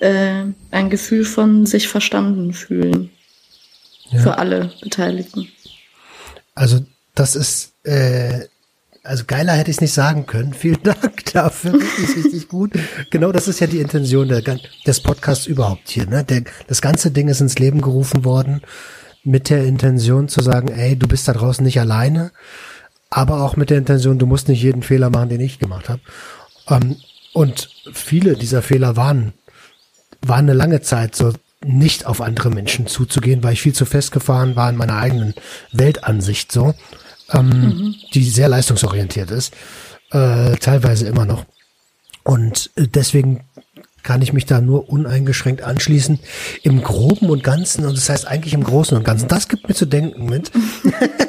äh, 0.00 0.44
ein 0.72 0.90
Gefühl 0.90 1.24
von 1.24 1.64
sich 1.64 1.88
verstanden 1.88 2.52
fühlen. 2.52 3.10
Ja. 4.10 4.20
Für 4.20 4.38
alle 4.38 4.70
Beteiligten. 4.80 5.48
Also 6.54 6.84
das 7.14 7.36
ist, 7.36 7.72
äh, 7.84 8.46
also 9.02 9.24
geiler 9.26 9.52
hätte 9.52 9.70
ich 9.70 9.76
es 9.76 9.80
nicht 9.80 9.92
sagen 9.92 10.26
können. 10.26 10.54
Vielen 10.54 10.82
Dank 10.82 11.24
dafür. 11.32 11.74
Richtig, 11.74 12.24
richtig 12.24 12.48
gut. 12.48 12.72
Genau 13.10 13.32
das 13.32 13.48
ist 13.48 13.60
ja 13.60 13.66
die 13.66 13.80
Intention 13.80 14.28
der, 14.28 14.42
des 14.86 15.00
Podcasts 15.00 15.46
überhaupt 15.46 15.88
hier. 15.88 16.06
Ne? 16.06 16.24
Der, 16.24 16.42
das 16.66 16.80
ganze 16.80 17.10
Ding 17.10 17.28
ist 17.28 17.40
ins 17.40 17.58
Leben 17.58 17.80
gerufen 17.80 18.24
worden 18.24 18.62
mit 19.24 19.50
der 19.50 19.64
Intention 19.64 20.28
zu 20.28 20.40
sagen, 20.40 20.68
ey, 20.68 20.96
du 20.96 21.08
bist 21.08 21.26
da 21.26 21.32
draußen 21.32 21.64
nicht 21.64 21.80
alleine, 21.80 22.30
aber 23.10 23.42
auch 23.42 23.56
mit 23.56 23.70
der 23.70 23.78
Intention, 23.78 24.18
du 24.18 24.26
musst 24.26 24.48
nicht 24.48 24.62
jeden 24.62 24.82
Fehler 24.82 25.10
machen, 25.10 25.28
den 25.28 25.40
ich 25.40 25.58
gemacht 25.58 25.88
habe. 25.88 26.00
Ähm, 26.68 26.96
und 27.32 27.68
viele 27.92 28.34
dieser 28.34 28.62
Fehler 28.62 28.96
waren, 28.96 29.32
waren 30.22 30.46
eine 30.48 30.54
lange 30.54 30.80
Zeit 30.80 31.16
so 31.16 31.32
nicht 31.66 32.06
auf 32.06 32.20
andere 32.20 32.50
Menschen 32.50 32.86
zuzugehen, 32.86 33.42
weil 33.42 33.54
ich 33.54 33.62
viel 33.62 33.74
zu 33.74 33.84
festgefahren 33.84 34.56
war 34.56 34.70
in 34.70 34.76
meiner 34.76 34.96
eigenen 34.98 35.34
Weltansicht 35.72 36.52
so, 36.52 36.74
ähm, 37.32 37.48
mhm. 37.48 37.94
die 38.14 38.24
sehr 38.24 38.48
leistungsorientiert 38.48 39.30
ist, 39.30 39.54
äh, 40.10 40.56
teilweise 40.56 41.06
immer 41.06 41.26
noch. 41.26 41.44
Und 42.22 42.70
äh, 42.76 42.86
deswegen 42.88 43.44
kann 44.02 44.22
ich 44.22 44.32
mich 44.32 44.46
da 44.46 44.60
nur 44.60 44.88
uneingeschränkt 44.88 45.62
anschließen. 45.62 46.20
Im 46.62 46.82
Groben 46.82 47.28
und 47.28 47.42
Ganzen, 47.42 47.84
und 47.84 47.96
das 47.96 48.08
heißt 48.08 48.26
eigentlich 48.26 48.54
im 48.54 48.62
Großen 48.62 48.96
und 48.96 49.04
Ganzen, 49.04 49.26
das 49.26 49.48
gibt 49.48 49.68
mir 49.68 49.74
zu 49.74 49.86
denken 49.86 50.26
mit. 50.26 50.52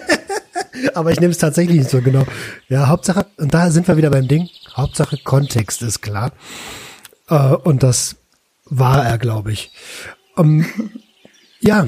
Aber 0.94 1.12
ich 1.12 1.20
nehme 1.20 1.32
es 1.32 1.40
tatsächlich 1.40 1.80
nicht 1.80 1.90
so 1.90 2.02
genau. 2.02 2.26
Ja, 2.70 2.88
Hauptsache, 2.88 3.26
und 3.38 3.54
da 3.54 3.72
sind 3.72 3.88
wir 3.88 3.98
wieder 3.98 4.12
beim 4.12 4.28
Ding, 4.28 4.48
Hauptsache 4.76 5.18
Kontext 5.18 5.82
ist 5.82 6.02
klar. 6.02 6.32
Äh, 7.30 7.56
und 7.56 7.82
das 7.82 8.16
war 8.66 9.06
er, 9.06 9.18
glaube 9.18 9.52
ich. 9.52 9.72
Um, 10.38 10.60
ähm, 10.62 10.66
ja, 11.60 11.88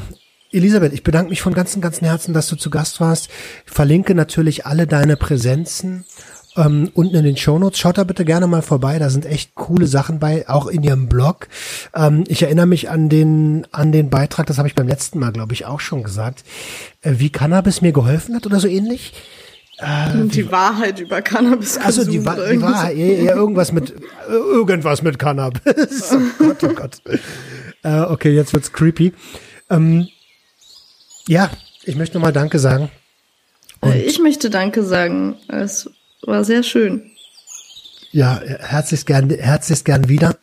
Elisabeth, 0.52 0.94
ich 0.94 1.04
bedanke 1.04 1.30
mich 1.30 1.42
von 1.42 1.54
ganzem, 1.54 1.82
ganzem 1.82 2.08
Herzen, 2.08 2.34
dass 2.34 2.48
du 2.48 2.56
zu 2.56 2.70
Gast 2.70 3.00
warst. 3.00 3.30
Ich 3.66 3.72
verlinke 3.72 4.16
natürlich 4.16 4.66
alle 4.66 4.88
deine 4.88 5.16
Präsenzen 5.16 6.06
ähm, 6.58 6.90
unten 6.94 7.16
in 7.16 7.24
den 7.24 7.38
Shownotes. 7.38 7.80
Schaut 7.80 7.98
da 7.98 8.04
bitte 8.04 8.26
gerne 8.26 8.48
mal 8.48 8.64
vorbei. 8.64 8.98
Da 8.98 9.10
sind 9.10 9.26
echt 9.26 9.56
coole 9.56 9.86
Sachen 9.86 10.20
bei, 10.20 10.50
auch 10.50 10.68
in 10.68 10.82
ihrem 10.82 11.08
Blog. 11.08 11.48
Ähm, 11.94 12.24
ich 12.28 12.42
erinnere 12.42 12.66
mich 12.66 12.90
an 12.90 13.10
den 13.10 13.68
an 13.72 13.92
den 13.92 14.10
Beitrag, 14.10 14.48
das 14.48 14.58
habe 14.58 14.68
ich 14.68 14.76
beim 14.76 14.88
letzten 14.88 15.20
Mal, 15.20 15.32
glaube 15.32 15.54
ich, 15.54 15.66
auch 15.66 15.80
schon 15.80 16.04
gesagt, 16.04 16.44
äh, 17.02 17.14
wie 17.18 17.30
Cannabis 17.30 17.82
mir 17.82 17.92
geholfen 17.92 18.36
hat 18.36 18.46
oder 18.48 18.60
so 18.60 18.68
ähnlich. 18.68 19.14
Äh, 19.78 20.26
die 20.26 20.52
Wahrheit 20.52 21.00
über 21.00 21.22
Cannabis. 21.22 21.78
Also 21.78 22.04
die, 22.04 22.26
Wa 22.26 22.36
die 22.36 22.62
Wahrheit, 22.62 22.98
ja, 22.98 23.36
irgendwas 23.36 23.72
mit 23.72 23.94
irgendwas 24.28 25.04
mit 25.04 25.20
Cannabis. 25.20 26.12
oh 26.14 26.44
Gott, 26.44 26.64
oh 26.64 26.74
Gott. 26.74 27.02
Äh, 27.84 28.02
okay, 28.02 28.32
jetzt 28.32 28.54
wird's 28.54 28.74
creepy. 28.74 29.14
Ähm, 29.70 30.08
ja, 31.28 31.50
ich 31.84 31.96
möchte 31.96 32.18
nochmal 32.18 32.34
Danke 32.34 32.60
sagen. 32.60 32.90
Und 33.82 33.96
ich 33.96 34.20
möchte 34.20 34.50
Danke 34.50 34.84
sagen. 34.84 35.38
Es 35.48 35.90
war 36.22 36.44
sehr 36.44 36.64
schön. 36.64 37.12
Ja, 38.12 38.42
herzlichst 38.42 39.06
gern, 39.06 39.30
herzlichst 39.30 39.86
gern 39.86 40.10
wieder. 40.10 40.38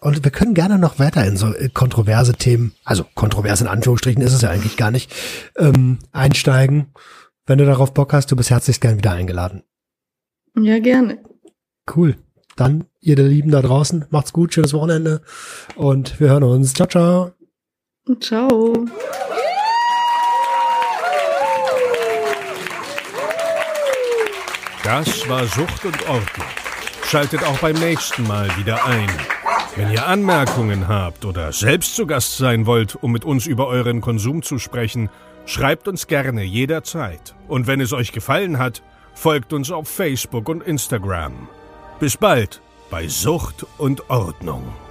Und 0.00 0.24
wir 0.24 0.30
können 0.30 0.54
gerne 0.54 0.78
noch 0.78 0.98
weiter 0.98 1.24
in 1.24 1.36
so 1.36 1.54
kontroverse 1.72 2.34
Themen, 2.34 2.74
also 2.84 3.04
kontrovers 3.14 3.60
in 3.60 3.66
Anführungsstrichen 3.66 4.22
ist 4.22 4.34
es 4.34 4.42
ja 4.42 4.50
eigentlich 4.50 4.76
gar 4.76 4.90
nicht, 4.90 5.12
ähm, 5.56 5.98
einsteigen. 6.12 6.92
Wenn 7.46 7.58
du 7.58 7.64
darauf 7.64 7.94
Bock 7.94 8.12
hast, 8.12 8.30
du 8.30 8.36
bist 8.36 8.50
herzlichst 8.50 8.82
gern 8.82 8.98
wieder 8.98 9.12
eingeladen. 9.12 9.62
Ja, 10.58 10.78
gerne. 10.78 11.18
Cool. 11.94 12.16
Dann, 12.56 12.84
ihr 13.06 13.14
der 13.14 13.26
Lieben 13.26 13.52
da 13.52 13.62
draußen, 13.62 14.04
macht's 14.10 14.32
gut, 14.32 14.52
schönes 14.52 14.74
Wochenende 14.74 15.22
und 15.76 16.18
wir 16.18 16.30
hören 16.30 16.42
uns. 16.42 16.74
Ciao, 16.74 16.88
ciao. 16.88 17.32
Ciao. 18.20 18.74
Das 24.82 25.28
war 25.28 25.44
Sucht 25.46 25.84
und 25.84 26.08
Ordnung. 26.08 26.46
Schaltet 27.04 27.44
auch 27.44 27.58
beim 27.58 27.76
nächsten 27.76 28.26
Mal 28.26 28.48
wieder 28.56 28.84
ein. 28.84 29.10
Wenn 29.76 29.92
ihr 29.92 30.06
Anmerkungen 30.06 30.88
habt 30.88 31.24
oder 31.24 31.52
selbst 31.52 31.94
zu 31.94 32.06
Gast 32.06 32.36
sein 32.36 32.66
wollt, 32.66 32.96
um 32.96 33.12
mit 33.12 33.24
uns 33.24 33.46
über 33.46 33.68
euren 33.68 34.00
Konsum 34.00 34.42
zu 34.42 34.58
sprechen, 34.58 35.10
schreibt 35.44 35.86
uns 35.86 36.08
gerne 36.08 36.42
jederzeit. 36.42 37.34
Und 37.46 37.66
wenn 37.66 37.80
es 37.80 37.92
euch 37.92 38.10
gefallen 38.10 38.58
hat, 38.58 38.82
folgt 39.14 39.52
uns 39.52 39.70
auf 39.70 39.88
Facebook 39.88 40.48
und 40.48 40.62
Instagram. 40.62 41.48
Bis 42.00 42.16
bald 42.16 42.60
bei 42.90 43.08
Sucht 43.08 43.66
und 43.78 44.08
Ordnung. 44.10 44.85